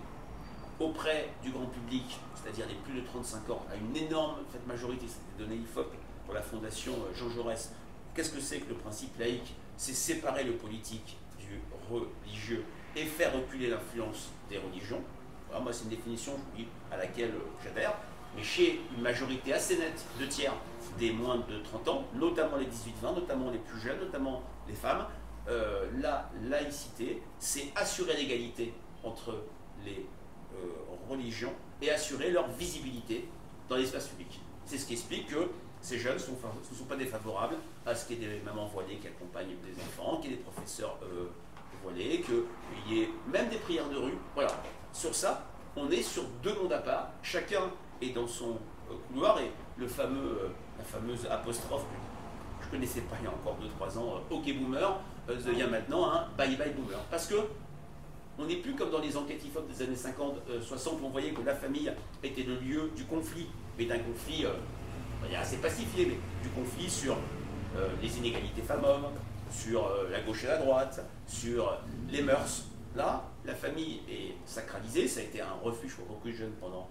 auprès 0.78 1.28
du 1.42 1.50
grand 1.50 1.66
public, 1.66 2.18
c'est-à-dire 2.34 2.66
les 2.66 2.74
plus 2.74 3.00
de 3.00 3.06
35 3.06 3.50
ans, 3.50 3.64
à 3.70 3.76
une 3.76 3.96
énorme 3.96 4.36
fait, 4.50 4.66
majorité, 4.66 5.06
c'était 5.06 5.44
donné 5.44 5.60
IFOP 5.62 5.92
pour 6.24 6.34
la 6.34 6.42
fondation 6.42 6.92
euh, 6.92 7.14
Jean 7.14 7.28
Jaurès. 7.30 7.72
Qu'est-ce 8.14 8.30
que 8.30 8.40
c'est 8.40 8.60
que 8.60 8.70
le 8.70 8.76
principe 8.76 9.18
laïque? 9.18 9.54
C'est 9.76 9.94
séparer 9.94 10.44
le 10.44 10.54
politique 10.54 11.16
du 11.38 11.60
religieux 11.90 12.64
et 12.96 13.04
faire 13.04 13.34
reculer 13.34 13.68
l'influence 13.68 14.30
des 14.48 14.58
religions. 14.58 15.02
moi, 15.50 15.72
c'est 15.72 15.84
une 15.84 15.90
définition 15.90 16.32
à 16.90 16.96
laquelle 16.96 17.32
j'adhère. 17.64 17.94
Mais 18.36 18.42
chez 18.42 18.80
une 18.96 19.02
majorité 19.02 19.52
assez 19.52 19.76
nette, 19.76 20.04
de 20.18 20.26
tiers 20.26 20.54
des 20.98 21.12
moins 21.12 21.38
de 21.38 21.58
30 21.62 21.88
ans, 21.88 22.04
notamment 22.14 22.56
les 22.56 22.66
18-20, 22.66 23.14
notamment 23.14 23.50
les 23.50 23.58
plus 23.58 23.80
jeunes, 23.80 23.98
notamment 24.00 24.42
les 24.68 24.74
femmes, 24.74 25.06
euh, 25.48 25.86
la 26.00 26.30
laïcité, 26.42 27.22
c'est 27.38 27.72
assurer 27.74 28.14
l'égalité 28.16 28.72
entre 29.02 29.42
les 29.84 30.06
euh, 30.54 30.56
religions 31.08 31.52
et 31.80 31.90
assurer 31.90 32.30
leur 32.30 32.48
visibilité 32.48 33.26
dans 33.68 33.76
l'espace 33.76 34.08
public. 34.08 34.40
C'est 34.66 34.78
ce 34.78 34.86
qui 34.86 34.92
explique 34.92 35.28
que 35.28 35.50
ces 35.80 35.98
jeunes 35.98 36.14
ne 36.14 36.18
sont, 36.18 36.84
pas 36.88 36.96
défavorables 36.96 37.56
à 37.86 37.94
ce 37.94 38.06
qu'il 38.06 38.20
y 38.22 38.26
ait 38.26 38.28
des 38.28 38.40
mamans 38.40 38.66
voilées 38.66 38.96
qui 38.96 39.06
accompagnent 39.06 39.56
des 39.64 39.80
enfants, 39.82 40.18
qu'il 40.18 40.30
y 40.30 40.34
ait 40.34 40.36
des 40.36 40.42
professeurs 40.42 40.98
euh, 41.02 41.30
voilés, 41.82 42.22
qu'il 42.22 42.94
y 42.94 43.02
ait 43.02 43.08
même 43.26 43.48
des 43.48 43.56
prières 43.56 43.88
de 43.88 43.96
rue. 43.96 44.18
Voilà. 44.34 44.52
Sur 44.92 45.14
ça, 45.14 45.46
on 45.76 45.90
est 45.90 46.02
sur 46.02 46.24
deux 46.42 46.54
mondes 46.54 46.72
à 46.72 46.78
part. 46.78 47.10
Chacun 47.22 47.70
est 48.00 48.10
dans 48.10 48.26
son 48.26 48.58
euh, 48.90 48.94
couloir 49.08 49.38
et 49.40 49.50
le 49.76 49.86
fameux, 49.86 50.38
euh, 50.44 50.48
la 50.78 50.84
fameuse 50.84 51.26
apostrophe 51.30 51.82
que 51.82 52.66
je 52.66 52.70
connaissais 52.70 53.02
pas 53.02 53.16
il 53.20 53.24
y 53.24 53.26
a 53.26 53.30
encore 53.30 53.58
2-3 53.80 53.98
ans, 53.98 54.16
euh, 54.16 54.34
OK 54.34 54.44
Boomer, 54.54 55.00
devient 55.28 55.68
maintenant 55.70 56.10
un 56.10 56.28
Bye 56.36 56.56
Bye 56.56 56.72
Boomer. 56.72 56.98
Parce 57.10 57.26
que 57.26 57.36
on 58.38 58.46
n'est 58.46 58.56
plus 58.56 58.74
comme 58.74 58.90
dans 58.90 59.00
les 59.00 59.16
enquêtes 59.16 59.44
IFOP 59.44 59.68
des 59.68 59.82
années 59.82 59.94
50-60 59.94 61.00
où 61.02 61.06
on 61.06 61.10
voyait 61.10 61.32
que 61.32 61.42
la 61.42 61.54
famille 61.54 61.92
était 62.22 62.42
le 62.42 62.56
lieu 62.56 62.90
du 62.96 63.04
conflit, 63.04 63.46
mais 63.76 63.84
d'un 63.84 63.98
conflit 63.98 64.46
assez 65.38 65.58
pacifié, 65.58 66.06
mais 66.06 66.18
du 66.42 66.48
conflit 66.48 66.88
sur 66.88 67.18
les 68.00 68.16
inégalités 68.16 68.62
femmes-hommes, 68.62 69.08
sur 69.50 69.90
la 70.10 70.22
gauche 70.22 70.44
et 70.44 70.46
la 70.46 70.56
droite, 70.56 71.04
sur 71.26 71.76
les 72.10 72.22
mœurs. 72.22 72.64
Là, 72.96 73.28
la 73.44 73.54
famille 73.54 74.00
est 74.08 74.34
sacralisée, 74.46 75.06
ça 75.06 75.20
a 75.20 75.24
été 75.24 75.42
un 75.42 75.52
refuge 75.62 75.94
pour 75.96 76.06
beaucoup 76.06 76.28
de 76.28 76.32
jeunes 76.32 76.54
pendant 76.58 76.88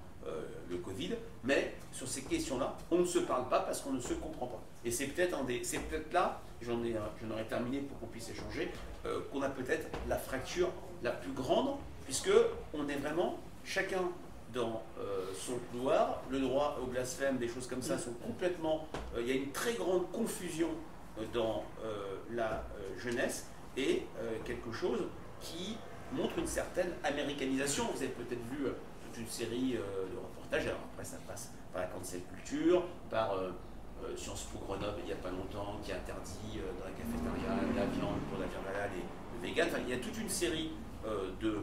le 0.70 0.78
Covid, 0.78 1.12
mais 1.44 1.74
sur 1.92 2.08
ces 2.08 2.22
questions-là, 2.22 2.76
on 2.92 3.00
ne 3.00 3.06
se 3.06 3.20
parle 3.20 3.50
pas 3.50 3.62
parce 3.62 3.82
qu'on 3.82 3.94
ne 3.94 4.00
se 4.00 4.14
comprend 4.14 4.48
pas. 4.48 4.62
Et 4.86 4.92
c'est 4.92 5.08
peut-être 5.08 5.38
peut-être 5.46 6.14
là, 6.14 6.42
j'en 6.62 6.84
ai, 6.84 6.96
j'en 7.22 7.32
aurais 7.32 7.46
terminé 7.46 7.80
pour 7.80 8.00
qu'on 8.00 8.08
puisse 8.08 8.30
échanger, 8.30 8.72
euh, 9.06 9.22
qu'on 9.32 9.42
a 9.42 9.50
peut-être 9.50 9.88
la 10.08 10.18
fracture 10.18 10.70
la 11.04 11.12
plus 11.12 11.32
grande, 11.32 11.76
puisque 12.06 12.32
on 12.74 12.88
est 12.88 12.98
vraiment 12.98 13.38
chacun 13.64 14.04
dans 14.54 14.82
son 15.36 15.60
couloir, 15.72 16.24
le 16.32 16.40
droit 16.40 16.80
au 16.82 16.88
blasphème, 16.88 17.38
des 17.38 17.48
choses 17.48 17.68
comme 17.68 17.84
ça 17.84 18.00
sont 18.00 18.14
complètement, 18.14 18.88
il 19.16 19.28
y 19.28 19.32
a 19.32 19.36
une 19.36 19.52
très 19.52 19.76
grande 19.76 20.12
confusion 20.12 20.70
dans 21.34 21.64
euh, 21.84 22.18
la 22.32 22.64
euh, 22.78 22.98
jeunesse 22.98 23.48
et 23.78 24.04
euh, 24.20 24.38
quelque 24.46 24.72
chose 24.72 25.02
qui 25.42 25.78
montre 26.14 26.38
une 26.40 26.48
certaine 26.48 26.92
américanisation. 27.04 27.86
Vous 27.94 28.02
avez 28.02 28.12
peut-être 28.12 28.44
vu 28.52 28.68
une 29.20 29.28
série 29.28 29.74
de 29.74 30.18
reportages, 30.18 30.68
alors 30.68 30.82
après 30.94 31.06
ça 31.06 31.18
passe 31.28 31.52
par 31.74 31.82
la 31.82 31.88
cancel 31.88 32.22
culture, 32.34 32.84
par 33.10 33.32
Sciences 34.16 34.44
Po 34.44 34.60
Grenoble 34.60 35.00
il 35.00 35.06
n'y 35.06 35.12
a 35.12 35.18
pas 35.18 35.30
longtemps, 35.30 35.78
qui 35.84 35.92
interdit 35.92 36.60
dans 36.80 36.86
la 36.86 36.92
cafétéria 36.92 37.50
la 37.76 37.86
viande 37.86 38.20
pour 38.30 38.40
la 38.40 38.48
viande 38.48 38.66
halal 38.74 38.90
et 38.96 39.04
le 39.36 39.48
vegan. 39.48 39.68
Enfin, 39.70 39.80
il 39.86 39.90
y 39.90 39.94
a 39.94 40.00
toute 40.00 40.18
une 40.18 40.30
série 40.30 40.72
de 41.42 41.58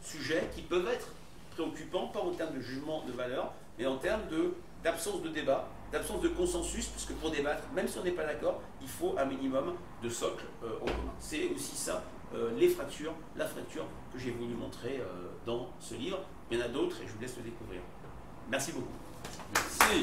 sujets 0.00 0.48
qui 0.54 0.62
peuvent 0.62 0.88
être 0.88 1.08
préoccupants, 1.52 2.08
pas 2.08 2.20
en 2.20 2.32
termes 2.32 2.54
de 2.54 2.60
jugement 2.60 3.04
de 3.06 3.12
valeur, 3.12 3.52
mais 3.78 3.86
en 3.86 3.98
termes 3.98 4.22
d'absence 4.82 5.22
de 5.22 5.28
débat 5.28 5.68
d'absence 5.92 6.22
de 6.22 6.28
consensus, 6.28 6.86
puisque 6.86 7.12
pour 7.12 7.30
débattre, 7.30 7.62
même 7.74 7.86
si 7.86 7.98
on 7.98 8.02
n'est 8.02 8.12
pas 8.12 8.24
d'accord, 8.24 8.60
il 8.80 8.88
faut 8.88 9.14
un 9.18 9.26
minimum 9.26 9.74
de 10.02 10.08
socle 10.08 10.46
euh, 10.64 10.76
en 10.80 10.86
commun. 10.86 11.12
C'est 11.20 11.50
aussi 11.50 11.76
ça, 11.76 12.02
euh, 12.34 12.50
les 12.56 12.68
fractures, 12.68 13.14
la 13.36 13.46
fracture 13.46 13.84
que 14.12 14.18
j'ai 14.18 14.30
voulu 14.30 14.54
montrer 14.54 15.00
euh, 15.00 15.28
dans 15.46 15.68
ce 15.80 15.94
livre. 15.94 16.20
Il 16.50 16.58
y 16.58 16.62
en 16.62 16.64
a 16.64 16.68
d'autres 16.68 16.96
et 17.02 17.06
je 17.06 17.12
vous 17.12 17.20
laisse 17.20 17.36
le 17.36 17.42
découvrir. 17.42 17.80
Merci 18.50 18.72
beaucoup. 18.72 18.92
Merci. 19.54 20.02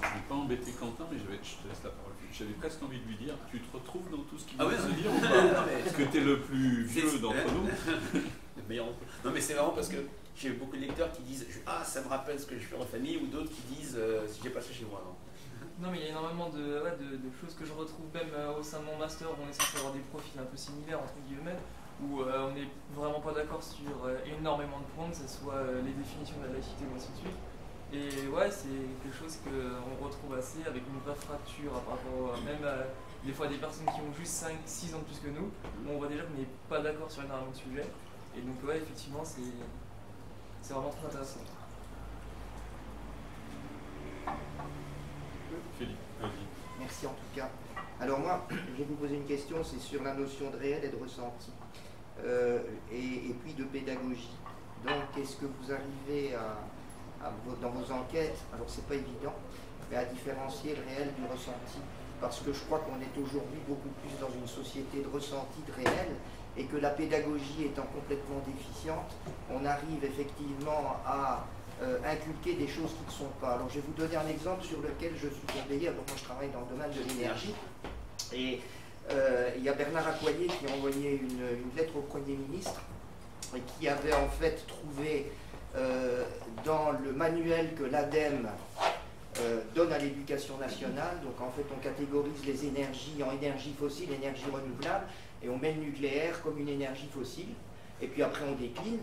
Je 0.00 0.06
ne 0.06 0.12
vais 0.14 0.28
pas 0.28 0.34
embêter 0.34 0.72
Quentin, 0.72 1.06
mais 1.10 1.18
je, 1.18 1.30
vais, 1.30 1.38
je 1.42 1.62
te 1.62 1.68
laisse 1.68 1.82
la 1.84 1.90
parole. 1.90 2.12
J'avais 2.32 2.52
presque 2.52 2.82
envie 2.82 3.00
de 3.00 3.06
lui 3.06 3.16
dire, 3.16 3.34
tu 3.50 3.58
te 3.58 3.76
retrouves 3.76 4.10
dans 4.10 4.18
tout 4.18 4.38
ce 4.38 4.44
qu'il 4.44 4.56
ah 4.60 4.66
vient 4.66 4.78
de 4.78 4.92
dire 4.92 5.10
ou 5.12 5.18
pas 5.20 5.28
Parce 5.84 5.96
que 5.96 6.02
tu 6.02 6.18
es 6.18 6.20
le 6.20 6.40
plus 6.40 6.84
vieux 6.84 7.18
d'entre 7.18 7.52
nous. 7.52 8.20
Non 9.24 9.30
mais 9.32 9.40
c'est 9.40 9.54
marrant 9.54 9.70
parce 9.70 9.88
que 9.88 9.96
j'ai 10.36 10.50
beaucoup 10.50 10.76
de 10.76 10.82
lecteurs 10.82 11.10
qui 11.12 11.22
disent 11.22 11.46
Ah, 11.66 11.82
ça 11.84 12.02
me 12.02 12.08
rappelle 12.08 12.38
ce 12.38 12.46
que 12.46 12.56
je 12.56 12.64
fais 12.64 12.76
en 12.76 12.84
famille, 12.84 13.16
ou 13.16 13.26
d'autres 13.26 13.50
qui 13.50 13.62
disent 13.74 13.96
euh, 13.98 14.26
Si 14.28 14.40
j'ai 14.42 14.50
passé 14.50 14.72
chez 14.72 14.84
moi 14.84 15.00
avant. 15.02 15.16
Non, 15.80 15.90
mais 15.92 15.98
il 15.98 16.04
y 16.04 16.06
a 16.06 16.10
énormément 16.10 16.48
de, 16.48 16.82
choses 17.40 17.54
que 17.54 17.64
je 17.64 17.72
retrouve 17.72 18.06
même 18.12 18.34
euh, 18.34 18.58
au 18.58 18.62
sein 18.64 18.80
de 18.80 18.84
mon 18.84 18.96
master 18.98 19.30
où 19.30 19.34
on 19.46 19.48
est 19.48 19.52
censé 19.52 19.78
avoir 19.78 19.92
des 19.92 20.00
profils 20.00 20.38
un 20.40 20.44
peu 20.44 20.56
similaires, 20.56 20.98
entre 20.98 21.14
guillemets, 21.28 21.58
où 22.02 22.20
euh, 22.22 22.50
on 22.50 22.52
n'est 22.52 22.66
vraiment 22.96 23.20
pas 23.20 23.32
d'accord 23.32 23.62
sur 23.62 23.94
énormément 24.26 24.80
de 24.80 24.90
points, 24.96 25.08
que 25.10 25.16
ce 25.16 25.28
soit 25.28 25.62
les 25.84 25.92
définitions 25.92 26.36
de 26.42 26.46
la 26.46 26.52
laïcité 26.54 26.82
ou 26.82 26.96
ainsi 26.96 27.12
de 27.12 27.18
suite. 27.18 27.38
Et 27.92 28.26
ouais, 28.28 28.50
c'est 28.50 28.90
quelque 29.02 29.16
chose 29.16 29.38
qu'on 29.46 30.04
retrouve 30.04 30.34
assez 30.34 30.66
avec 30.66 30.82
une 30.82 30.98
vraie 31.00 31.14
fracture 31.14 31.72
par 31.86 31.94
rapport 31.94 32.36
même 32.44 32.64
à 32.66 32.84
des 33.24 33.32
fois 33.32 33.46
des 33.46 33.56
personnes 33.56 33.86
qui 33.86 34.00
ont 34.02 34.12
juste 34.18 34.44
5-6 34.44 34.94
ans 34.94 34.98
de 34.98 35.04
plus 35.04 35.20
que 35.22 35.30
nous, 35.30 35.46
où 35.46 35.94
on 35.94 35.98
voit 35.98 36.08
déjà 36.08 36.24
qu'on 36.24 36.38
n'est 36.38 36.52
pas 36.68 36.80
d'accord 36.80 37.10
sur 37.10 37.22
énormément 37.22 37.52
de 37.52 37.56
sujets. 37.56 37.86
Et 38.36 38.42
donc 38.42 38.56
ouais, 38.66 38.78
effectivement, 38.78 39.22
c'est 39.24 40.74
vraiment 40.74 40.90
très 40.90 41.06
intéressant. 41.06 41.40
Merci 46.88 47.06
en 47.06 47.10
tout 47.10 47.36
cas. 47.36 47.50
Alors 48.00 48.18
moi, 48.18 48.46
je 48.50 48.78
vais 48.78 48.88
vous 48.88 48.94
poser 48.94 49.16
une 49.16 49.26
question, 49.26 49.58
c'est 49.62 49.78
sur 49.78 50.02
la 50.02 50.14
notion 50.14 50.48
de 50.48 50.56
réel 50.56 50.82
et 50.82 50.88
de 50.88 50.96
ressenti, 50.96 51.52
euh, 52.24 52.60
et, 52.90 53.34
puis 53.44 53.52
de 53.52 53.64
pédagogie. 53.64 54.32
Donc, 54.86 55.22
est-ce 55.22 55.36
que 55.36 55.44
vous 55.44 55.70
arrivez 55.70 56.34
à, 56.34 56.56
dans 57.60 57.68
vos 57.68 57.92
enquêtes, 57.92 58.38
alors 58.54 58.70
c'est 58.70 58.86
pas 58.86 58.94
évident, 58.94 59.34
mais 59.90 59.98
à 59.98 60.06
différencier 60.06 60.76
le 60.76 60.82
réel 60.88 61.12
du 61.12 61.26
ressenti? 61.30 61.76
Parce 62.22 62.40
que 62.40 62.54
je 62.54 62.60
crois 62.64 62.78
qu'on 62.78 62.96
est 63.02 63.22
aujourd'hui 63.22 63.60
beaucoup 63.68 63.92
plus 64.00 64.18
dans 64.18 64.32
une 64.32 64.48
société 64.48 65.02
de 65.02 65.08
ressenti, 65.08 65.60
de 65.68 65.72
réel, 65.74 66.08
et 66.56 66.64
que 66.64 66.78
la 66.78 66.88
pédagogie 66.88 67.64
étant 67.66 67.86
complètement 67.94 68.40
déficiente, 68.46 69.12
on 69.50 69.62
arrive 69.66 70.02
effectivement 70.04 70.96
à 71.04 71.44
euh, 71.80 71.98
inculquer 72.04 72.54
des 72.54 72.66
choses 72.66 72.90
qui 72.90 73.06
ne 73.06 73.10
sont 73.10 73.32
pas. 73.40 73.50
Alors 73.50 73.68
je 73.68 73.76
vais 73.76 73.84
vous 73.86 73.92
donner 73.92 74.16
un 74.16 74.26
exemple 74.26 74.64
sur 74.64 74.80
lequel 74.80 75.12
je 75.14 75.28
suis 75.28 75.46
tombé 75.46 75.78
donc 75.86 76.08
moi 76.08 76.16
je 76.16 76.24
travaille 76.24 76.48
dans 76.50 76.60
le 76.62 76.66
domaine 76.66 76.90
de 76.90 77.08
l'énergie, 77.08 77.54
et 78.32 78.60
euh, 79.12 79.50
il 79.56 79.62
y 79.62 79.68
a 79.68 79.74
Bernard 79.74 80.08
Accoyer 80.08 80.48
qui 80.48 80.66
a 80.66 80.74
envoyé 80.74 81.20
une, 81.22 81.76
lettre 81.76 81.96
au 81.96 82.00
Premier 82.00 82.34
ministre, 82.34 82.80
et 83.56 83.60
qui 83.60 83.86
avait 83.86 84.12
en 84.12 84.28
fait 84.28 84.66
trouvé 84.66 85.30
euh, 85.76 86.24
dans 86.64 86.90
le 86.90 87.12
manuel 87.12 87.74
que 87.74 87.84
l'ADEME 87.84 88.48
donne 89.72 89.92
à 89.92 89.98
l'éducation 89.98 90.58
nationale, 90.58 91.20
donc 91.22 91.40
en 91.40 91.52
fait 91.52 91.64
on 91.72 91.80
catégorise 91.80 92.44
les 92.44 92.66
énergies 92.66 93.22
en 93.22 93.30
énergie 93.36 93.72
fossile, 93.78 94.10
énergie 94.12 94.46
renouvelable, 94.52 95.06
et 95.44 95.48
on 95.48 95.56
met 95.58 95.74
le 95.74 95.82
nucléaire 95.82 96.42
comme 96.42 96.58
une 96.58 96.68
énergie 96.68 97.08
fossile, 97.14 97.54
et 98.02 98.08
puis 98.08 98.20
après 98.24 98.42
on 98.50 98.60
décline, 98.60 98.98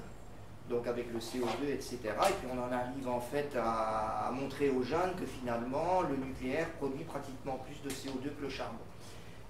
donc 0.69 0.87
avec 0.87 1.11
le 1.13 1.19
CO2, 1.19 1.71
etc. 1.71 1.97
Et 2.03 2.33
puis 2.33 2.47
on 2.51 2.59
en 2.59 2.71
arrive 2.71 3.07
en 3.07 3.19
fait 3.19 3.55
à, 3.55 4.31
montrer 4.33 4.69
aux 4.69 4.83
jeunes 4.83 5.13
que 5.19 5.25
finalement 5.25 6.01
le 6.01 6.15
nucléaire 6.17 6.69
produit 6.79 7.03
pratiquement 7.03 7.59
plus 7.65 7.81
de 7.83 7.93
CO2 7.93 8.35
que 8.37 8.41
le 8.41 8.49
charbon. 8.49 8.77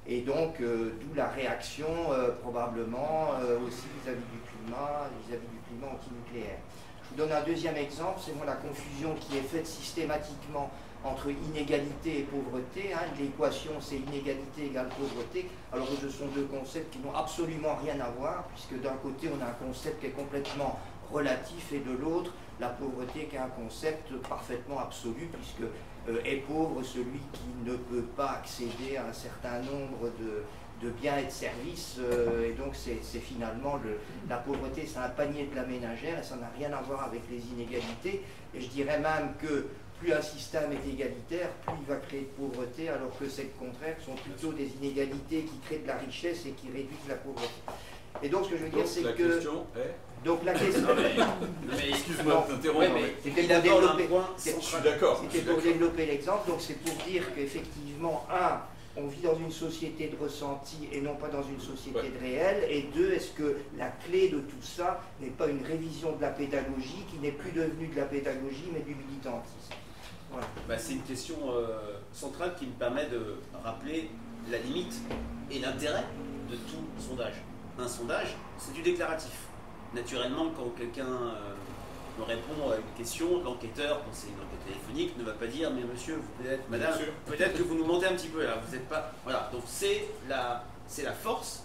Et 0.07 0.21
donc 0.21 0.59
euh, 0.59 0.93
d'où 1.01 1.15
la 1.15 1.29
réaction 1.29 1.87
euh, 2.11 2.31
probablement 2.41 3.29
euh, 3.41 3.57
aussi 3.65 3.85
vis-à-vis 4.01 4.19
du 4.19 4.39
climat, 4.49 5.09
vis-à-vis 5.25 5.47
du 5.47 5.59
climat 5.67 5.93
antinucléaire. 5.93 6.59
Je 7.03 7.09
vous 7.11 7.15
donne 7.15 7.31
un 7.31 7.43
deuxième 7.43 7.77
exemple, 7.77 8.19
c'est 8.23 8.35
moi 8.35 8.45
la 8.45 8.55
confusion 8.55 9.15
qui 9.21 9.37
est 9.37 9.41
faite 9.41 9.65
systématiquement 9.65 10.69
entre 11.05 11.29
inégalité 11.29 12.19
et 12.19 12.23
pauvreté. 12.23 12.91
Hein. 12.93 13.05
L'équation, 13.19 13.71
c'est 13.79 13.97
inégalité 13.97 14.65
égale 14.65 14.89
pauvreté, 14.89 15.49
alors 15.71 15.87
que 15.87 15.95
ce 15.95 16.09
sont 16.09 16.25
deux 16.33 16.45
concepts 16.45 16.91
qui 16.91 16.99
n'ont 16.99 17.15
absolument 17.15 17.75
rien 17.83 17.99
à 17.99 18.09
voir, 18.09 18.45
puisque 18.53 18.81
d'un 18.81 18.95
côté, 19.03 19.29
on 19.29 19.41
a 19.41 19.49
un 19.49 19.67
concept 19.67 20.01
qui 20.01 20.07
est 20.07 20.17
complètement 20.17 20.79
relatif 21.11 21.73
et 21.73 21.79
de 21.79 21.91
l'autre, 21.91 22.31
la 22.59 22.69
pauvreté 22.69 23.25
qui 23.25 23.35
est 23.35 23.39
un 23.39 23.49
concept 23.49 24.13
parfaitement 24.27 24.79
absolu, 24.79 25.29
puisque 25.33 25.69
euh, 26.07 26.19
est 26.23 26.37
pauvre 26.37 26.83
celui 26.83 27.19
qui 27.33 27.69
ne 27.69 27.75
peut 27.75 28.05
pas 28.15 28.39
accéder 28.39 28.97
à 28.97 29.07
un 29.07 29.13
certain 29.13 29.59
nombre 29.59 30.11
de, 30.19 30.89
biens 31.01 31.17
et 31.17 31.25
de 31.25 31.31
services. 31.31 31.97
Euh, 31.99 32.49
et 32.49 32.53
donc, 32.53 32.75
c'est 32.75 33.19
finalement 33.19 33.77
le, 33.83 33.97
la 34.29 34.37
pauvreté, 34.37 34.85
c'est 34.85 34.99
un 34.99 35.09
panier 35.09 35.47
de 35.47 35.55
la 35.55 35.65
ménagère 35.65 36.19
et 36.19 36.23
ça 36.23 36.35
n'a 36.35 36.51
rien 36.57 36.71
à 36.73 36.81
voir 36.81 37.05
avec 37.05 37.21
les 37.31 37.39
inégalités. 37.39 38.21
Et 38.53 38.61
je 38.61 38.67
dirais 38.67 38.99
même 38.99 39.33
que 39.41 39.67
plus 39.99 40.13
un 40.13 40.21
système 40.21 40.71
est 40.71 40.89
égalitaire, 40.89 41.49
plus 41.65 41.75
il 41.81 41.87
va 41.87 41.95
créer 41.97 42.21
de 42.21 42.43
pauvreté, 42.43 42.89
alors 42.89 43.17
que 43.17 43.27
c'est 43.27 43.43
le 43.43 43.65
contraire, 43.67 43.95
ce 43.99 44.05
sont 44.05 44.15
plutôt 44.15 44.51
des 44.51 44.67
inégalités 44.81 45.43
qui 45.43 45.57
créent 45.65 45.79
de 45.79 45.87
la 45.87 45.97
richesse 45.97 46.45
et 46.45 46.51
qui 46.51 46.67
réduisent 46.67 47.07
la 47.07 47.15
pauvreté. 47.15 47.49
Et 48.21 48.29
donc 48.29 48.45
ce 48.45 48.51
que 48.51 48.57
je 48.57 48.63
veux 48.63 48.69
dire, 48.69 48.87
c'est 48.87 49.01
que... 49.01 49.33
Question 49.33 49.65
est... 49.75 49.95
Donc 50.25 50.43
la 50.43 50.53
question... 50.53 50.87
mais, 50.97 51.89
excuse-moi 51.89 52.47
de 52.49 52.55
t'interrompre. 52.55 52.97
C'était 53.23 53.43
pour 53.47 53.61
développer, 53.61 54.09
d'accord. 54.83 55.23
C'était 55.23 55.45
pour 55.45 55.61
développer 55.61 56.05
l'exemple, 56.07 56.49
donc 56.49 56.61
c'est 56.61 56.79
pour 56.79 56.95
dire 57.05 57.23
qu'effectivement, 57.35 58.25
un, 58.31 58.59
on 58.97 59.05
vit 59.05 59.21
dans 59.21 59.37
une 59.37 59.51
société 59.51 60.07
de 60.07 60.17
ressenti 60.21 60.89
et 60.91 60.99
non 60.99 61.15
pas 61.15 61.27
dans 61.27 61.43
une 61.43 61.59
société 61.59 62.09
de 62.09 62.19
réel 62.19 62.65
Et 62.69 62.89
deux, 62.95 63.11
est-ce 63.11 63.31
que 63.31 63.57
la 63.77 63.89
clé 63.89 64.29
de 64.29 64.39
tout 64.39 64.61
ça 64.63 65.01
n'est 65.21 65.29
pas 65.29 65.47
une 65.47 65.63
révision 65.63 66.15
de 66.15 66.21
la 66.21 66.29
pédagogie 66.29 67.05
qui 67.11 67.19
n'est 67.19 67.31
plus 67.31 67.51
devenue 67.51 67.87
de 67.87 67.95
la 67.95 68.05
pédagogie 68.05 68.69
mais 68.73 68.79
du 68.79 68.95
militantisme? 68.95 69.75
Bah, 70.67 70.77
c'est 70.77 70.93
une 70.93 71.03
question 71.03 71.35
euh, 71.51 71.99
centrale 72.11 72.55
qui 72.57 72.65
me 72.65 72.73
permet 72.73 73.05
de 73.05 73.35
rappeler 73.63 74.09
la 74.49 74.57
limite 74.57 74.95
et 75.51 75.59
l'intérêt 75.59 76.03
de 76.49 76.55
tout 76.55 76.83
sondage. 76.97 77.35
Un 77.77 77.87
sondage, 77.87 78.35
c'est 78.57 78.73
du 78.73 78.81
déclaratif. 78.81 79.31
Naturellement, 79.95 80.47
quand 80.57 80.69
quelqu'un 80.77 81.05
euh, 81.05 81.55
me 82.19 82.23
répond 82.25 82.69
à 82.69 82.75
une 82.75 82.97
question, 82.97 83.41
l'enquêteur, 83.41 83.99
quand 83.99 84.11
c'est 84.11 84.27
une 84.27 84.33
enquête 84.35 84.65
téléphonique, 84.65 85.17
ne 85.17 85.23
va 85.23 85.31
pas 85.31 85.47
dire 85.47 85.71
Mais 85.71 85.83
monsieur, 85.83 86.21
peut-être, 86.37 86.69
madame, 86.69 86.93
peut-être 87.25 87.57
que 87.57 87.63
vous 87.63 87.75
nous 87.75 87.85
mentez 87.85 88.07
un 88.07 88.13
petit 88.13 88.27
peu 88.27 88.43
là, 88.43 88.57
vous 88.65 88.75
n'êtes 88.75 88.89
pas. 88.89 89.13
Voilà, 89.23 89.49
donc 89.53 89.63
c'est 89.65 90.05
la, 90.27 90.65
c'est 90.87 91.03
la 91.03 91.13
force 91.13 91.63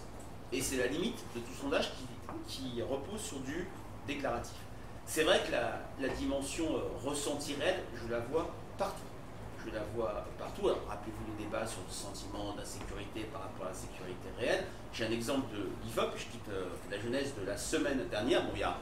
et 0.53 0.61
c'est 0.61 0.77
la 0.77 0.87
limite 0.87 1.19
de 1.35 1.41
tout 1.41 1.53
sondage 1.61 1.91
qui, 2.47 2.71
qui 2.71 2.81
repose 2.81 3.19
sur 3.19 3.39
du 3.41 3.67
déclaratif. 4.07 4.55
C'est 5.05 5.23
vrai 5.23 5.41
que 5.45 5.51
la, 5.51 5.81
la 5.99 6.07
dimension 6.13 6.65
euh, 6.77 6.79
ressenti 7.05 7.55
réel, 7.55 7.83
je 8.01 8.09
la 8.09 8.19
vois 8.19 8.49
partout. 8.77 9.01
Je 9.65 9.71
la 9.75 9.83
vois 9.95 10.25
partout. 10.39 10.63
Rappelez-vous 10.63 11.37
les 11.37 11.45
débats 11.45 11.65
sur 11.67 11.81
le 11.87 11.93
sentiment 11.93 12.53
d'insécurité 12.55 13.29
par 13.31 13.43
rapport 13.43 13.67
à 13.67 13.69
la 13.69 13.75
sécurité 13.75 14.27
réelle. 14.37 14.65
J'ai 14.91 15.05
un 15.05 15.11
exemple 15.11 15.55
de 15.55 15.69
l'IFOP, 15.83 16.17
je 16.17 16.23
quitte 16.23 16.49
euh, 16.49 16.65
la 16.89 16.99
jeunesse 16.99 17.35
de 17.39 17.45
la 17.45 17.55
semaine 17.55 18.07
dernière. 18.09 18.43
Bon, 18.43 18.51
il 18.55 18.61
y 18.61 18.63
a, 18.63 18.75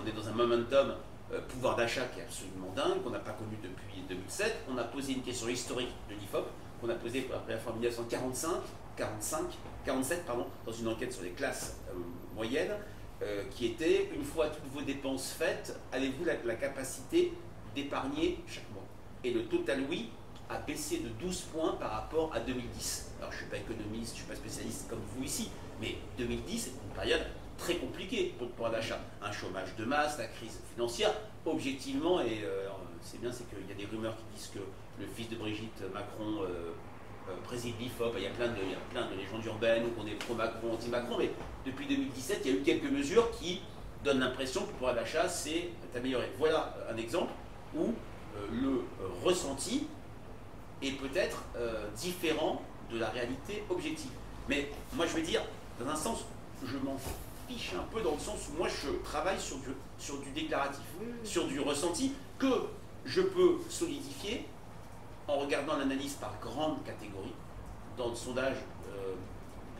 on 0.00 0.06
est 0.06 0.12
dans 0.12 0.28
un 0.28 0.32
momentum 0.32 0.94
euh, 1.32 1.40
pouvoir 1.48 1.74
d'achat 1.74 2.02
qui 2.14 2.20
est 2.20 2.22
absolument 2.22 2.72
dingue, 2.76 3.02
qu'on 3.02 3.10
n'a 3.10 3.18
pas 3.18 3.32
connu 3.32 3.56
depuis 3.60 4.02
2007. 4.08 4.66
On 4.72 4.78
a 4.78 4.84
posé 4.84 5.14
une 5.14 5.22
question 5.22 5.48
historique 5.48 5.92
de 6.08 6.14
l'IFOP, 6.14 6.46
qu'on 6.80 6.88
a 6.90 6.94
posée 6.94 7.22
pour 7.22 7.34
la 7.34 7.40
première 7.40 7.60
fois 7.60 7.72
en 7.72 7.76
1945, 7.76 8.50
45, 8.96 9.40
47, 9.84 10.26
pardon, 10.26 10.46
dans 10.64 10.72
une 10.72 10.88
enquête 10.88 11.12
sur 11.12 11.24
les 11.24 11.30
classes 11.30 11.80
euh, 11.88 11.94
moyennes, 12.34 12.72
qui 13.50 13.66
était, 13.66 14.08
une 14.14 14.24
fois 14.24 14.46
toutes 14.46 14.72
vos 14.72 14.80
dépenses 14.80 15.34
faites, 15.38 15.78
avez-vous 15.92 16.24
la 16.24 16.54
capacité 16.54 17.34
d'épargner 17.74 18.42
chaque 18.46 18.64
mois? 18.72 18.82
Et 19.22 19.30
le 19.30 19.44
total 19.44 19.82
oui 19.90 20.08
a 20.50 20.58
baissé 20.58 20.98
de 20.98 21.08
12 21.24 21.40
points 21.52 21.72
par 21.80 21.92
rapport 21.92 22.30
à 22.34 22.40
2010. 22.40 23.12
Alors 23.20 23.30
je 23.30 23.36
ne 23.36 23.42
suis 23.42 23.50
pas 23.50 23.56
économiste, 23.58 24.16
je 24.16 24.22
ne 24.22 24.26
suis 24.26 24.26
pas 24.26 24.34
spécialiste 24.34 24.88
comme 24.90 25.00
vous 25.14 25.24
ici, 25.24 25.50
mais 25.80 25.96
2010 26.18 26.58
c'est 26.58 26.70
une 26.70 26.94
période 26.94 27.24
très 27.56 27.76
compliquée 27.76 28.34
pour 28.36 28.48
le 28.48 28.52
pouvoir 28.52 28.72
d'achat. 28.72 28.98
Un 29.22 29.30
chômage 29.30 29.76
de 29.76 29.84
masse, 29.84 30.18
la 30.18 30.26
crise 30.26 30.58
financière, 30.74 31.12
objectivement, 31.46 32.20
et 32.20 32.42
euh, 32.44 32.68
c'est 33.02 33.20
bien, 33.20 33.30
c'est 33.30 33.48
qu'il 33.48 33.68
y 33.68 33.72
a 33.72 33.74
des 33.74 33.84
rumeurs 33.84 34.16
qui 34.16 34.36
disent 34.36 34.50
que 34.54 34.60
le 35.00 35.06
fils 35.06 35.28
de 35.28 35.36
Brigitte 35.36 35.82
Macron 35.92 36.42
euh, 36.42 36.72
euh, 37.28 37.34
préside 37.44 37.74
l'IFOP, 37.78 38.14
il 38.16 38.24
y 38.24 38.26
a 38.26 38.30
plein 38.30 38.48
de, 38.48 38.56
il 38.62 38.70
y 38.70 38.74
a 38.74 38.78
plein 38.90 39.10
de 39.10 39.16
légendes 39.16 39.44
urbaines 39.44 39.84
où 39.84 40.02
on 40.02 40.06
est 40.06 40.14
pro-Macron, 40.14 40.72
anti-Macron, 40.72 41.16
mais 41.18 41.30
depuis 41.64 41.86
2017, 41.86 42.40
il 42.44 42.50
y 42.50 42.54
a 42.54 42.58
eu 42.58 42.62
quelques 42.62 42.90
mesures 42.90 43.30
qui 43.32 43.60
donnent 44.02 44.20
l'impression 44.20 44.62
que 44.62 44.68
le 44.68 44.72
pouvoir 44.72 44.94
d'achat 44.94 45.28
s'est 45.28 45.68
amélioré. 45.94 46.30
Voilà 46.38 46.74
un 46.90 46.96
exemple 46.96 47.32
où 47.76 47.92
le 48.50 48.84
ressenti 49.22 49.86
est 50.82 50.92
peut-être 50.92 51.42
euh, 51.56 51.88
différent 51.96 52.62
de 52.90 52.98
la 52.98 53.08
réalité 53.10 53.64
objective. 53.68 54.10
Mais 54.48 54.70
moi 54.94 55.06
je 55.06 55.14
vais 55.14 55.22
dire, 55.22 55.42
dans 55.78 55.88
un 55.88 55.96
sens, 55.96 56.24
je 56.64 56.76
m'en 56.78 56.96
fiche 57.48 57.72
un 57.74 57.84
peu 57.92 58.02
dans 58.02 58.12
le 58.12 58.18
sens 58.18 58.48
où 58.48 58.58
moi 58.58 58.68
je 58.68 58.90
travaille 59.04 59.40
sur 59.40 59.58
du, 59.58 59.68
sur 59.98 60.18
du 60.20 60.30
déclaratif, 60.30 60.82
sur 61.24 61.46
du 61.46 61.60
ressenti 61.60 62.12
que 62.38 62.66
je 63.04 63.20
peux 63.20 63.58
solidifier 63.68 64.46
en 65.28 65.38
regardant 65.38 65.76
l'analyse 65.76 66.14
par 66.14 66.34
grande 66.40 66.82
catégorie. 66.84 67.34
Dans 67.96 68.08
le 68.08 68.16
sondage 68.16 68.56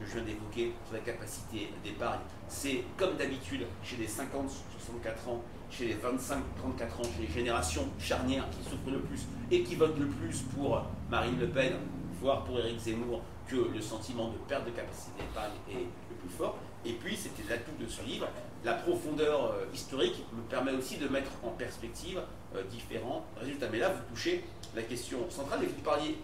que 0.00 0.06
je 0.06 0.14
viens 0.14 0.22
d'évoquer 0.22 0.72
sur 0.86 0.94
la 0.94 1.00
capacité 1.00 1.70
d'épargne, 1.84 2.20
c'est 2.48 2.84
comme 2.96 3.16
d'habitude 3.16 3.66
chez 3.84 3.96
les 3.96 4.06
50-64 4.06 5.28
ans 5.28 5.42
chez 5.70 5.86
les 5.86 5.94
25-34 5.94 5.98
ans, 6.02 7.10
chez 7.16 7.26
les 7.26 7.32
générations 7.32 7.86
charnières 7.98 8.48
qui 8.50 8.68
souffrent 8.68 8.90
le 8.90 9.00
plus 9.00 9.26
et 9.50 9.62
qui 9.62 9.76
votent 9.76 9.98
le 9.98 10.06
plus 10.06 10.42
pour 10.54 10.84
Marine 11.10 11.38
Le 11.38 11.48
Pen, 11.48 11.74
voire 12.20 12.44
pour 12.44 12.58
Éric 12.58 12.78
Zemmour, 12.78 13.22
que 13.48 13.56
le 13.56 13.80
sentiment 13.80 14.28
de 14.28 14.36
perte 14.48 14.64
de 14.66 14.70
capacité 14.70 15.10
d'épargne 15.18 15.52
est 15.70 15.86
le 16.10 16.16
plus 16.20 16.28
fort. 16.28 16.56
Et 16.84 16.92
puis, 16.92 17.16
c'était 17.16 17.42
l'atout 17.48 17.72
de 17.80 17.86
ce 17.86 18.02
livre. 18.02 18.28
La 18.64 18.74
profondeur 18.74 19.52
euh, 19.52 19.64
historique 19.74 20.24
me 20.32 20.42
permet 20.42 20.72
aussi 20.72 20.96
de 20.98 21.08
mettre 21.08 21.30
en 21.42 21.50
perspective 21.50 22.20
euh, 22.54 22.62
différents 22.64 23.24
résultats. 23.40 23.68
Mais 23.70 23.78
là, 23.78 23.90
vous 23.90 24.14
touchez 24.14 24.44
la 24.74 24.82
question 24.82 25.28
centrale 25.30 25.64
et 25.64 25.66
vous 25.66 25.82
parliez 25.82 26.16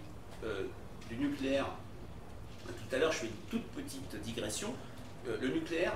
euh, 0.45 0.63
du 1.11 1.17
nucléaire. 1.17 1.67
Tout 2.67 2.95
à 2.95 2.99
l'heure, 2.99 3.13
je 3.13 3.19
fais 3.19 3.27
une 3.27 3.51
toute 3.51 3.67
petite 3.69 4.21
digression. 4.23 4.73
le 5.27 5.49
nucléaire, 5.49 5.93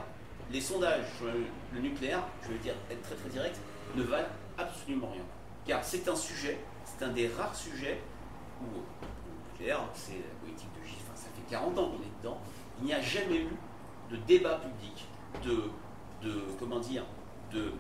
les 0.52 0.60
sondages 0.60 1.04
sur 1.16 1.26
le 1.26 1.80
nucléaire, 1.80 2.22
je 2.42 2.48
veux 2.48 2.58
dire 2.58 2.74
être 2.90 3.02
très 3.02 3.14
très 3.14 3.28
direct, 3.28 3.56
ne 3.94 4.02
valent 4.02 4.28
absolument 4.58 5.10
rien. 5.12 5.22
Car 5.66 5.84
c'est 5.84 6.08
un 6.08 6.16
sujet, 6.16 6.58
c'est 6.84 7.04
un 7.04 7.10
des 7.10 7.28
rares 7.28 7.54
sujets 7.54 8.00
où 8.60 8.66
le 8.74 9.52
nucléaire, 9.52 9.80
c'est 9.94 10.12
la 10.12 10.34
politique 10.40 10.68
de 10.80 10.86
Gilles, 10.86 10.98
ça 11.14 11.28
fait 11.34 11.50
40 11.50 11.78
ans 11.78 11.90
qu'on 11.90 12.02
est 12.02 12.22
dedans, 12.22 12.38
il 12.80 12.86
n'y 12.86 12.94
a 12.94 13.00
jamais 13.00 13.38
eu 13.38 13.48
de 14.10 14.16
débat 14.26 14.58
public, 14.58 15.06
de, 15.44 16.28
de 16.28 16.40
comment 16.58 16.80
dire, 16.80 17.04
de, 17.52 17.72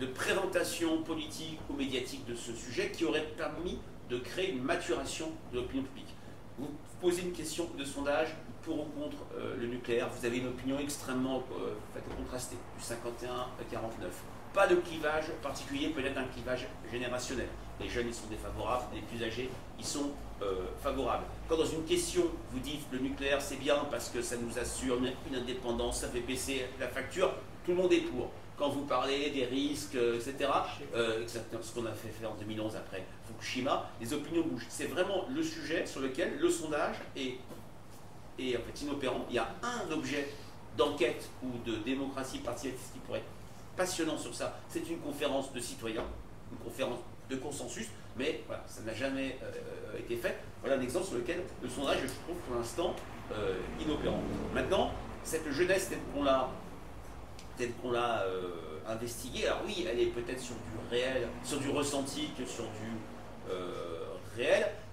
de 0.00 0.06
présentation 0.06 1.02
politique 1.02 1.60
ou 1.68 1.74
médiatique 1.74 2.24
de 2.26 2.34
ce 2.34 2.52
sujet 2.52 2.90
qui 2.90 3.04
aurait 3.04 3.26
permis 3.36 3.78
de 4.08 4.18
créer 4.18 4.52
une 4.52 4.62
maturation 4.62 5.30
de 5.52 5.58
l'opinion 5.58 5.82
publique. 5.84 6.14
Vous 6.58 6.70
posez 7.00 7.22
une 7.22 7.32
question 7.32 7.68
de 7.78 7.84
sondage, 7.84 8.34
pour 8.68 8.80
ou 8.80 9.00
contre 9.00 9.16
euh, 9.36 9.56
le 9.58 9.66
nucléaire, 9.66 10.08
vous 10.14 10.26
avez 10.26 10.38
une 10.38 10.48
opinion 10.48 10.78
extrêmement 10.78 11.42
euh, 11.52 11.74
contrastée, 12.16 12.56
du 12.76 12.84
51 12.84 13.30
à 13.30 13.64
49. 13.70 14.10
Pas 14.52 14.66
de 14.66 14.76
clivage 14.76 15.30
particulier, 15.42 15.88
peut-être 15.88 16.18
un 16.18 16.24
clivage 16.24 16.66
générationnel. 16.92 17.48
Les 17.80 17.88
jeunes, 17.88 18.08
ils 18.08 18.14
sont 18.14 18.26
défavorables, 18.28 18.84
les 18.94 19.00
plus 19.02 19.24
âgés, 19.24 19.48
ils 19.78 19.84
sont 19.84 20.10
euh, 20.42 20.66
favorables. 20.82 21.24
Quand 21.48 21.56
dans 21.56 21.64
une 21.64 21.84
question, 21.84 22.24
vous 22.50 22.58
dites 22.60 22.86
le 22.92 22.98
nucléaire, 22.98 23.40
c'est 23.40 23.58
bien 23.58 23.76
parce 23.90 24.10
que 24.10 24.20
ça 24.20 24.36
nous 24.36 24.58
assure 24.58 24.98
une 24.98 25.34
indépendance, 25.34 26.00
ça 26.00 26.08
fait 26.08 26.20
baisser 26.20 26.66
la 26.78 26.88
facture, 26.88 27.32
tout 27.64 27.70
le 27.70 27.76
monde 27.78 27.92
est 27.92 28.02
pour. 28.02 28.30
Quand 28.58 28.70
vous 28.70 28.84
parlez 28.86 29.30
des 29.30 29.44
risques, 29.44 29.94
etc., 29.94 30.50
euh, 30.96 31.24
ce 31.26 31.72
qu'on 31.72 31.86
a 31.86 31.92
fait 31.92 32.08
faire 32.08 32.32
en 32.32 32.34
2011 32.34 32.74
après 32.74 33.04
Fukushima, 33.28 33.88
les 34.00 34.12
opinions 34.12 34.42
bougent. 34.42 34.66
C'est 34.68 34.86
vraiment 34.86 35.26
le 35.32 35.42
sujet 35.44 35.86
sur 35.86 36.00
lequel 36.00 36.38
le 36.40 36.50
sondage 36.50 36.96
est, 37.16 37.36
est 38.38 38.56
en 38.56 38.60
fait 38.60 38.82
inopérant. 38.82 39.26
Il 39.28 39.36
y 39.36 39.38
a 39.38 39.48
un 39.62 39.90
objet 39.92 40.28
d'enquête 40.76 41.28
ou 41.42 41.48
de 41.66 41.76
démocratie 41.76 42.38
participative 42.38 42.92
qui 42.92 42.98
pourrait 43.00 43.18
être 43.18 43.24
passionnant 43.76 44.18
sur 44.18 44.34
ça. 44.34 44.58
C'est 44.68 44.88
une 44.88 44.98
conférence 44.98 45.52
de 45.52 45.60
citoyens, 45.60 46.04
une 46.52 46.58
conférence 46.58 46.98
de 47.28 47.36
consensus, 47.36 47.88
mais 48.16 48.42
voilà, 48.46 48.64
ça 48.66 48.82
n'a 48.82 48.94
jamais 48.94 49.38
euh, 49.42 49.98
été 49.98 50.16
fait. 50.16 50.36
Voilà 50.62 50.76
un 50.76 50.80
exemple 50.80 51.06
sur 51.06 51.16
lequel 51.16 51.42
le 51.62 51.68
sondage, 51.68 51.98
je 52.02 52.06
trouve 52.06 52.36
pour 52.46 52.56
l'instant 52.56 52.94
euh, 53.32 53.56
inopérant. 53.80 54.20
Maintenant, 54.54 54.92
cette 55.24 55.48
jeunesse 55.50 55.88
telle 55.88 55.98
qu'on 56.14 56.24
l'a 56.24 56.48
qu'on 57.82 57.90
l'a 57.90 58.22
euh, 58.22 58.78
investiguée, 58.86 59.46
alors 59.46 59.62
oui, 59.66 59.84
elle 59.90 59.98
est 59.98 60.06
peut-être 60.06 60.40
sur 60.40 60.54
du 60.54 60.90
réel, 60.90 61.26
sur 61.42 61.58
du 61.58 61.70
ressenti 61.70 62.30
que 62.38 62.46
sur 62.46 62.64
du 62.64 62.98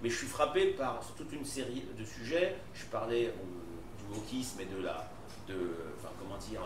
mais 0.02 0.10
je 0.10 0.16
suis 0.16 0.26
frappé 0.26 0.72
par 0.72 1.00
toute 1.16 1.32
une 1.32 1.44
série 1.44 1.84
de 1.98 2.04
sujets. 2.04 2.56
Je 2.74 2.84
parlais 2.86 3.32
du 3.98 4.14
wokisme 4.14 4.60
et 4.60 4.66
de 4.66 4.82
la, 4.82 5.08
de, 5.48 5.54
comment 6.20 6.38
dire, 6.38 6.62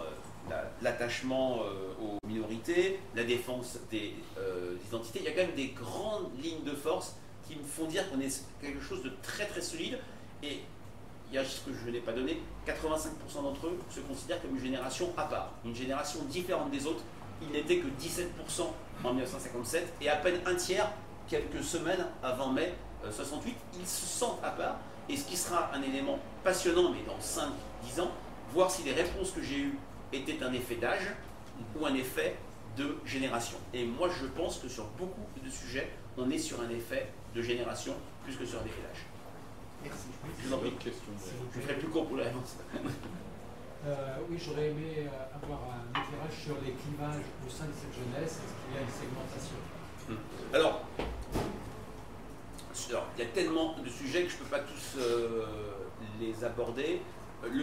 l'attachement 0.82 1.60
euh, 1.62 1.92
aux 2.02 2.26
minorités, 2.26 2.98
la 3.14 3.24
défense 3.24 3.78
des 3.90 4.14
euh, 4.38 4.76
identités. 4.88 5.20
Il 5.20 5.24
y 5.24 5.28
a 5.28 5.32
quand 5.32 5.46
même 5.46 5.54
des 5.54 5.68
grandes 5.68 6.30
lignes 6.42 6.64
de 6.64 6.74
force 6.74 7.16
qui 7.46 7.56
me 7.56 7.64
font 7.64 7.86
dire 7.86 8.08
qu'on 8.10 8.20
est 8.20 8.44
quelque 8.60 8.80
chose 8.80 9.02
de 9.02 9.12
très 9.22 9.46
très 9.46 9.60
solide. 9.60 9.98
Et 10.42 10.60
il 11.30 11.34
y 11.34 11.38
a 11.38 11.44
ce 11.44 11.60
que 11.60 11.70
je 11.72 11.90
n'ai 11.90 12.00
pas 12.00 12.12
donné, 12.12 12.40
85% 12.66 13.42
d'entre 13.42 13.66
eux 13.68 13.78
se 13.90 14.00
considèrent 14.00 14.42
comme 14.42 14.56
une 14.56 14.62
génération 14.62 15.12
à 15.16 15.24
part, 15.24 15.52
une 15.64 15.74
génération 15.74 16.22
différente 16.24 16.70
des 16.70 16.86
autres. 16.86 17.04
Il 17.42 17.50
n'était 17.50 17.78
que 17.78 17.86
17% 17.86 18.26
en 19.04 19.10
1957 19.10 19.94
et 20.00 20.08
à 20.08 20.16
peine 20.16 20.40
un 20.44 20.54
tiers 20.56 20.90
quelques 21.30 21.62
semaines 21.62 22.04
avant 22.22 22.50
mai 22.50 22.74
68. 23.10 23.50
Euh, 23.50 23.78
Ils 23.80 23.86
se 23.86 24.04
sentent 24.04 24.40
à 24.44 24.50
part. 24.50 24.76
Et 25.08 25.16
ce 25.16 25.24
qui 25.24 25.36
sera 25.36 25.70
un 25.72 25.80
élément 25.82 26.18
passionnant, 26.44 26.90
mais 26.90 27.02
dans 27.06 27.18
5-10 27.18 28.02
ans, 28.02 28.10
voir 28.52 28.70
si 28.70 28.82
les 28.82 28.92
réponses 28.92 29.30
que 29.30 29.42
j'ai 29.42 29.60
eues 29.60 29.78
était 30.12 30.42
un 30.42 30.52
effet 30.52 30.74
d'âge 30.74 31.14
ou 31.78 31.86
un 31.86 31.94
effet 31.94 32.36
de 32.76 32.96
génération. 33.04 33.56
Et 33.72 33.84
moi, 33.84 34.08
je 34.08 34.26
pense 34.26 34.58
que 34.58 34.68
sur 34.68 34.84
beaucoup 34.98 35.26
de 35.42 35.50
sujets, 35.50 35.90
on 36.18 36.28
est 36.30 36.38
sur 36.38 36.60
un 36.60 36.68
effet 36.68 37.10
de 37.34 37.42
génération 37.42 37.94
plus 38.24 38.36
que 38.36 38.44
sur 38.44 38.58
un 38.60 38.64
effet 38.64 38.82
d'âge. 38.82 39.06
Merci. 39.82 40.06
Je 40.42 40.48
vous 40.48 40.54
en 40.54 40.58
prie. 40.58 40.72
Je 40.84 41.60
ferai 41.60 41.74
plus 41.74 41.88
court 41.88 42.06
pour 42.06 42.16
la 42.16 42.24
réponse. 42.24 42.56
Euh, 43.86 44.18
oui, 44.28 44.36
j'aurais 44.38 44.68
aimé 44.68 45.08
euh, 45.08 45.36
avoir 45.42 45.60
un 45.72 45.88
éclairage 45.88 46.36
sur 46.44 46.54
les 46.62 46.72
clivages 46.72 47.24
au 47.46 47.50
sein 47.50 47.64
de 47.64 47.72
cette 47.72 47.94
jeunesse. 47.96 48.36
Est-ce 48.36 48.52
qu'il 48.60 48.74
y 48.74 48.76
a 48.76 48.82
une 48.82 48.92
segmentation? 48.92 49.56
Alors, 50.52 50.82
il 52.88 53.24
y 53.24 53.26
a 53.26 53.30
tellement 53.30 53.76
de 53.84 53.88
sujets 53.88 54.24
que 54.24 54.30
je 54.30 54.36
ne 54.36 54.40
peux 54.40 54.50
pas 54.50 54.60
tous 54.60 54.98
euh, 54.98 55.44
les 56.20 56.44
aborder 56.44 57.00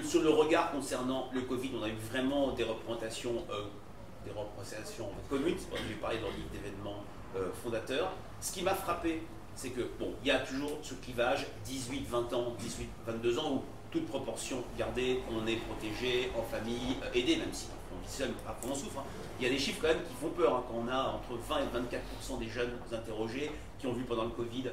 sur 0.03 0.21
le 0.21 0.29
regard 0.29 0.71
concernant 0.71 1.29
le 1.33 1.41
Covid, 1.41 1.71
on 1.79 1.83
a 1.83 1.89
eu 1.89 1.95
vraiment 2.11 2.51
des 2.51 2.63
représentations, 2.63 3.43
euh, 3.51 3.65
des 4.25 4.31
représentations 4.31 5.09
communes. 5.29 5.57
J'ai 5.87 5.95
parlé 5.95 6.17
dans 6.17 6.29
livre 6.29 6.49
d'événements 6.51 7.03
euh, 7.35 7.49
fondateurs. 7.63 8.11
Ce 8.41 8.51
qui 8.51 8.63
m'a 8.63 8.73
frappé, 8.73 9.21
c'est 9.55 9.69
que 9.69 9.81
bon, 9.99 10.13
il 10.23 10.27
y 10.27 10.31
a 10.31 10.39
toujours 10.39 10.77
ce 10.81 10.93
clivage 10.95 11.47
18, 11.65 12.07
20 12.07 12.33
ans, 12.33 12.53
18, 12.59 12.89
22 13.07 13.39
ans 13.39 13.53
où 13.53 13.63
toute 13.91 14.07
proportion 14.07 14.63
gardée, 14.77 15.21
on 15.31 15.47
est 15.47 15.55
protégé, 15.55 16.31
en 16.37 16.43
famille, 16.43 16.97
euh, 17.03 17.13
aidé, 17.13 17.37
même 17.37 17.53
si 17.53 17.67
on 17.93 18.05
vit 18.05 18.11
seul, 18.11 18.29
après 18.47 18.69
on 18.69 18.75
souffre. 18.75 18.99
Hein. 18.99 19.05
Il 19.39 19.45
y 19.45 19.49
a 19.49 19.51
des 19.51 19.59
chiffres 19.59 19.79
quand 19.81 19.89
même 19.89 20.03
qui 20.03 20.13
font 20.19 20.29
peur, 20.29 20.55
hein, 20.55 20.63
quand 20.67 20.83
on 20.85 20.87
a 20.87 21.13
entre 21.13 21.37
20 21.47 21.59
et 21.59 22.35
24% 22.35 22.39
des 22.39 22.49
jeunes 22.49 22.73
interrogés 22.91 23.51
qui 23.79 23.87
ont 23.87 23.93
vu 23.93 24.03
pendant 24.03 24.25
le 24.25 24.31
Covid 24.31 24.65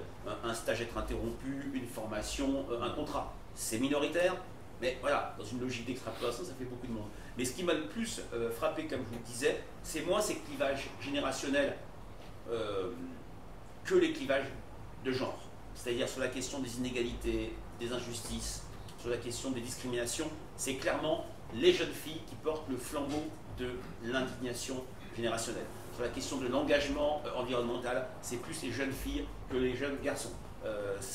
un 0.42 0.54
stage 0.54 0.80
être 0.80 0.96
interrompu, 0.96 1.70
une 1.74 1.86
formation, 1.86 2.66
un 2.80 2.90
contrat. 2.90 3.32
C'est 3.54 3.78
minoritaire, 3.78 4.36
mais 4.80 4.98
voilà, 5.00 5.34
dans 5.38 5.44
une 5.44 5.60
logique 5.60 5.86
d'extrapolation, 5.86 6.44
ça 6.44 6.52
fait 6.58 6.64
beaucoup 6.64 6.86
de 6.86 6.92
monde. 6.92 7.08
Mais 7.36 7.44
ce 7.44 7.52
qui 7.52 7.62
m'a 7.62 7.74
le 7.74 7.86
plus 7.86 8.20
euh, 8.32 8.50
frappé, 8.50 8.86
comme 8.86 9.00
je 9.00 9.08
vous 9.08 9.18
le 9.18 9.24
disais, 9.24 9.62
c'est 9.82 10.02
moins 10.02 10.20
ces 10.20 10.36
clivages 10.36 10.88
générationnels 11.00 11.76
euh, 12.50 12.90
que 13.84 13.94
les 13.94 14.12
clivages 14.12 14.46
de 15.04 15.12
genre. 15.12 15.38
C'est-à-dire 15.74 16.08
sur 16.08 16.20
la 16.20 16.28
question 16.28 16.60
des 16.60 16.78
inégalités, 16.78 17.52
des 17.80 17.92
injustices, 17.92 18.62
sur 18.98 19.10
la 19.10 19.16
question 19.16 19.50
des 19.50 19.60
discriminations, 19.60 20.30
c'est 20.56 20.76
clairement 20.76 21.26
les 21.54 21.72
jeunes 21.72 21.92
filles 21.92 22.20
qui 22.28 22.34
portent 22.36 22.68
le 22.68 22.76
flambeau 22.76 23.24
de 23.58 23.70
l'indignation 24.04 24.82
générationnelle. 25.16 25.66
Sur 25.94 26.02
la 26.02 26.10
question 26.10 26.38
de 26.38 26.48
l'engagement 26.48 27.22
euh, 27.26 27.40
environnemental, 27.40 28.06
c'est 28.20 28.36
plus 28.36 28.62
les 28.62 28.72
jeunes 28.72 28.92
filles 28.92 29.24
que 29.50 29.56
les 29.56 29.74
jeunes 29.76 29.96
garçons. 30.02 30.32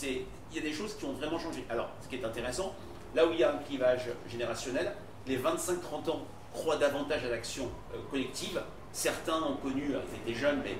il 0.01 0.55
y 0.55 0.59
a 0.59 0.61
des 0.61 0.73
choses 0.73 0.95
qui 0.95 1.05
ont 1.05 1.13
vraiment 1.13 1.37
changé. 1.37 1.65
Alors, 1.69 1.89
ce 2.01 2.07
qui 2.07 2.15
est 2.15 2.25
intéressant, 2.25 2.73
Là 3.15 3.25
où 3.25 3.31
il 3.31 3.39
y 3.39 3.43
a 3.43 3.53
un 3.53 3.57
clivage 3.57 4.09
générationnel, 4.27 4.93
les 5.25 5.37
25-30 5.37 6.11
ans 6.11 6.21
croient 6.53 6.77
davantage 6.77 7.25
à 7.25 7.29
l'action 7.29 7.69
euh, 7.93 7.97
collective. 8.11 8.61
Certains 8.91 9.41
ont 9.41 9.55
connu, 9.55 9.93
euh, 9.93 9.99
ils 10.13 10.31
étaient 10.31 10.39
jeunes, 10.39 10.61
mais. 10.63 10.77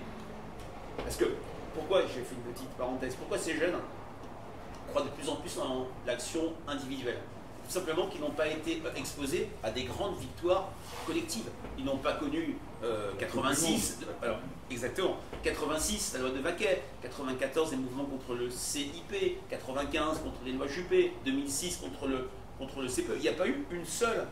Parce 0.98 1.16
que, 1.16 1.26
pourquoi, 1.74 2.02
j'ai 2.02 2.22
fait 2.22 2.36
une 2.36 2.54
petite 2.54 2.70
parenthèse, 2.72 3.16
pourquoi 3.16 3.38
ces 3.38 3.56
jeunes 3.56 3.76
croient 4.90 5.04
de 5.04 5.10
plus 5.10 5.30
en 5.30 5.38
plus 5.38 5.58
en 5.60 5.88
l'action 6.06 6.54
individuelle? 6.68 7.20
Tout 7.66 7.74
simplement 7.74 8.08
qu'ils 8.08 8.22
n'ont 8.22 8.32
pas 8.32 8.48
été 8.48 8.82
euh, 8.86 8.94
exposés 8.96 9.50
à 9.64 9.72
des 9.72 9.84
grandes 9.86 10.18
victoires 10.18 10.70
collectives. 11.08 11.50
Ils 11.80 11.86
n'ont 11.86 11.98
pas 11.98 12.14
connu 12.14 12.58
86, 13.18 14.00
alors, 14.22 14.40
exactement, 14.72 15.18
86, 15.44 16.14
la 16.14 16.20
loi 16.20 16.30
de 16.32 16.40
Vaquet, 16.40 16.82
94, 17.02 17.72
les 17.72 17.78
mouvements 17.78 18.06
contre 18.06 18.36
le 18.36 18.50
CIP, 18.50 19.40
95 19.50 20.20
contre 20.20 20.40
les 20.46 20.54
lois 20.54 20.68
Juppé, 20.68 21.14
2006 21.26 21.78
contre 21.78 22.08
le, 22.08 22.30
contre 22.58 22.82
le 22.82 22.88
CPE. 22.88 23.16
Il 23.18 23.22
n'y 23.22 23.30
a 23.30 23.34
pas 23.34 23.48
eu 23.48 23.66
une 23.72 23.86
seule, 23.86 24.26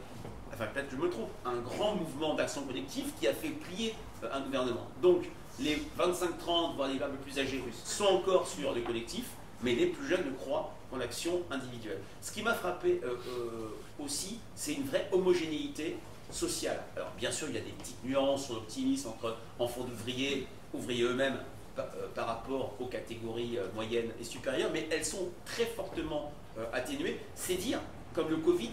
enfin 0.54 0.66
peut-être 0.74 0.90
que 0.90 0.96
je 0.96 1.02
me 1.02 1.10
trompe, 1.10 1.30
un 1.46 1.58
grand 1.58 1.96
mouvement 1.96 2.36
d'action 2.36 2.64
collective 2.64 3.12
qui 3.20 3.28
a 3.28 3.34
fait 3.34 3.50
plier 3.50 3.94
euh, 4.24 4.30
un 4.34 4.42
gouvernement. 4.42 4.88
Donc 5.02 5.26
les 5.60 5.76
25-30, 5.98 6.76
voire 6.76 6.88
les 6.88 6.96
un 7.02 7.08
peu 7.10 7.18
plus 7.24 7.40
âgés 7.40 7.64
sont 7.84 8.06
encore 8.06 8.48
sur 8.48 8.74
le 8.74 8.82
collectif, 8.82 9.26
mais 9.64 9.76
les 9.76 9.88
plus 9.88 10.08
jeunes 10.08 10.26
ne 10.26 10.32
croient 10.32 10.74
qu'en 10.90 10.98
l'action 10.98 11.42
individuelle. 11.50 12.00
Ce 12.22 12.32
qui 12.32 12.44
m'a 12.44 12.54
frappé 12.54 13.02
euh, 13.04 13.16
euh, 13.28 14.04
aussi, 14.04 14.40
c'est 14.56 14.74
une 14.74 14.86
vraie 14.86 15.10
homogénéité 15.12 15.98
sociale. 16.30 16.82
Alors 16.96 17.12
bien 17.18 17.32
sûr, 17.32 17.48
il 17.50 17.56
y 17.56 17.58
a 17.58 17.62
des 17.62 17.72
petites 17.72 18.04
nuances 18.04 18.46
sur 18.46 18.56
l'optimisme 18.56 19.10
entre 19.10 19.38
enfants 19.60 19.84
d'ouvriers, 19.84 20.48
ouvriers 20.74 21.04
eux-mêmes, 21.04 21.38
par, 21.78 21.86
euh, 21.96 22.26
rapport 22.26 22.74
aux 22.80 22.88
catégories 22.88 23.58
euh, 23.58 23.68
moyennes 23.76 24.10
et 24.20 24.24
supérieures, 24.24 24.72
mais 24.74 24.88
elles 24.92 25.06
sont 25.06 25.30
très 25.46 25.66
fortement 25.66 26.32
euh, 26.58 26.66
atténuées. 26.74 27.20
C'est 27.36 27.56
dire, 27.56 27.80
comme 28.14 28.30
le 28.30 28.38
Covid 28.38 28.72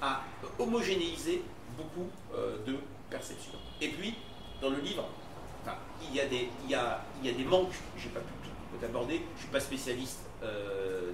a 0.00 0.22
homogénéisé 0.58 1.42
beaucoup 1.76 2.10
de 2.66 2.76
perceptions. 3.08 3.58
Et 3.80 3.88
puis, 3.88 4.14
dans 4.60 4.68
le 4.68 4.78
livre, 4.78 5.06
il, 6.02 6.14
y 6.14 6.20
a 6.20 6.26
des, 6.26 6.48
il, 6.64 6.70
y 6.70 7.44
manques, 7.44 7.72
j'ai 7.96 8.10
pas 8.10 8.20
pu 8.20 8.48
tout 8.48 8.84
aborder, 8.84 9.16
je 9.16 9.20
ne 9.32 9.38
suis 9.38 9.48
pas 9.48 9.60
spécialiste 9.60 10.20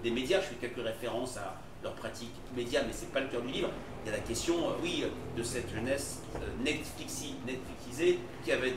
des 0.02 0.10
médias, 0.10 0.40
je 0.40 0.46
fais 0.46 0.54
quelques 0.56 0.84
références 0.84 1.36
à 1.36 1.56
leurs 1.82 1.94
pratiques 1.94 2.34
médias, 2.56 2.82
mais 2.86 2.92
ce 2.92 3.02
n'est 3.02 3.10
pas 3.10 3.20
le 3.20 3.28
cœur 3.28 3.42
du 3.42 3.52
livre. 3.52 3.70
Il 4.04 4.10
y 4.10 4.14
a 4.14 4.16
la 4.16 4.22
question, 4.22 4.54
euh, 4.54 4.72
oui, 4.82 5.04
de 5.36 5.42
cette 5.42 5.70
jeunesse 5.70 6.22
euh, 6.36 6.38
Netflixi, 6.64 7.34
Netflixisée 7.46 8.18
qui 8.44 8.52
avait 8.52 8.74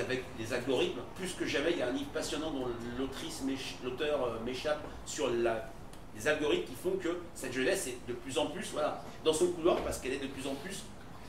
avec 0.00 0.24
des 0.38 0.52
algorithmes, 0.52 1.00
plus 1.14 1.32
que 1.34 1.46
jamais, 1.46 1.72
il 1.72 1.78
y 1.78 1.82
a 1.82 1.88
un 1.88 1.92
livre 1.92 2.10
passionnant 2.12 2.50
dont 2.50 2.66
l'auteur 2.98 4.24
euh, 4.24 4.44
m'échappe 4.44 4.82
sur 5.06 5.30
les 5.30 6.28
algorithmes 6.28 6.64
qui 6.64 6.74
font 6.74 6.96
que 7.00 7.20
cette 7.34 7.52
jeunesse 7.52 7.86
est 7.86 7.98
de 8.08 8.14
plus 8.14 8.38
en 8.38 8.46
plus 8.46 8.70
voilà, 8.72 9.02
dans 9.24 9.32
son 9.32 9.48
couloir 9.52 9.76
parce 9.82 9.98
qu'elle 9.98 10.14
est 10.14 10.22
de 10.22 10.26
plus 10.26 10.46
en 10.46 10.54
plus 10.54 10.82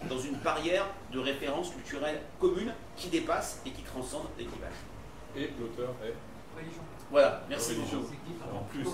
dans 0.09 0.19
une 0.19 0.35
barrière 0.35 0.87
de 1.11 1.19
référence 1.19 1.71
culturelle 1.71 2.19
commune 2.39 2.73
qui 2.95 3.09
dépasse 3.09 3.61
et 3.65 3.71
qui 3.71 3.81
transcende 3.81 4.25
les 4.37 4.45
Et 5.41 5.49
l'auteur 5.59 5.93
est 6.03 6.13
Religion. 6.55 6.81
Voilà, 7.11 7.41
merci 7.49 7.75
beaucoup. 7.75 8.07
En 8.53 8.63
plus, 8.63 8.85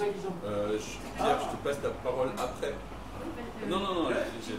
euh, 0.45 0.77
je, 0.77 1.17
Pierre, 1.17 1.39
je 1.39 1.57
te 1.57 1.63
passe 1.63 1.77
la 1.83 1.89
parole 1.89 2.29
après. 2.37 2.73
Non, 3.67 3.79
non, 3.79 3.93
non. 3.93 4.09
J'ai 4.09 4.53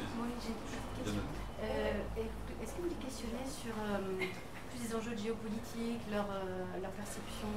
euh, 1.62 2.22
Est-ce 2.62 2.72
que 2.74 2.82
vous 2.82 2.88
les 2.88 3.04
questionnez 3.04 3.46
sur 3.46 3.74
euh, 3.74 4.26
plus 4.70 4.80
des 4.88 4.94
enjeux 4.94 5.16
géopolitiques, 5.16 6.02
leur, 6.10 6.26
euh, 6.30 6.80
leur 6.80 6.90
perception, 6.92 7.50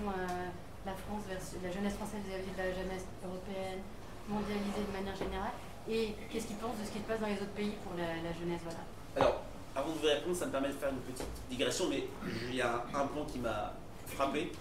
la 0.86 0.94
France 0.94 1.24
versus 1.30 1.58
la 1.64 1.72
jeunesse 1.72 1.96
française 1.96 2.22
vis-à-vis 2.28 2.52
de 2.52 2.58
la 2.58 2.72
jeunesse 2.74 3.06
européenne, 3.24 3.82
mondialisée 4.30 4.86
de 4.86 4.94
manière 4.94 5.16
générale, 5.16 5.54
et 5.90 6.14
qu'est-ce 6.30 6.48
qu'ils 6.48 6.58
pensent 6.58 6.78
de 6.78 6.86
ce 6.86 6.92
qui 6.92 7.00
se 7.00 7.08
passe 7.10 7.20
dans 7.20 7.28
les 7.28 7.38
autres 7.42 7.58
pays 7.58 7.74
pour 7.84 7.94
la, 7.98 8.34
jeunesse 8.34 8.62
voilà. 8.62 8.82
Alors, 9.18 9.42
avant 9.76 9.90
de 9.90 9.98
vous 9.98 10.06
répondre, 10.06 10.36
ça 10.36 10.46
me 10.46 10.52
permet 10.52 10.70
de 10.70 10.78
faire 10.78 10.90
une 10.90 11.02
petite 11.02 11.34
digression, 11.50 11.86
mais 11.90 12.06
il 12.50 12.56
y 12.56 12.62
a 12.62 12.86
un 12.94 13.06
point 13.08 13.26
qui 13.26 13.40
m'a 13.40 13.74
frappé, 14.08 14.52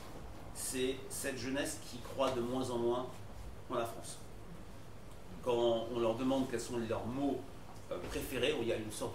c'est 0.54 0.96
cette 1.08 1.38
jeunesse 1.38 1.78
qui 1.90 1.98
croit 1.98 2.30
de 2.30 2.40
moins 2.40 2.70
en 2.70 2.78
moins 2.78 3.06
en 3.70 3.74
la 3.74 3.84
France. 3.84 4.18
Quand 5.42 5.86
on 5.94 5.98
leur 6.00 6.14
demande 6.14 6.50
quels 6.50 6.60
sont 6.60 6.78
leurs 6.88 7.06
mots 7.06 7.40
euh, 7.90 7.98
préférés, 8.10 8.54
où 8.58 8.62
il 8.62 8.68
y 8.68 8.72
a 8.72 8.76
une 8.76 8.92
sorte, 8.92 9.14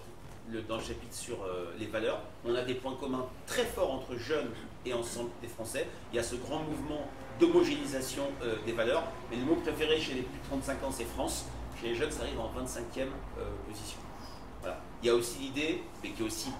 dans 0.68 0.76
le 0.76 0.82
chapitre 0.82 1.14
sur 1.14 1.42
euh, 1.42 1.72
les 1.78 1.86
valeurs, 1.86 2.20
on 2.44 2.54
a 2.54 2.62
des 2.62 2.74
points 2.74 2.96
communs 2.96 3.26
très 3.46 3.64
forts 3.64 3.92
entre 3.92 4.16
jeunes 4.16 4.50
et 4.84 4.92
ensemble 4.92 5.30
des 5.42 5.48
Français. 5.48 5.86
Il 6.12 6.16
y 6.16 6.18
a 6.18 6.22
ce 6.22 6.36
grand 6.36 6.60
mouvement 6.60 7.06
d'homogénéisation 7.38 8.24
euh, 8.42 8.56
des 8.66 8.72
valeurs, 8.72 9.04
mais 9.30 9.36
le 9.36 9.44
mot 9.44 9.56
préféré 9.56 9.98
chez 10.00 10.14
les 10.14 10.22
plus 10.22 10.38
de 10.38 10.44
35 10.48 10.84
ans, 10.84 10.90
c'est 10.90 11.04
France. 11.04 11.46
Chez 11.80 11.88
les 11.88 11.94
jeunes, 11.94 12.10
ça 12.10 12.22
arrive 12.22 12.40
en 12.40 12.48
25e 12.48 13.00
euh, 13.38 13.44
position. 13.68 13.98
Voilà. 14.60 14.80
Il 15.02 15.06
y 15.06 15.10
a 15.10 15.14
aussi 15.14 15.38
l'idée, 15.38 15.82
mais 16.02 16.10
qui 16.10 16.22
est 16.22 16.26
aussi 16.26 16.50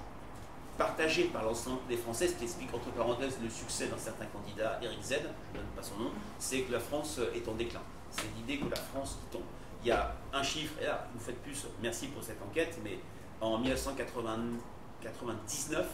partagée 0.81 1.25
par 1.25 1.45
l'ensemble 1.45 1.81
des 1.91 1.99
Français, 1.99 2.27
ce 2.27 2.37
qui 2.37 2.45
explique 2.45 2.73
entre 2.73 2.91
parenthèses 2.93 3.39
le 3.43 3.51
succès 3.51 3.89
d'un 3.89 3.99
certain 3.99 4.25
candidat, 4.25 4.81
Eric 4.81 5.03
Z, 5.03 5.11
je 5.11 5.19
ne 5.19 5.25
donne 5.63 5.71
pas 5.77 5.83
son 5.83 5.99
nom, 5.99 6.11
c'est 6.39 6.63
que 6.63 6.73
la 6.73 6.81
France 6.81 7.21
est 7.35 7.47
en 7.47 7.53
déclin. 7.53 7.83
C'est 8.11 8.25
l'idée 8.35 8.57
que 8.65 8.71
la 8.71 8.81
France 8.81 9.19
tombe. 9.31 9.43
Il 9.83 9.89
y 9.89 9.91
a 9.91 10.17
un 10.33 10.43
chiffre, 10.43 10.73
et 10.81 10.87
là, 10.87 11.07
vous 11.13 11.21
faites 11.21 11.37
plus, 11.43 11.67
merci 11.83 12.07
pour 12.07 12.23
cette 12.23 12.41
enquête, 12.41 12.79
mais 12.83 12.99
en 13.43 13.59
1999, 13.59 15.87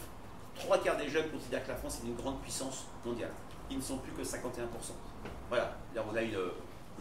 trois 0.55 0.77
quarts 0.77 0.95
des 0.95 1.09
jeunes 1.09 1.29
considèrent 1.31 1.65
que 1.65 1.71
la 1.71 1.75
France 1.75 1.99
est 2.01 2.07
une 2.07 2.15
grande 2.15 2.39
puissance 2.39 2.85
mondiale. 3.05 3.33
Ils 3.69 3.79
ne 3.79 3.83
sont 3.83 3.97
plus 3.97 4.13
que 4.13 4.21
51%. 4.21 4.37
Voilà, 5.49 5.75
là 5.95 6.05
on 6.09 6.15
a 6.15 6.21
une, 6.21 6.37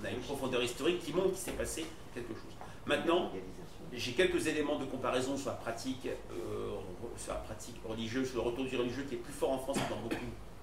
on 0.01 0.05
a 0.05 0.11
une 0.11 0.23
profondeur 0.23 0.61
historique 0.61 1.05
qui 1.05 1.13
montre 1.13 1.29
qu'il 1.29 1.39
s'est 1.39 1.53
passé 1.53 1.87
quelque 2.13 2.35
chose. 2.35 2.57
Maintenant, 2.85 3.31
j'ai 3.97 4.13
quelques 4.13 4.47
éléments 4.47 4.79
de 4.79 4.85
comparaison 4.85 5.37
sur 5.37 5.51
la 5.51 5.57
pratique, 5.57 6.07
euh, 6.07 7.35
pratique 7.45 7.77
religieuse, 7.85 8.29
sur 8.31 8.43
le 8.43 8.51
retour 8.51 8.67
du 8.67 8.77
religieux 8.77 9.05
qui 9.09 9.15
est 9.15 9.19
plus 9.19 9.33
fort 9.33 9.53
en 9.53 9.59
France 9.59 9.79
que 9.79 9.91
dans 9.91 10.01
beaucoup 10.01 10.17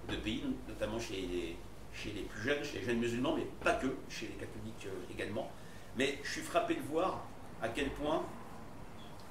de 0.08 0.16
pays, 0.18 0.44
notamment 0.68 1.00
chez 1.00 1.16
les, 1.16 1.58
chez 1.92 2.12
les 2.12 2.22
plus 2.22 2.42
jeunes, 2.42 2.64
chez 2.64 2.80
les 2.80 2.86
jeunes 2.86 3.00
musulmans, 3.00 3.36
mais 3.36 3.48
pas 3.64 3.74
que, 3.74 3.88
chez 4.08 4.28
les 4.28 4.34
catholiques 4.34 4.86
euh, 4.86 5.14
également. 5.14 5.50
Mais 5.98 6.20
je 6.24 6.32
suis 6.32 6.42
frappé 6.42 6.76
de 6.76 6.82
voir 6.82 7.24
à 7.62 7.70
quel 7.70 7.90
point 7.92 8.24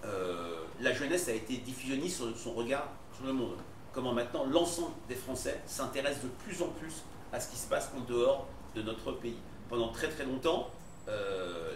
euh, 0.04 0.64
la 0.80 0.92
jeunesse 0.92 1.28
a 1.28 1.32
été 1.32 1.58
diffusionniste 1.58 2.16
sur 2.16 2.36
son 2.36 2.52
regard 2.54 2.88
sur 3.14 3.24
le 3.24 3.32
monde. 3.32 3.56
Comment 3.92 4.12
maintenant 4.12 4.44
l'ensemble 4.46 4.94
des 5.08 5.14
Français 5.14 5.60
s'intéressent 5.66 6.24
de 6.24 6.28
plus 6.44 6.60
en 6.62 6.68
plus 6.68 7.02
à 7.32 7.38
ce 7.38 7.50
qui 7.50 7.56
se 7.56 7.68
passe 7.68 7.90
en 7.96 8.00
dehors 8.00 8.48
de 8.74 8.82
notre 8.82 9.12
pays. 9.12 9.38
Pendant 9.68 9.88
très 9.88 10.08
très 10.08 10.24
longtemps, 10.24 10.70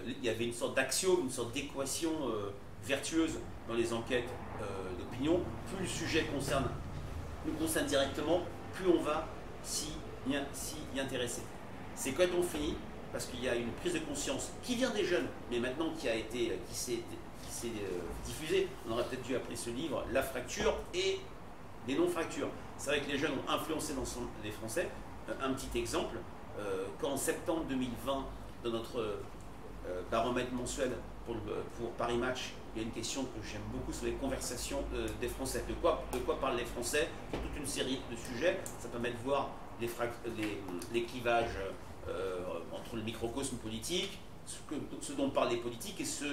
il 0.06 0.24
y 0.24 0.28
avait 0.28 0.44
une 0.44 0.52
sorte 0.52 0.76
d'axiome, 0.76 1.22
une 1.24 1.30
sorte 1.30 1.52
d'équation 1.52 2.10
euh, 2.28 2.50
vertueuse 2.84 3.38
dans 3.68 3.74
les 3.74 3.92
enquêtes 3.92 4.28
euh, 4.60 4.98
d'opinion. 4.98 5.40
Plus 5.74 5.82
le 5.84 5.88
sujet 5.88 6.26
nous 7.46 7.52
concerne 7.52 7.86
directement, 7.86 8.42
plus 8.72 8.88
on 8.88 9.02
va 9.02 9.26
s'y 9.62 9.88
y, 10.28 11.00
intéresser. 11.00 11.42
C'est 11.94 12.12
quand 12.12 12.24
on 12.38 12.42
finit, 12.42 12.76
parce 13.12 13.26
qu'il 13.26 13.42
y 13.42 13.48
a 13.48 13.54
une 13.54 13.70
prise 13.72 13.94
de 13.94 13.98
conscience 14.00 14.52
qui 14.62 14.76
vient 14.76 14.90
des 14.90 15.04
jeunes, 15.04 15.26
mais 15.50 15.58
maintenant 15.58 15.90
qui 15.98 16.08
a 16.08 16.14
été, 16.14 16.58
qui 16.68 16.74
s'est, 16.74 16.98
euh, 17.64 18.00
diffusée. 18.24 18.68
On 18.86 18.92
aurait 18.92 19.04
peut-être 19.04 19.22
dû 19.22 19.34
appeler 19.34 19.56
ce 19.56 19.70
livre 19.70 20.04
La 20.12 20.22
fracture 20.22 20.76
et 20.94 21.18
les 21.88 21.96
non-fractures. 21.96 22.48
C'est 22.76 22.90
vrai 22.90 23.00
que 23.00 23.10
les 23.10 23.18
jeunes 23.18 23.32
ont 23.32 23.50
influencé 23.50 23.94
l'ensemble 23.94 24.28
des 24.42 24.50
Français. 24.50 24.88
Euh, 25.28 25.32
Un 25.42 25.52
petit 25.54 25.78
exemple, 25.78 26.16
euh, 26.58 26.84
quand 27.00 27.10
en 27.10 27.16
septembre 27.16 27.64
2020, 27.68 28.26
dans 28.64 28.70
notre 28.70 28.98
euh, 28.98 30.02
baromètre 30.10 30.52
mensuel 30.52 30.92
pour, 31.24 31.90
Paris 31.98 32.18
Match, 32.18 32.52
il 32.74 32.82
y 32.82 32.84
a 32.84 32.86
une 32.86 32.92
question 32.92 33.24
que 33.24 33.44
j'aime 33.44 33.62
beaucoup 33.72 33.92
sur 33.92 34.06
les 34.06 34.12
conversations 34.12 34.82
euh, 34.94 35.08
des 35.20 35.28
Français. 35.28 35.64
De 35.68 35.74
quoi, 35.74 36.04
parlent 36.40 36.56
les 36.56 36.64
Français 36.64 37.08
Pour 37.32 37.40
toute 37.40 37.56
une 37.56 37.66
série 37.66 38.00
de 38.10 38.16
sujets? 38.16 38.60
Ça 38.78 38.88
permet 38.88 39.10
de 39.10 39.16
voir 39.24 39.50
les, 39.80 41.02
clivages 41.04 41.58
euh, 42.08 42.40
entre 42.72 42.96
le 42.96 43.02
microcosme 43.02 43.56
politique, 43.56 44.18
ce, 44.46 44.58
que, 44.68 44.76
ce 45.00 45.12
dont 45.12 45.30
parlent 45.30 45.50
les 45.50 45.56
politiques 45.56 46.00
et 46.00 46.04
ce 46.04 46.24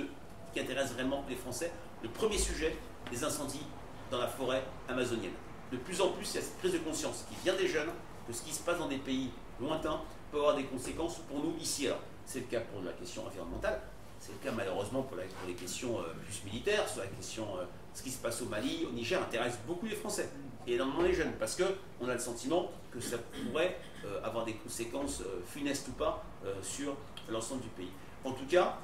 qui 0.53 0.59
intéresse 0.59 0.93
vraiment 0.93 1.25
les 1.27 1.35
Français. 1.35 1.71
Le 2.03 2.09
premier 2.09 2.37
sujet, 2.37 2.75
les 3.11 3.23
incendies 3.23 3.65
dans 4.11 4.19
la 4.19 4.27
forêt 4.27 4.63
amazonienne. 4.87 5.33
De 5.71 5.77
plus 5.77 6.01
en 6.01 6.09
plus, 6.09 6.29
il 6.31 6.35
y 6.35 6.37
a 6.37 6.41
cette 6.41 6.57
prise 6.59 6.73
de 6.73 6.77
conscience 6.77 7.25
qui 7.27 7.35
vient 7.43 7.55
des 7.55 7.67
jeunes 7.67 7.89
que 8.27 8.33
ce 8.33 8.43
qui 8.43 8.53
se 8.53 8.61
passe 8.61 8.77
dans 8.77 8.87
des 8.87 8.97
pays 8.97 9.31
lointains 9.59 10.01
peut 10.31 10.37
avoir 10.37 10.55
des 10.55 10.65
conséquences 10.65 11.17
pour 11.27 11.39
nous 11.39 11.55
ici. 11.59 11.87
Alors, 11.87 11.99
c'est 12.25 12.39
le 12.39 12.45
cas 12.45 12.61
pour 12.61 12.81
la 12.81 12.91
question 12.93 13.25
environnementale, 13.25 13.81
c'est 14.19 14.31
le 14.31 14.37
cas 14.37 14.51
malheureusement 14.55 15.01
pour, 15.03 15.17
les 15.47 15.53
questions 15.53 15.99
euh, 15.99 16.13
plus 16.25 16.43
militaires, 16.45 16.87
sur 16.87 17.01
la 17.01 17.07
question 17.07 17.45
euh, 17.57 17.65
ce 17.93 18.01
qui 18.01 18.09
se 18.09 18.19
passe 18.19 18.41
au 18.41 18.45
Mali, 18.45 18.85
au 18.89 18.93
Niger 18.93 19.21
intéresse 19.21 19.59
beaucoup 19.67 19.85
les 19.85 19.95
Français 19.95 20.29
et 20.65 20.75
énormément 20.75 21.01
les 21.01 21.13
jeunes 21.13 21.33
parce 21.39 21.55
que 21.55 21.63
on 21.99 22.07
a 22.07 22.13
le 22.13 22.19
sentiment 22.19 22.71
que 22.91 23.01
ça 23.01 23.17
pourrait 23.17 23.77
euh, 24.05 24.23
avoir 24.23 24.45
des 24.45 24.53
conséquences 24.53 25.21
funestes 25.45 25.87
ou 25.89 25.91
pas 25.91 26.23
sur 26.61 26.95
l'ensemble 27.29 27.61
du 27.61 27.69
pays. 27.69 27.91
En 28.23 28.31
tout 28.31 28.45
cas, 28.45 28.77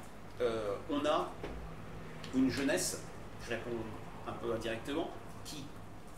on 0.88 1.04
a 1.04 1.30
une 2.34 2.50
jeunesse, 2.50 3.02
je 3.44 3.50
réponds 3.50 3.70
un 4.26 4.32
peu 4.32 4.54
indirectement, 4.54 5.10
qui, 5.44 5.64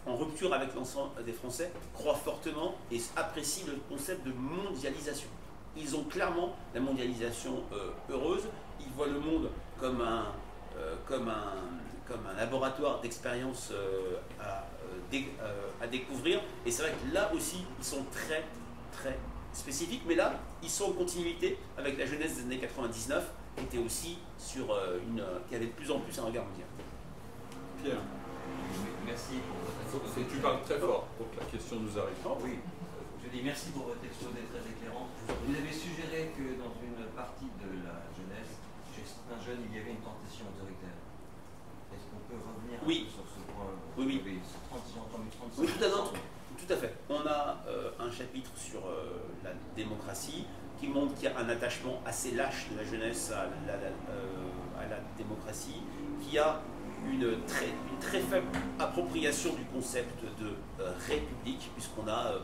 en 0.07 0.17
rupture 0.17 0.53
avec 0.53 0.75
l'ensemble 0.75 1.25
des 1.25 1.33
Français, 1.33 1.73
croit 1.95 2.15
fortement 2.15 2.77
et 2.91 3.01
apprécie 3.17 3.65
le 3.67 3.77
concept 3.89 4.25
de 4.27 4.33
mondialisation. 4.33 5.29
Ils 5.77 5.97
ont 5.97 6.05
clairement 6.05 6.55
la 6.75 6.81
mondialisation 6.81 7.63
euh, 7.73 7.91
heureuse, 8.11 8.43
ils 8.81 8.91
voient 8.93 9.07
le 9.07 9.19
monde 9.21 9.49
comme 9.81 10.01
un, 10.01 10.27
euh, 10.77 10.95
comme 11.07 11.29
un, 11.29 11.55
comme 12.07 12.27
un 12.27 12.37
laboratoire 12.37 13.01
d'expérience 13.01 13.71
euh, 13.73 14.17
à, 14.41 14.65
dé- 15.11 15.29
à 15.81 15.87
découvrir. 15.87 16.41
Et 16.67 16.71
c'est 16.71 16.83
vrai 16.83 16.93
que 16.93 17.15
là 17.15 17.31
aussi, 17.35 17.65
ils 17.79 17.85
sont 17.85 18.05
très, 18.13 18.45
très 18.93 19.17
spécifiques, 19.55 20.03
mais 20.07 20.15
là, 20.15 20.35
ils 20.63 20.71
sont 20.71 20.87
en 20.91 20.93
continuité 20.93 21.59
avec 21.79 21.99
la 21.99 22.07
jeunesse 22.07 22.37
des 22.37 22.43
années 22.43 22.59
99, 22.59 23.31
qui 23.57 23.65
était 23.65 23.79
aussi 23.79 24.19
sur 24.39 24.71
euh, 24.73 24.99
une, 25.09 25.23
qui 25.49 25.55
avait 25.55 25.67
de 25.67 25.73
plus 25.73 25.91
en 25.91 26.01
plus 26.01 26.19
un 26.19 26.25
regard 26.25 26.45
mondial. 26.45 26.67
Pierre, 27.83 27.97
Merci 29.07 29.35
pour 29.91 30.01
votre 30.01 30.29
tu 30.31 30.37
parles 30.39 30.63
très 30.65 30.79
fort 30.79 31.07
pour 31.19 31.31
que 31.31 31.41
la 31.41 31.47
question 31.47 31.77
nous 31.81 31.99
arrive. 31.99 32.15
Oh 32.25 32.37
oui, 32.43 32.59
dis 33.33 33.41
merci 33.43 33.71
pour 33.71 33.87
votre 33.87 34.05
exposé 34.05 34.45
très 34.53 34.63
éclairant. 34.69 35.09
Vous 35.29 35.55
avez 35.55 35.73
suggéré 35.73 36.33
que 36.37 36.57
dans 36.61 36.73
une 36.85 37.01
partie 37.17 37.49
de 37.61 37.71
la 37.85 38.05
jeunesse, 38.13 38.53
chez 38.95 39.03
certains 39.05 39.41
jeunes, 39.41 39.65
il 39.71 39.77
y 39.77 39.81
avait 39.81 39.93
une 39.97 40.05
tentation 40.05 40.45
autoritaire. 40.53 40.97
Est-ce 41.93 42.05
qu'on 42.13 42.23
peut 42.29 42.41
revenir 42.41 42.79
Oui. 42.87 43.09
sur 43.09 43.25
ce 43.25 43.41
point 43.53 43.73
Oui, 43.99 44.05
oui. 44.09 44.21
Avez 44.21 44.41
30, 44.69 44.81
j'ai 44.93 45.01
entendu 45.01 45.29
35. 45.33 45.61
Oui, 45.63 45.69
tout 45.73 45.85
à. 45.85 46.13
Tout 46.53 46.73
à 46.73 46.77
fait. 46.77 46.95
On 47.09 47.27
a 47.27 47.65
euh, 47.67 47.91
un 47.99 48.11
chapitre 48.11 48.51
sur 48.57 48.81
euh, 48.87 49.25
la 49.43 49.51
démocratie 49.75 50.45
qui 50.79 50.87
montre 50.89 51.15
qu'il 51.15 51.25
y 51.25 51.33
a 51.33 51.39
un 51.39 51.49
attachement 51.49 52.01
assez 52.07 52.33
lâche 52.33 52.69
de 52.71 52.77
la 52.77 52.85
jeunesse 52.85 53.31
à 53.33 53.47
la, 53.67 53.77
la- 53.77 54.13
euh, 54.13 54.79
à 54.79 54.87
la 54.89 54.99
démocratie, 55.17 55.81
qui 56.21 56.39
a 56.39 56.61
une 57.11 57.37
très, 57.47 57.67
une 57.67 57.99
très 58.01 58.21
faible 58.21 58.47
appropriation 58.79 59.55
du 59.55 59.65
concept 59.65 60.23
de 60.41 60.55
euh, 60.81 60.93
république, 61.09 61.71
puisqu'on 61.75 62.07
a 62.07 62.27
euh, 62.33 62.39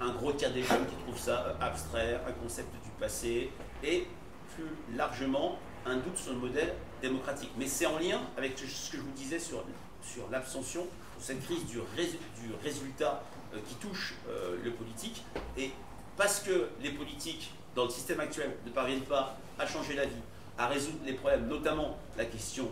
un 0.00 0.10
gros 0.10 0.32
tiers 0.32 0.52
des 0.52 0.62
jeunes 0.62 0.86
qui 0.86 0.96
trouvent 0.96 1.18
ça 1.18 1.46
euh, 1.46 1.54
abstrait, 1.60 2.20
un 2.26 2.32
concept 2.32 2.72
du 2.82 2.90
passé, 2.98 3.50
et 3.82 4.06
plus 4.54 4.96
largement 4.96 5.58
un 5.86 5.96
doute 5.96 6.16
sur 6.16 6.32
le 6.32 6.38
modèle 6.38 6.74
démocratique. 7.02 7.50
Mais 7.58 7.66
c'est 7.66 7.86
en 7.86 7.98
lien 7.98 8.20
avec 8.36 8.58
ce 8.58 8.90
que 8.90 8.96
je 8.96 9.02
vous 9.02 9.12
disais 9.12 9.38
sur, 9.38 9.64
sur 10.02 10.28
l'abstention, 10.30 10.86
cette 11.18 11.42
crise 11.44 11.64
du, 11.66 11.76
du 11.76 12.54
résultat 12.62 13.22
euh, 13.54 13.58
qui 13.68 13.74
touche 13.76 14.14
euh, 14.28 14.56
le 14.62 14.70
politique. 14.72 15.24
Et 15.56 15.70
parce 16.16 16.40
que 16.40 16.68
les 16.80 16.90
politiques, 16.90 17.52
dans 17.74 17.84
le 17.84 17.90
système 17.90 18.20
actuel, 18.20 18.56
ne 18.64 18.70
parviennent 18.70 19.02
pas 19.02 19.36
à 19.58 19.66
changer 19.66 19.94
la 19.94 20.06
vie, 20.06 20.22
à 20.56 20.68
résoudre 20.68 20.98
les 21.04 21.14
problèmes, 21.14 21.46
notamment 21.48 21.98
la 22.16 22.24
question 22.24 22.70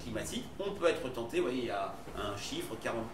climatique, 0.00 0.44
on 0.58 0.72
peut 0.72 0.86
être 0.86 1.12
tenté, 1.12 1.38
vous 1.38 1.46
voyez, 1.46 1.62
il 1.62 1.66
y 1.66 1.70
a 1.70 1.94
un 2.16 2.36
chiffre, 2.36 2.74
40, 2.80 3.04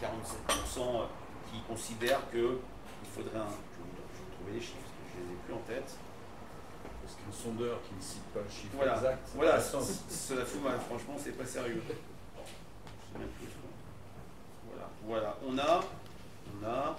47% 0.00 0.04
euh, 0.06 1.04
qui 1.50 1.60
considèrent 1.68 2.30
qu'il 2.30 2.40
faudrait 3.12 3.38
un... 3.38 3.48
Je 3.48 3.78
vais, 3.78 3.88
vous, 3.88 3.96
je 3.96 4.18
vais 4.18 4.24
vous 4.24 4.32
trouver 4.36 4.52
les 4.52 4.60
chiffres, 4.60 4.88
parce 4.88 5.12
que 5.12 5.18
je 5.18 5.22
ne 5.22 5.28
les 5.28 5.34
ai 5.34 5.40
plus 5.44 5.54
en 5.54 5.64
tête. 5.68 5.90
Parce 7.02 7.14
qu'un 7.14 7.32
sondeur 7.32 7.82
qui 7.82 7.94
ne 7.94 8.00
cite 8.00 8.24
pas 8.32 8.40
le 8.40 8.50
chiffre 8.50 8.74
Voilà, 8.74 8.94
exact, 8.96 9.26
ça 9.26 9.32
voilà, 9.34 9.60
cela 9.60 10.44
fout 10.44 10.62
mal, 10.62 10.78
franchement, 10.80 11.16
c'est 11.18 11.36
pas 11.36 11.46
sérieux. 11.46 11.82
Je 11.86 11.92
sais 11.92 13.18
même 13.18 13.28
plus. 13.28 13.48
Voilà, 14.66 14.88
voilà, 15.04 15.36
on 15.46 15.58
a, 15.58 15.80
on 16.54 16.66
a, 16.66 16.96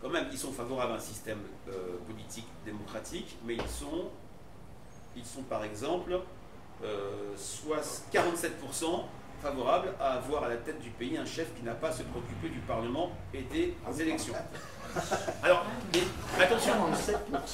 quand 0.00 0.10
même, 0.10 0.26
ils 0.32 0.38
sont 0.38 0.52
favorables 0.52 0.92
à 0.92 0.96
un 0.96 1.00
système 1.00 1.38
euh, 1.68 1.96
politique 2.06 2.48
démocratique, 2.64 3.36
mais 3.44 3.54
ils 3.54 3.68
sont, 3.68 4.10
ils 5.16 5.24
sont 5.24 5.42
par 5.42 5.62
exemple, 5.64 6.18
euh, 6.82 7.36
soit 7.36 8.04
47% 8.12 9.04
favorables 9.40 9.92
à 10.00 10.14
avoir 10.14 10.44
à 10.44 10.48
la 10.48 10.56
tête 10.56 10.80
du 10.80 10.90
pays 10.90 11.16
un 11.16 11.24
chef 11.24 11.54
qui 11.54 11.62
n'a 11.62 11.74
pas 11.74 11.88
à 11.88 11.92
se 11.92 12.02
préoccuper 12.02 12.48
du 12.48 12.60
Parlement 12.60 13.12
et 13.34 13.42
des 13.42 13.74
élections. 14.00 14.34
Alors, 15.42 15.64
attention, 16.38 16.72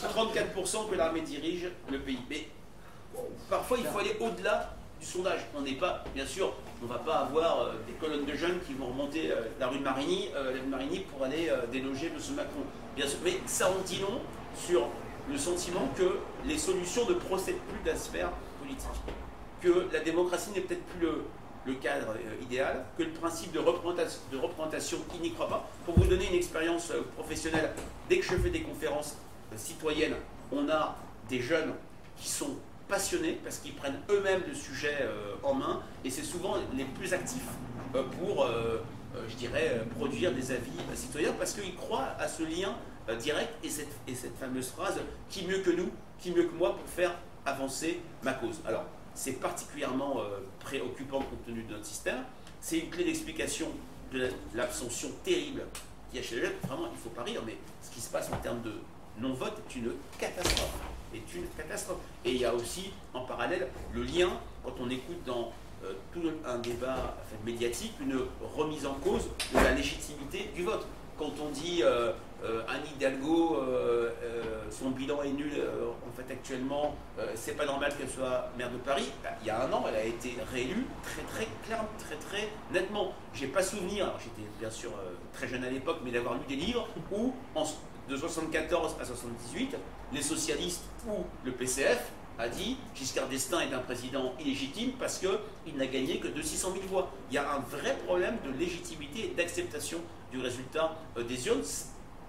34% 0.03 0.91
que 0.91 0.95
l'armée 0.95 1.21
dirige 1.21 1.69
le 1.91 1.99
pays. 2.01 2.19
Mais 2.29 2.49
parfois, 3.49 3.79
il 3.79 3.87
faut 3.87 3.99
aller 3.99 4.17
au-delà 4.21 4.75
du 5.01 5.07
sondage. 5.07 5.41
On 5.57 5.63
n'est 5.63 5.75
pas, 5.75 6.05
bien 6.15 6.27
sûr, 6.27 6.53
on 6.83 6.87
ne 6.87 6.91
va 6.93 6.99
pas 6.99 7.17
avoir 7.19 7.61
euh, 7.61 7.73
des 7.87 7.93
colonnes 7.95 8.25
de 8.25 8.35
jeunes 8.35 8.59
qui 8.67 8.75
vont 8.75 8.87
remonter 8.87 9.31
euh, 9.31 9.43
la 9.61 9.69
rue 9.69 9.79
de 9.79 9.85
Marigny, 9.85 10.31
euh, 10.35 10.53
la 10.71 10.77
rue 10.79 10.87
de 10.87 11.01
pour 11.03 11.25
aller 11.25 11.51
déloger 11.73 12.07
M. 12.07 12.35
Macron. 12.35 12.63
Bien 12.97 13.07
sûr, 13.07 13.19
mais 13.25 13.39
ça 13.47 13.71
en 13.71 13.81
dit 13.85 14.01
long 14.01 14.21
sur 14.57 14.89
le 15.31 15.39
sentiment 15.39 15.89
que 15.97 16.19
les 16.47 16.59
solutions 16.59 17.09
ne 17.09 17.15
procèdent 17.15 17.61
plus 17.69 17.81
de 17.85 17.91
la 17.91 17.97
sphère 17.97 18.31
politique, 18.61 18.89
que 19.61 19.89
la 19.93 20.01
démocratie 20.01 20.51
n'est 20.53 20.63
peut-être 20.63 20.85
plus 20.85 21.07
le, 21.07 21.25
le 21.67 21.75
cadre 21.75 22.11
euh, 22.11 22.43
idéal, 22.43 22.85
que 22.97 23.03
le 23.03 23.11
principe 23.11 23.53
de 23.53 23.59
représentation, 23.59 24.21
de 24.33 24.39
représentation 24.39 24.99
il 25.15 25.21
n'y 25.21 25.33
croit 25.33 25.49
pas. 25.49 25.69
Pour 25.85 25.99
vous 25.99 26.07
donner 26.07 26.29
une 26.29 26.35
expérience 26.35 26.91
euh, 26.91 27.03
professionnelle, 27.17 27.71
dès 28.09 28.19
que 28.19 28.25
je 28.25 28.35
fais 28.37 28.51
des 28.51 28.63
conférences 28.63 29.17
euh, 29.53 29.57
citoyennes, 29.57 30.15
on 30.53 30.69
a 30.69 30.97
des 31.29 31.41
jeunes 31.41 31.75
qui 32.17 32.29
sont 32.29 32.57
passionnés 32.89 33.39
parce 33.45 33.59
qu'ils 33.59 33.75
prennent 33.75 34.01
eux-mêmes 34.09 34.43
le 34.49 34.55
sujet 34.55 34.97
en 35.43 35.53
main 35.53 35.83
et 36.03 36.11
c'est 36.11 36.23
souvent 36.23 36.55
les 36.75 36.87
plus 36.87 37.13
actifs 37.13 37.45
pour, 38.19 38.49
je 39.29 39.35
dirais, 39.35 39.83
produire 39.99 40.33
des 40.33 40.53
avis 40.53 40.73
citoyens 40.95 41.35
parce 41.39 41.53
qu'ils 41.53 41.75
croient 41.75 42.15
à 42.19 42.27
ce 42.27 42.45
lien 42.45 42.75
direct 43.21 43.51
et 43.63 43.69
cette, 43.69 43.95
et 44.07 44.15
cette 44.15 44.35
fameuse 44.39 44.71
phrase 44.71 44.99
qui 45.29 45.47
mieux 45.47 45.59
que 45.59 45.71
nous, 45.71 45.91
qui 46.19 46.31
mieux 46.31 46.45
que 46.45 46.55
moi 46.55 46.77
pour 46.77 46.89
faire 46.89 47.15
avancer 47.45 48.01
ma 48.23 48.33
cause. 48.33 48.61
Alors, 48.67 48.87
c'est 49.19 49.33
particulièrement 49.41 50.21
euh, 50.21 50.39
préoccupant 50.61 51.19
compte 51.19 51.45
tenu 51.45 51.63
de 51.65 51.73
notre 51.73 51.85
système. 51.87 52.19
C'est 52.61 52.79
une 52.79 52.89
clé 52.91 53.03
d'explication 53.05 53.67
de 54.13 54.21
la- 54.21 54.29
l'abstention 54.55 55.11
terrible 55.25 55.63
qu'il 56.11 56.21
y 56.21 56.23
a 56.23 56.27
chez 56.27 56.37
les 56.37 56.43
jeunes. 56.43 56.53
Vraiment, 56.69 56.87
il 56.87 56.93
ne 56.93 56.97
faut 56.99 57.09
pas 57.11 57.25
rire, 57.25 57.43
mais 57.45 57.57
ce 57.83 57.91
qui 57.91 58.01
se 58.01 58.11
passe 58.11 58.31
en 58.33 58.37
termes 58.37 58.63
de 58.63 58.75
non-vote 59.19 59.55
est 59.69 59.75
une 59.77 59.91
catastrophe. 60.21 60.71
Est 61.13 61.35
une 61.35 61.49
catastrophe. 61.57 61.99
Et 62.25 62.31
il 62.31 62.39
y 62.39 62.45
a 62.45 62.55
aussi, 62.55 62.93
en 63.13 63.23
parallèle, 63.23 63.67
le 63.93 64.05
lien, 64.05 64.31
quand 64.65 64.75
on 64.81 64.89
écoute 64.89 65.23
dans 65.27 65.53
euh, 65.85 65.93
tout 66.13 66.23
un 66.47 66.59
débat 66.59 67.17
médiatique, 67.45 67.95
une 68.01 68.21
remise 68.57 68.87
en 68.87 68.95
cause 68.95 69.25
de 69.53 69.59
la 69.59 69.73
légitimité 69.75 70.51
du 70.55 70.63
vote. 70.63 70.87
Quand 71.19 71.33
on 71.43 71.51
dit 71.51 71.81
euh, 71.83 72.13
euh, 72.45 72.63
Anne 72.69 72.83
Hidalgo, 72.95 73.57
euh, 73.57 74.11
euh, 74.23 74.43
son 74.71 74.91
bilan 74.91 75.23
est 75.23 75.33
nul 75.33 75.53
euh, 75.57 75.91
en 76.07 76.13
fait 76.17 76.33
actuellement, 76.33 76.95
c'est 77.35 77.57
pas 77.57 77.67
normal 77.67 77.93
qu'elle 77.97 78.09
soit 78.09 78.51
maire 78.57 78.71
de 78.71 78.77
Paris, 78.79 79.11
bah, 79.23 79.31
il 79.41 79.49
y 79.49 79.51
a 79.51 79.65
un 79.65 79.73
an, 79.73 79.85
elle 79.89 79.97
a 79.97 80.05
été 80.05 80.37
réélue 80.53 80.87
très 81.03 81.23
très 81.23 81.49
clairement, 81.65 81.89
très 81.99 82.17
très 82.17 82.49
nettement. 82.73 83.13
J'ai 83.35 83.49
pas 83.49 83.63
souvenir, 83.63 84.13
j'étais 84.19 84.49
bien 84.61 84.71
sûr 84.71 84.93
très 85.33 85.49
jeune 85.49 85.65
à 85.65 85.71
l'époque, 85.71 85.99
mais 86.05 86.11
d'avoir 86.11 86.35
lu 86.35 86.41
des 86.49 86.57
livres 86.57 86.89
où 87.13 87.33
de 88.09 88.17
74 88.17 88.97
à 89.01 89.05
78, 89.05 89.77
les 90.13 90.23
socialistes 90.23 90.85
ou 91.07 91.25
le 91.45 91.53
PCF 91.53 92.11
a 92.39 92.49
dit 92.49 92.77
Giscard 92.95 93.29
d'Estaing 93.29 93.61
est 93.61 93.75
un 93.75 93.81
président 93.81 94.33
illégitime 94.41 94.93
parce 94.93 95.19
qu'il 95.19 95.77
n'a 95.77 95.87
gagné 95.87 96.21
que 96.21 96.29
de 96.29 96.41
600 96.41 96.73
000 96.73 96.85
voix. 96.87 97.11
Il 97.31 97.35
y 97.35 97.39
a 97.39 97.53
un 97.53 97.59
vrai 97.59 97.97
problème 98.07 98.37
de 98.45 98.57
légitimité 98.57 99.27
et 99.27 99.35
d'acceptation 99.35 99.99
du 100.31 100.41
résultat 100.41 100.97
des 101.29 101.47
urnes. 101.49 101.63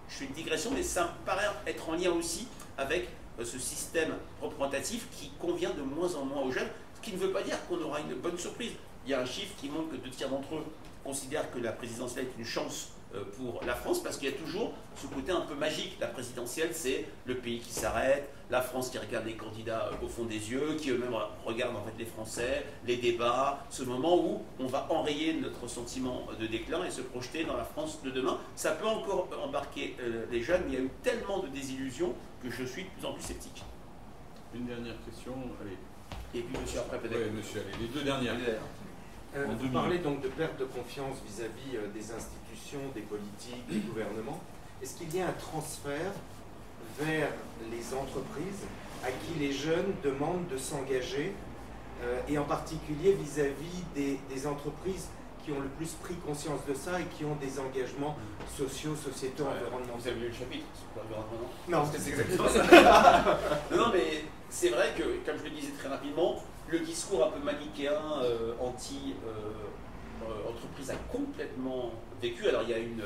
Je 0.09 0.15
fais 0.15 0.25
une 0.25 0.33
digression, 0.33 0.71
mais 0.73 0.83
ça 0.83 1.03
me 1.03 1.25
paraît 1.25 1.49
être 1.67 1.87
en 1.87 1.93
lien 1.93 2.11
aussi 2.11 2.47
avec 2.77 3.09
euh, 3.39 3.45
ce 3.45 3.59
système 3.59 4.13
représentatif 4.41 5.07
qui 5.11 5.31
convient 5.39 5.71
de 5.71 5.81
moins 5.81 6.13
en 6.15 6.25
moins 6.25 6.41
aux 6.41 6.51
jeunes, 6.51 6.69
ce 6.95 7.01
qui 7.01 7.13
ne 7.13 7.17
veut 7.17 7.31
pas 7.31 7.43
dire 7.43 7.55
qu'on 7.67 7.79
aura 7.81 7.99
une 7.99 8.15
bonne 8.15 8.37
surprise. 8.37 8.71
Il 9.05 9.11
y 9.11 9.13
a 9.13 9.21
un 9.21 9.25
chiffre 9.25 9.53
qui 9.57 9.69
montre 9.69 9.91
que 9.91 9.95
deux 9.97 10.09
tiers 10.09 10.29
d'entre 10.29 10.55
eux 10.55 10.65
considèrent 11.03 11.49
que 11.51 11.59
la 11.59 11.71
présidentielle 11.71 12.25
est 12.25 12.39
une 12.39 12.45
chance 12.45 12.89
pour 13.37 13.61
la 13.65 13.73
France 13.75 14.03
parce 14.03 14.17
qu'il 14.17 14.29
y 14.29 14.33
a 14.33 14.37
toujours 14.37 14.73
ce 14.95 15.07
côté 15.07 15.31
un 15.31 15.41
peu 15.41 15.55
magique. 15.55 15.97
La 15.99 16.07
présidentielle, 16.07 16.69
c'est 16.73 17.05
le 17.25 17.35
pays 17.35 17.59
qui 17.59 17.71
s'arrête, 17.71 18.29
la 18.49 18.61
France 18.61 18.89
qui 18.89 18.97
regarde 18.97 19.25
les 19.25 19.35
candidats 19.35 19.89
euh, 19.91 20.05
au 20.05 20.07
fond 20.07 20.25
des 20.25 20.51
yeux, 20.51 20.75
qui 20.77 20.89
eux-mêmes 20.91 21.15
regardent 21.45 21.77
en 21.77 21.83
fait 21.83 21.93
les 21.97 22.05
Français, 22.05 22.65
les 22.85 22.97
débats, 22.97 23.65
ce 23.69 23.83
moment 23.83 24.17
où 24.17 24.41
on 24.59 24.67
va 24.67 24.87
enrayer 24.89 25.33
notre 25.33 25.67
sentiment 25.67 26.27
de 26.39 26.47
déclin 26.47 26.83
et 26.85 26.91
se 26.91 27.01
projeter 27.01 27.43
dans 27.45 27.57
la 27.57 27.63
France 27.63 28.01
de 28.03 28.09
demain. 28.09 28.39
Ça 28.55 28.71
peut 28.71 28.87
encore 28.87 29.27
embarquer 29.43 29.95
euh, 29.99 30.25
les 30.31 30.41
jeunes, 30.41 30.63
mais 30.65 30.73
il 30.73 30.79
y 30.79 30.81
a 30.81 30.85
eu 30.85 30.91
tellement 31.03 31.39
de 31.39 31.47
désillusions 31.47 32.13
que 32.43 32.49
je 32.49 32.63
suis 32.63 32.83
de 32.83 32.89
plus 32.89 33.05
en 33.05 33.13
plus 33.13 33.23
sceptique. 33.23 33.63
Une 34.53 34.65
dernière 34.65 34.95
question, 35.05 35.33
allez. 35.61 35.77
Et 36.33 36.41
puis 36.41 36.57
monsieur 36.59 36.79
après 36.79 36.99
peut-être. 36.99 37.17
Oui, 37.17 37.37
monsieur, 37.37 37.61
allez, 37.61 37.85
les 37.85 37.87
deux 37.87 38.03
dernières. 38.03 38.35
Euh, 39.35 39.45
En 39.45 39.53
deux 39.53 39.67
vous 39.67 39.69
parlez 39.69 39.99
donc 39.99 40.21
de 40.21 40.27
perte 40.27 40.59
de 40.59 40.65
confiance 40.65 41.17
vis-à-vis 41.23 41.77
euh, 41.77 41.87
des 41.93 42.01
institutions, 42.01 42.38
des 42.93 43.01
politiques, 43.01 43.67
des 43.69 43.79
gouvernements. 43.79 44.39
Est-ce 44.81 44.95
qu'il 44.95 45.13
y 45.15 45.21
a 45.21 45.27
un 45.27 45.33
transfert 45.33 46.11
vers 46.99 47.29
les 47.71 47.93
entreprises 47.97 48.65
à 49.03 49.07
qui 49.11 49.33
les 49.39 49.51
jeunes 49.51 49.93
demandent 50.03 50.47
de 50.51 50.57
s'engager 50.57 51.33
euh, 52.03 52.19
et 52.27 52.37
en 52.37 52.43
particulier 52.43 53.13
vis-à-vis 53.13 53.83
des, 53.95 54.19
des 54.33 54.45
entreprises 54.47 55.07
qui 55.43 55.51
ont 55.51 55.59
le 55.61 55.67
plus 55.69 55.91
pris 56.03 56.13
conscience 56.15 56.59
de 56.67 56.73
ça 56.73 56.99
et 56.99 57.05
qui 57.05 57.23
ont 57.25 57.35
des 57.35 57.59
engagements 57.59 58.17
sociaux, 58.55 58.95
sociétaux, 58.95 59.43
Vous 59.45 59.49
environnementaux? 59.49 60.07
avez 60.09 60.19
lu 60.19 60.27
le 60.27 60.33
chapitre 60.33 60.65
sur 60.75 60.87
l'environnement? 61.01 61.49
Non, 61.69 61.83
c'est 61.91 62.09
exactement 62.09 62.47
ça. 62.49 62.63
non, 63.75 63.87
mais 63.93 64.25
c'est 64.49 64.69
vrai 64.69 64.93
que, 64.97 65.03
comme 65.25 65.37
je 65.39 65.43
le 65.45 65.49
disais 65.51 65.71
très 65.77 65.87
rapidement, 65.89 66.43
le 66.67 66.79
discours 66.79 67.25
un 67.25 67.29
peu 67.31 67.39
manichéen, 67.39 67.93
euh, 68.21 68.53
anti-entreprise 68.61 70.91
a 70.91 70.95
complètement 71.11 71.91
vécu. 72.19 72.47
Alors 72.47 72.63
il 72.63 72.69
y 72.69 72.73
a 72.73 72.79
une 72.79 73.03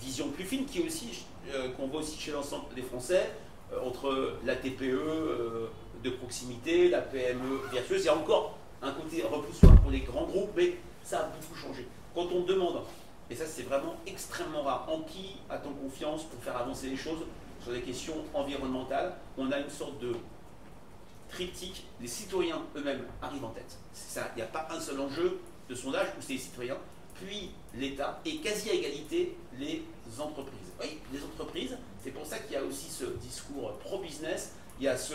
vision 0.00 0.28
plus 0.30 0.44
fine 0.44 0.66
qui 0.66 0.82
aussi, 0.82 1.24
euh, 1.52 1.70
qu'on 1.72 1.86
voit 1.86 2.00
aussi 2.00 2.18
chez 2.18 2.32
l'ensemble 2.32 2.74
des 2.74 2.82
Français, 2.82 3.30
euh, 3.72 3.80
entre 3.86 4.34
la 4.44 4.56
TPE 4.56 4.82
euh, 4.82 5.66
de 6.02 6.10
proximité, 6.10 6.88
la 6.88 7.00
PME 7.00 7.60
vertueuse. 7.72 8.02
Il 8.02 8.06
y 8.06 8.08
a 8.08 8.16
encore 8.16 8.58
un 8.82 8.92
côté 8.92 9.22
repoussoir 9.22 9.74
pour 9.80 9.90
les 9.90 10.00
grands 10.00 10.26
groupes, 10.26 10.50
mais 10.56 10.74
ça 11.02 11.20
a 11.20 11.22
beaucoup 11.24 11.54
changé. 11.54 11.86
Quand 12.14 12.28
on 12.32 12.42
demande, 12.42 12.82
et 13.30 13.34
ça 13.34 13.46
c'est 13.46 13.62
vraiment 13.62 13.96
extrêmement 14.06 14.62
rare, 14.62 14.86
en 14.90 15.00
qui 15.00 15.36
a-t-on 15.48 15.72
confiance 15.72 16.24
pour 16.24 16.42
faire 16.42 16.56
avancer 16.56 16.88
les 16.88 16.96
choses 16.96 17.20
sur 17.62 17.72
des 17.72 17.80
questions 17.80 18.16
environnementales, 18.34 19.14
on 19.36 19.50
a 19.50 19.58
une 19.58 19.70
sorte 19.70 19.98
de 19.98 20.12
triptyque, 21.28 21.84
les 22.00 22.06
citoyens 22.06 22.62
eux-mêmes 22.76 23.04
arrivent 23.20 23.44
en 23.44 23.50
tête. 23.50 23.76
Il 24.34 24.36
n'y 24.36 24.42
a 24.42 24.46
pas 24.46 24.68
un 24.70 24.80
seul 24.80 25.00
enjeu 25.00 25.40
de 25.68 25.74
sondage 25.74 26.08
où 26.16 26.22
c'est 26.22 26.34
les 26.34 26.38
citoyens, 26.38 26.76
puis 27.20 27.50
l'État, 27.74 28.20
et 28.24 28.36
quasi 28.38 28.70
à 28.70 28.74
égalité 28.74 29.36
les 29.58 29.82
entreprises. 30.18 30.72
Oui, 30.80 30.98
les 31.12 31.22
entreprises, 31.22 31.76
c'est 32.02 32.10
pour 32.10 32.26
ça 32.26 32.38
qu'il 32.38 32.52
y 32.52 32.56
a 32.56 32.62
aussi 32.62 32.90
ce 32.90 33.04
discours 33.04 33.72
pro-business, 33.78 34.52
il 34.78 34.84
y 34.84 34.88
a 34.88 34.96
ce, 34.96 35.14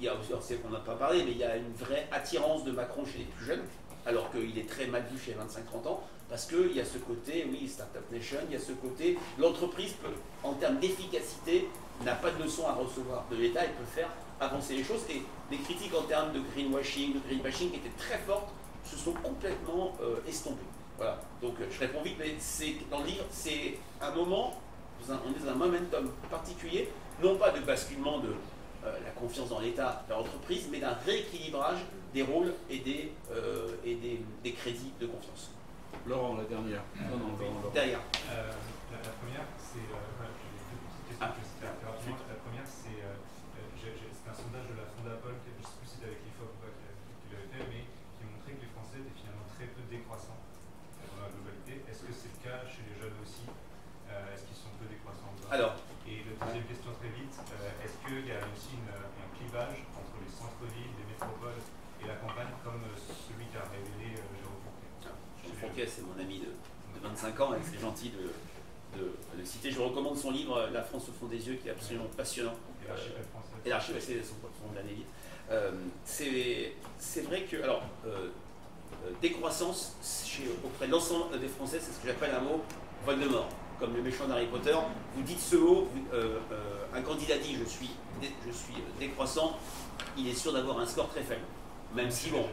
il 0.00 0.06
y 0.06 0.08
a 0.08 0.14
aussi, 0.14 0.32
c'est 0.40 0.62
qu'on 0.62 0.70
n'a 0.70 0.80
pas 0.80 0.94
parlé, 0.94 1.22
mais 1.24 1.32
il 1.32 1.38
y 1.38 1.44
a 1.44 1.56
une 1.56 1.72
vraie 1.74 2.08
attirance 2.10 2.64
de 2.64 2.72
Macron 2.72 3.04
chez 3.04 3.18
les 3.18 3.24
plus 3.24 3.44
jeunes, 3.44 3.64
alors 4.06 4.30
qu'il 4.30 4.58
est 4.58 4.68
très 4.68 4.86
mal 4.86 5.04
vu 5.10 5.18
chez 5.18 5.32
les 5.32 5.38
25-30 5.38 5.88
ans, 5.88 6.02
parce 6.28 6.46
qu'il 6.46 6.72
y 6.74 6.80
a 6.80 6.84
ce 6.84 6.98
côté, 6.98 7.46
oui, 7.50 7.68
Startup 7.68 8.02
Nation, 8.10 8.38
il 8.48 8.52
y 8.52 8.56
a 8.56 8.60
ce 8.60 8.72
côté, 8.72 9.18
l'entreprise 9.38 9.92
peut, 9.92 10.08
en 10.42 10.54
termes 10.54 10.78
d'efficacité, 10.78 11.68
n'a 12.04 12.14
pas 12.14 12.30
de 12.30 12.42
leçon 12.42 12.66
à 12.66 12.72
recevoir 12.72 13.26
de 13.30 13.36
l'État, 13.36 13.64
elle 13.64 13.72
peut 13.72 13.84
faire 13.84 14.10
avancer 14.40 14.76
les 14.76 14.84
choses. 14.84 15.02
Et 15.10 15.22
les 15.50 15.58
critiques 15.58 15.94
en 15.94 16.02
termes 16.02 16.32
de 16.32 16.40
greenwashing, 16.40 17.14
de 17.14 17.18
greenbashing 17.20 17.70
qui 17.70 17.76
étaient 17.76 17.96
très 17.98 18.18
fortes, 18.18 18.50
se 18.84 18.96
sont 18.96 19.12
complètement 19.12 19.96
euh, 20.00 20.16
estompées. 20.26 20.62
Voilà. 20.98 21.18
Donc 21.40 21.54
euh, 21.60 21.66
je 21.70 21.78
réponds 21.78 22.02
vite, 22.02 22.16
mais 22.18 22.34
c'est 22.38 22.74
dans 22.90 23.00
le 23.00 23.06
livre, 23.06 23.24
c'est 23.30 23.78
un 24.02 24.10
moment, 24.10 24.60
on 25.08 25.30
est 25.30 25.44
dans 25.44 25.50
un 25.52 25.54
momentum 25.54 26.10
particulier, 26.30 26.90
non 27.22 27.36
pas 27.36 27.50
de 27.50 27.60
basculement 27.60 28.18
de 28.18 28.34
euh, 28.84 28.92
la 29.04 29.10
confiance 29.10 29.48
dans 29.48 29.60
l'État, 29.60 30.04
dans 30.08 30.18
l'entreprise, 30.18 30.68
mais 30.70 30.80
d'un 30.80 30.94
rééquilibrage 31.06 31.78
des 32.12 32.22
rôles 32.22 32.52
et 32.68 32.78
des, 32.80 33.12
euh, 33.30 33.74
et 33.84 33.94
des, 33.94 34.20
des 34.42 34.52
crédits 34.52 34.92
de 35.00 35.06
confiance. 35.06 35.50
Laurent, 36.06 36.36
la 36.36 36.44
dernière. 36.44 36.82
Non, 37.10 37.16
non, 37.16 37.30
Laurent. 37.38 37.70
Derrière. 37.74 38.00
Euh, 38.30 38.52
la, 38.92 38.98
la 38.98 39.12
première, 39.22 39.46
c'est. 39.58 39.82
euh, 39.82 39.98
voilà, 40.18 40.30
j'ai 40.34 40.50
deux 40.66 40.78
petites 40.82 41.06
questions 41.10 41.26
Ah. 41.26 41.34
que 41.34 41.40
je 41.42 41.46
vais 41.46 41.58
faire 41.62 41.74
rapidement. 41.90 42.26
La 42.28 42.38
première, 42.42 42.66
c'est. 42.68 42.98
euh, 43.02 43.14
euh, 43.18 43.76
j'ai- 43.78 43.94
j'ai- 43.98 44.12
c'est 44.14 44.28
un 44.30 44.34
sondage 44.36 44.66
de 44.72 44.76
la 44.78 44.86
Fondapol, 44.94 45.34
qui- 45.46 45.52
je 45.54 45.62
ne 45.62 45.66
sais 45.68 45.74
plus 45.78 45.86
si 45.86 45.94
c'était 45.98 46.10
avec 46.14 46.20
l'IFOP 46.26 46.48
ou 46.48 46.58
pas 46.62 46.70
qui 46.74 46.82
l'a- 46.86 46.98
qui 47.22 47.26
l'avait 47.34 47.50
fait, 47.54 47.64
mais 47.70 47.82
qui 48.18 48.22
montrait 48.30 48.54
que 48.58 48.62
les 48.66 48.72
Français 48.72 48.98
étaient 49.04 49.18
finalement 49.20 49.46
très 49.52 49.68
peu 49.74 49.82
décroissants 49.90 50.38
euh, 50.38 51.08
dans 51.12 51.20
la 51.26 51.30
globalité. 51.34 51.82
Est-ce 51.88 52.02
que 52.08 52.12
c'est 52.14 52.30
le 52.32 52.40
cas 52.40 52.62
chez 52.68 52.82
les 52.88 52.94
jeunes 52.96 53.18
aussi 53.20 53.44
Euh, 54.08 54.32
Est-ce 54.32 54.48
qu'ils 54.48 54.56
sont 54.56 54.72
peu 54.80 54.88
décroissants 54.88 55.28
ou 55.28 55.36
pas 55.44 55.52
Alors, 55.52 55.76
Et 56.08 56.24
la 56.24 56.32
deuxième 56.40 56.64
question 56.64 56.88
très 56.96 57.12
vite, 57.12 57.36
euh, 57.36 57.84
est-ce 57.84 58.00
qu'il 58.00 58.24
y 58.24 58.32
a 58.32 58.40
aussi 58.48 58.72
une- 58.80 58.88
un 58.88 59.28
clivage 59.36 59.84
entre 59.92 60.16
les 60.24 60.32
centres-villes, 60.32 60.96
les 60.96 61.04
métropoles 61.12 61.60
et 62.00 62.08
la 62.08 62.16
campagne 62.16 62.48
comme 62.64 62.80
euh, 62.88 62.96
celui 62.96 63.44
qu'a 63.52 63.68
révélé 63.68 64.16
euh, 64.16 64.24
Jérôme 64.40 64.56
Fourquet 64.64 64.88
Jean 65.44 65.52
Fourquet, 65.60 65.84
c'est 65.86 66.00
mon 66.08 66.16
ami 66.16 66.40
de, 66.40 66.48
de 66.56 66.98
25 67.04 67.36
ans 67.44 67.52
et 67.52 67.60
c'est 67.60 67.76
gentil 67.76 68.08
de, 68.16 68.32
de, 68.96 69.12
Je 69.70 69.80
recommande 69.80 70.16
son 70.16 70.30
livre 70.30 70.68
La 70.72 70.82
France 70.82 71.08
au 71.08 71.12
fond 71.12 71.26
des 71.26 71.46
yeux 71.48 71.54
qui 71.56 71.68
est 71.68 71.72
absolument 71.72 72.06
passionnant. 72.16 72.54
Et 73.64 73.68
l'archive, 73.70 73.96
c'est 74.00 74.22
son, 74.22 74.34
son 74.62 74.70
de 74.72 74.76
l'année 74.76 74.94
vite. 74.94 75.06
Euh, 75.50 75.72
c'est 76.06 77.20
vrai 77.22 77.42
que, 77.42 77.62
alors, 77.62 77.82
euh, 78.06 78.28
euh, 79.04 79.10
décroissance 79.20 79.94
chez, 80.24 80.44
auprès 80.64 80.86
de 80.86 80.92
l'ensemble 80.92 81.38
des 81.38 81.48
Français, 81.48 81.78
c'est 81.80 81.92
ce 81.92 81.98
que 82.00 82.08
j'appelle 82.08 82.34
un 82.34 82.40
mot 82.40 82.62
Voldemort. 83.04 83.48
Comme 83.78 83.94
le 83.94 84.02
méchant 84.02 84.26
d'Harry 84.26 84.46
Potter, 84.46 84.74
vous 85.14 85.22
dites 85.22 85.38
ce 85.40 85.56
mot, 85.56 85.86
vous- 85.92 86.06
euh, 86.12 86.38
euh, 86.50 86.84
un 86.94 87.00
candidat 87.02 87.38
dit 87.38 87.56
je 87.56 87.64
suis, 87.64 87.90
je 88.46 88.52
suis 88.52 88.74
décroissant, 88.98 89.56
il 90.16 90.26
est 90.28 90.34
sûr 90.34 90.52
d'avoir 90.52 90.80
un 90.80 90.86
score 90.86 91.08
très 91.10 91.22
faible. 91.22 91.44
Même 91.94 92.10
si, 92.10 92.30
bon, 92.30 92.44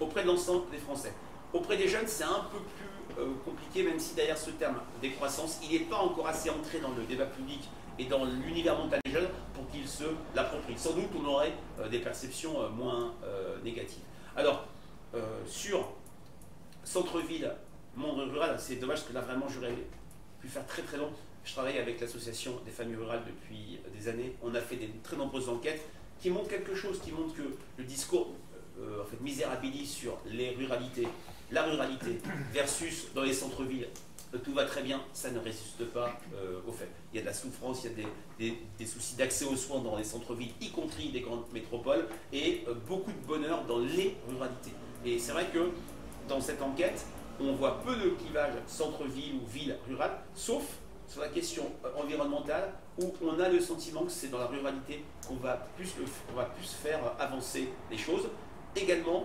auprès 0.00 0.22
de 0.22 0.28
l'ensemble 0.28 0.68
des 0.70 0.78
Français. 0.78 1.12
Auprès 1.52 1.76
des 1.76 1.86
jeunes, 1.88 2.06
c'est 2.08 2.24
un 2.24 2.46
peu 2.50 2.58
plus 2.58 2.88
euh, 3.18 3.32
compliqué, 3.44 3.82
même 3.82 3.98
si 3.98 4.14
derrière 4.14 4.38
ce 4.38 4.50
terme 4.50 4.76
décroissance, 5.00 5.60
il 5.62 5.72
n'est 5.72 5.86
pas 5.86 5.98
encore 5.98 6.26
assez 6.26 6.50
entré 6.50 6.80
dans 6.80 6.90
le 6.90 7.04
débat 7.04 7.26
public 7.26 7.60
et 7.98 8.06
dans 8.06 8.24
l'univers 8.24 8.76
mental 8.76 9.00
des 9.04 9.12
jeunes 9.12 9.28
pour 9.54 9.68
qu'ils 9.70 9.88
se 9.88 10.04
l'approprient. 10.34 10.76
Sans 10.76 10.92
doute, 10.92 11.08
on 11.16 11.24
aurait 11.26 11.52
euh, 11.78 11.88
des 11.88 12.00
perceptions 12.00 12.60
euh, 12.60 12.68
moins 12.68 13.14
négatives. 13.62 14.02
Alors, 14.36 14.66
sur 15.46 15.92
centre-ville, 16.82 17.52
monde 17.94 18.18
rural, 18.32 18.56
c'est 18.58 18.76
dommage 18.76 18.98
parce 18.98 19.08
que 19.08 19.14
là, 19.14 19.20
vraiment, 19.20 19.46
j'aurais 19.48 19.74
pu 20.40 20.48
faire 20.48 20.66
très 20.66 20.82
très 20.82 20.96
long. 20.96 21.10
Je 21.44 21.52
travaille 21.52 21.78
avec 21.78 22.00
l'association 22.00 22.60
des 22.64 22.72
familles 22.72 22.96
rurales 22.96 23.22
depuis 23.24 23.78
des 23.96 24.08
années. 24.08 24.34
On 24.42 24.52
a 24.56 24.60
fait 24.60 24.74
des 24.74 24.90
très 25.04 25.16
nombreuses 25.16 25.48
enquêtes 25.48 25.82
qui 26.18 26.30
montrent 26.30 26.48
quelque 26.48 26.74
chose, 26.74 27.00
qui 27.00 27.12
montrent 27.12 27.34
que 27.36 27.56
le 27.78 27.84
discours 27.84 28.32
en 28.76 29.04
fait, 29.04 29.20
misérabilise 29.20 29.90
sur 29.90 30.18
les 30.26 30.50
ruralités, 30.50 31.06
la 31.50 31.62
ruralité 31.64 32.20
versus 32.52 33.06
dans 33.14 33.22
les 33.22 33.32
centres-villes, 33.32 33.88
euh, 34.34 34.38
tout 34.38 34.52
va 34.52 34.64
très 34.64 34.82
bien, 34.82 35.00
ça 35.12 35.30
ne 35.30 35.38
résiste 35.38 35.84
pas 35.92 36.18
euh, 36.34 36.60
au 36.66 36.72
fait. 36.72 36.88
Il 37.12 37.16
y 37.16 37.18
a 37.18 37.22
de 37.22 37.26
la 37.26 37.34
souffrance, 37.34 37.84
il 37.84 37.90
y 38.44 38.50
a 38.50 38.54
des, 38.78 38.86
soucis 38.86 39.16
d'accès 39.16 39.44
aux 39.44 39.56
soins 39.56 39.80
dans 39.80 39.96
les 39.96 40.04
centres-villes, 40.04 40.52
y 40.60 40.70
compris 40.70 41.10
des 41.10 41.20
grandes 41.20 41.44
métropoles, 41.52 42.08
et 42.32 42.64
euh, 42.68 42.74
beaucoup 42.86 43.12
de 43.12 43.26
bonheur 43.26 43.64
dans 43.64 43.78
les 43.78 44.16
ruralités. 44.28 44.72
Et 45.04 45.18
c'est 45.18 45.32
vrai 45.32 45.46
que 45.52 45.70
dans 46.28 46.40
cette 46.40 46.62
enquête, 46.62 47.04
on 47.40 47.52
voit 47.54 47.82
peu 47.82 47.94
de 47.96 48.10
clivage 48.10 48.54
centre-ville 48.66 49.34
ou 49.42 49.46
ville 49.46 49.76
rurale, 49.88 50.18
sauf 50.34 50.62
sur 51.08 51.20
la 51.20 51.28
question 51.28 51.70
environnementale, 51.96 52.72
où 52.98 53.12
on 53.22 53.38
a 53.38 53.48
le 53.48 53.60
sentiment 53.60 54.04
que 54.04 54.10
c'est 54.10 54.28
dans 54.28 54.38
la 54.38 54.46
ruralité 54.46 55.04
qu'on 55.26 55.34
va, 55.34 55.66
plus, 55.76 55.92
va 56.34 56.44
plus 56.44 56.68
faire 56.68 57.00
avancer 57.18 57.68
les 57.90 57.98
choses. 57.98 58.28
Également, 58.76 59.24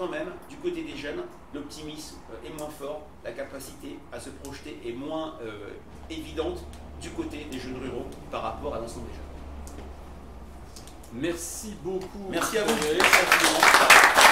quand 0.00 0.08
même, 0.08 0.32
du 0.48 0.56
côté 0.56 0.82
des 0.82 0.96
jeunes, 0.96 1.22
l'optimisme 1.52 2.16
euh, 2.32 2.48
est 2.48 2.58
moins 2.58 2.70
fort, 2.70 3.02
la 3.22 3.32
capacité 3.32 3.98
à 4.10 4.18
se 4.18 4.30
projeter 4.30 4.80
est 4.86 4.92
moins 4.92 5.34
euh, 5.42 5.68
évidente 6.08 6.64
du 7.02 7.10
côté 7.10 7.46
des 7.50 7.58
jeunes 7.58 7.76
ruraux 7.76 8.06
par 8.30 8.42
rapport 8.42 8.74
à 8.74 8.78
l'ensemble 8.78 9.08
des 9.08 9.12
jeunes. 9.12 9.20
Merci 11.12 11.76
beaucoup. 11.82 12.28
Merci 12.30 12.56
à 12.58 12.64
vous. 12.64 14.29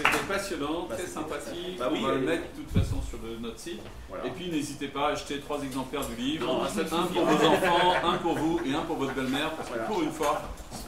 C'était 0.00 0.24
passionnant, 0.26 0.86
bah, 0.88 0.96
très 0.96 1.06
sympathique. 1.06 1.78
Bah 1.78 1.90
on 1.92 2.00
va 2.00 2.14
le 2.14 2.20
mettre 2.20 2.42
de 2.56 2.62
toute 2.62 2.70
façon 2.72 2.96
sur 3.02 3.18
notre 3.40 3.58
site. 3.58 3.80
Et 4.24 4.30
puis 4.30 4.50
n'hésitez 4.50 4.88
pas 4.88 5.08
à 5.08 5.12
acheter 5.12 5.38
trois 5.40 5.62
exemplaires 5.62 6.06
du 6.06 6.16
livre. 6.16 6.50
un 6.50 7.06
pour 7.06 7.24
vos 7.24 7.46
enfants, 7.46 7.94
un 8.02 8.16
pour 8.16 8.38
vous 8.38 8.60
et 8.64 8.72
un 8.72 8.80
pour 8.82 8.96
votre 8.96 9.14
belle-mère. 9.14 9.50
Parce 9.50 9.68
que 9.68 9.78
pour 9.86 10.02
une 10.02 10.12
fois, 10.12 10.42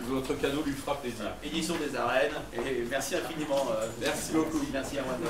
votre 0.08 0.34
cadeau 0.40 0.62
lui 0.64 0.72
fera 0.72 0.96
plaisir. 0.96 1.26
Édition 1.44 1.74
des 1.76 1.94
arènes. 1.96 2.32
Et 2.54 2.84
merci 2.90 3.16
infiniment. 3.16 3.66
Euh, 3.72 3.86
merci 4.00 4.32
beaucoup. 4.32 4.60
Merci 4.72 4.98
à 4.98 5.02
moi 5.02 5.14
de 5.14 5.24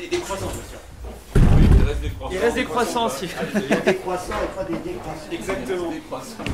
Des, 0.00 0.08
des 0.08 0.18
croissants, 0.18 0.46
bien 0.46 0.68
sûr. 0.70 0.78
Oui, 1.56 1.64
il 1.78 1.84
reste 1.86 2.00
des 2.00 2.10
croissants. 2.10 2.34
Il 2.34 2.38
reste 2.38 2.54
des 2.54 2.64
croissants 2.64 3.06
aussi. 3.06 3.28
Il 3.54 3.68
y 3.68 3.72
a 3.72 3.80
des 3.80 3.96
croissants 3.96 4.42
et 4.42 4.56
pas 4.56 4.64
des 4.64 4.78
décroissants. 4.78 5.30
Exactement. 5.30 5.90
Des 5.90 6.00
croissants. 6.00 6.44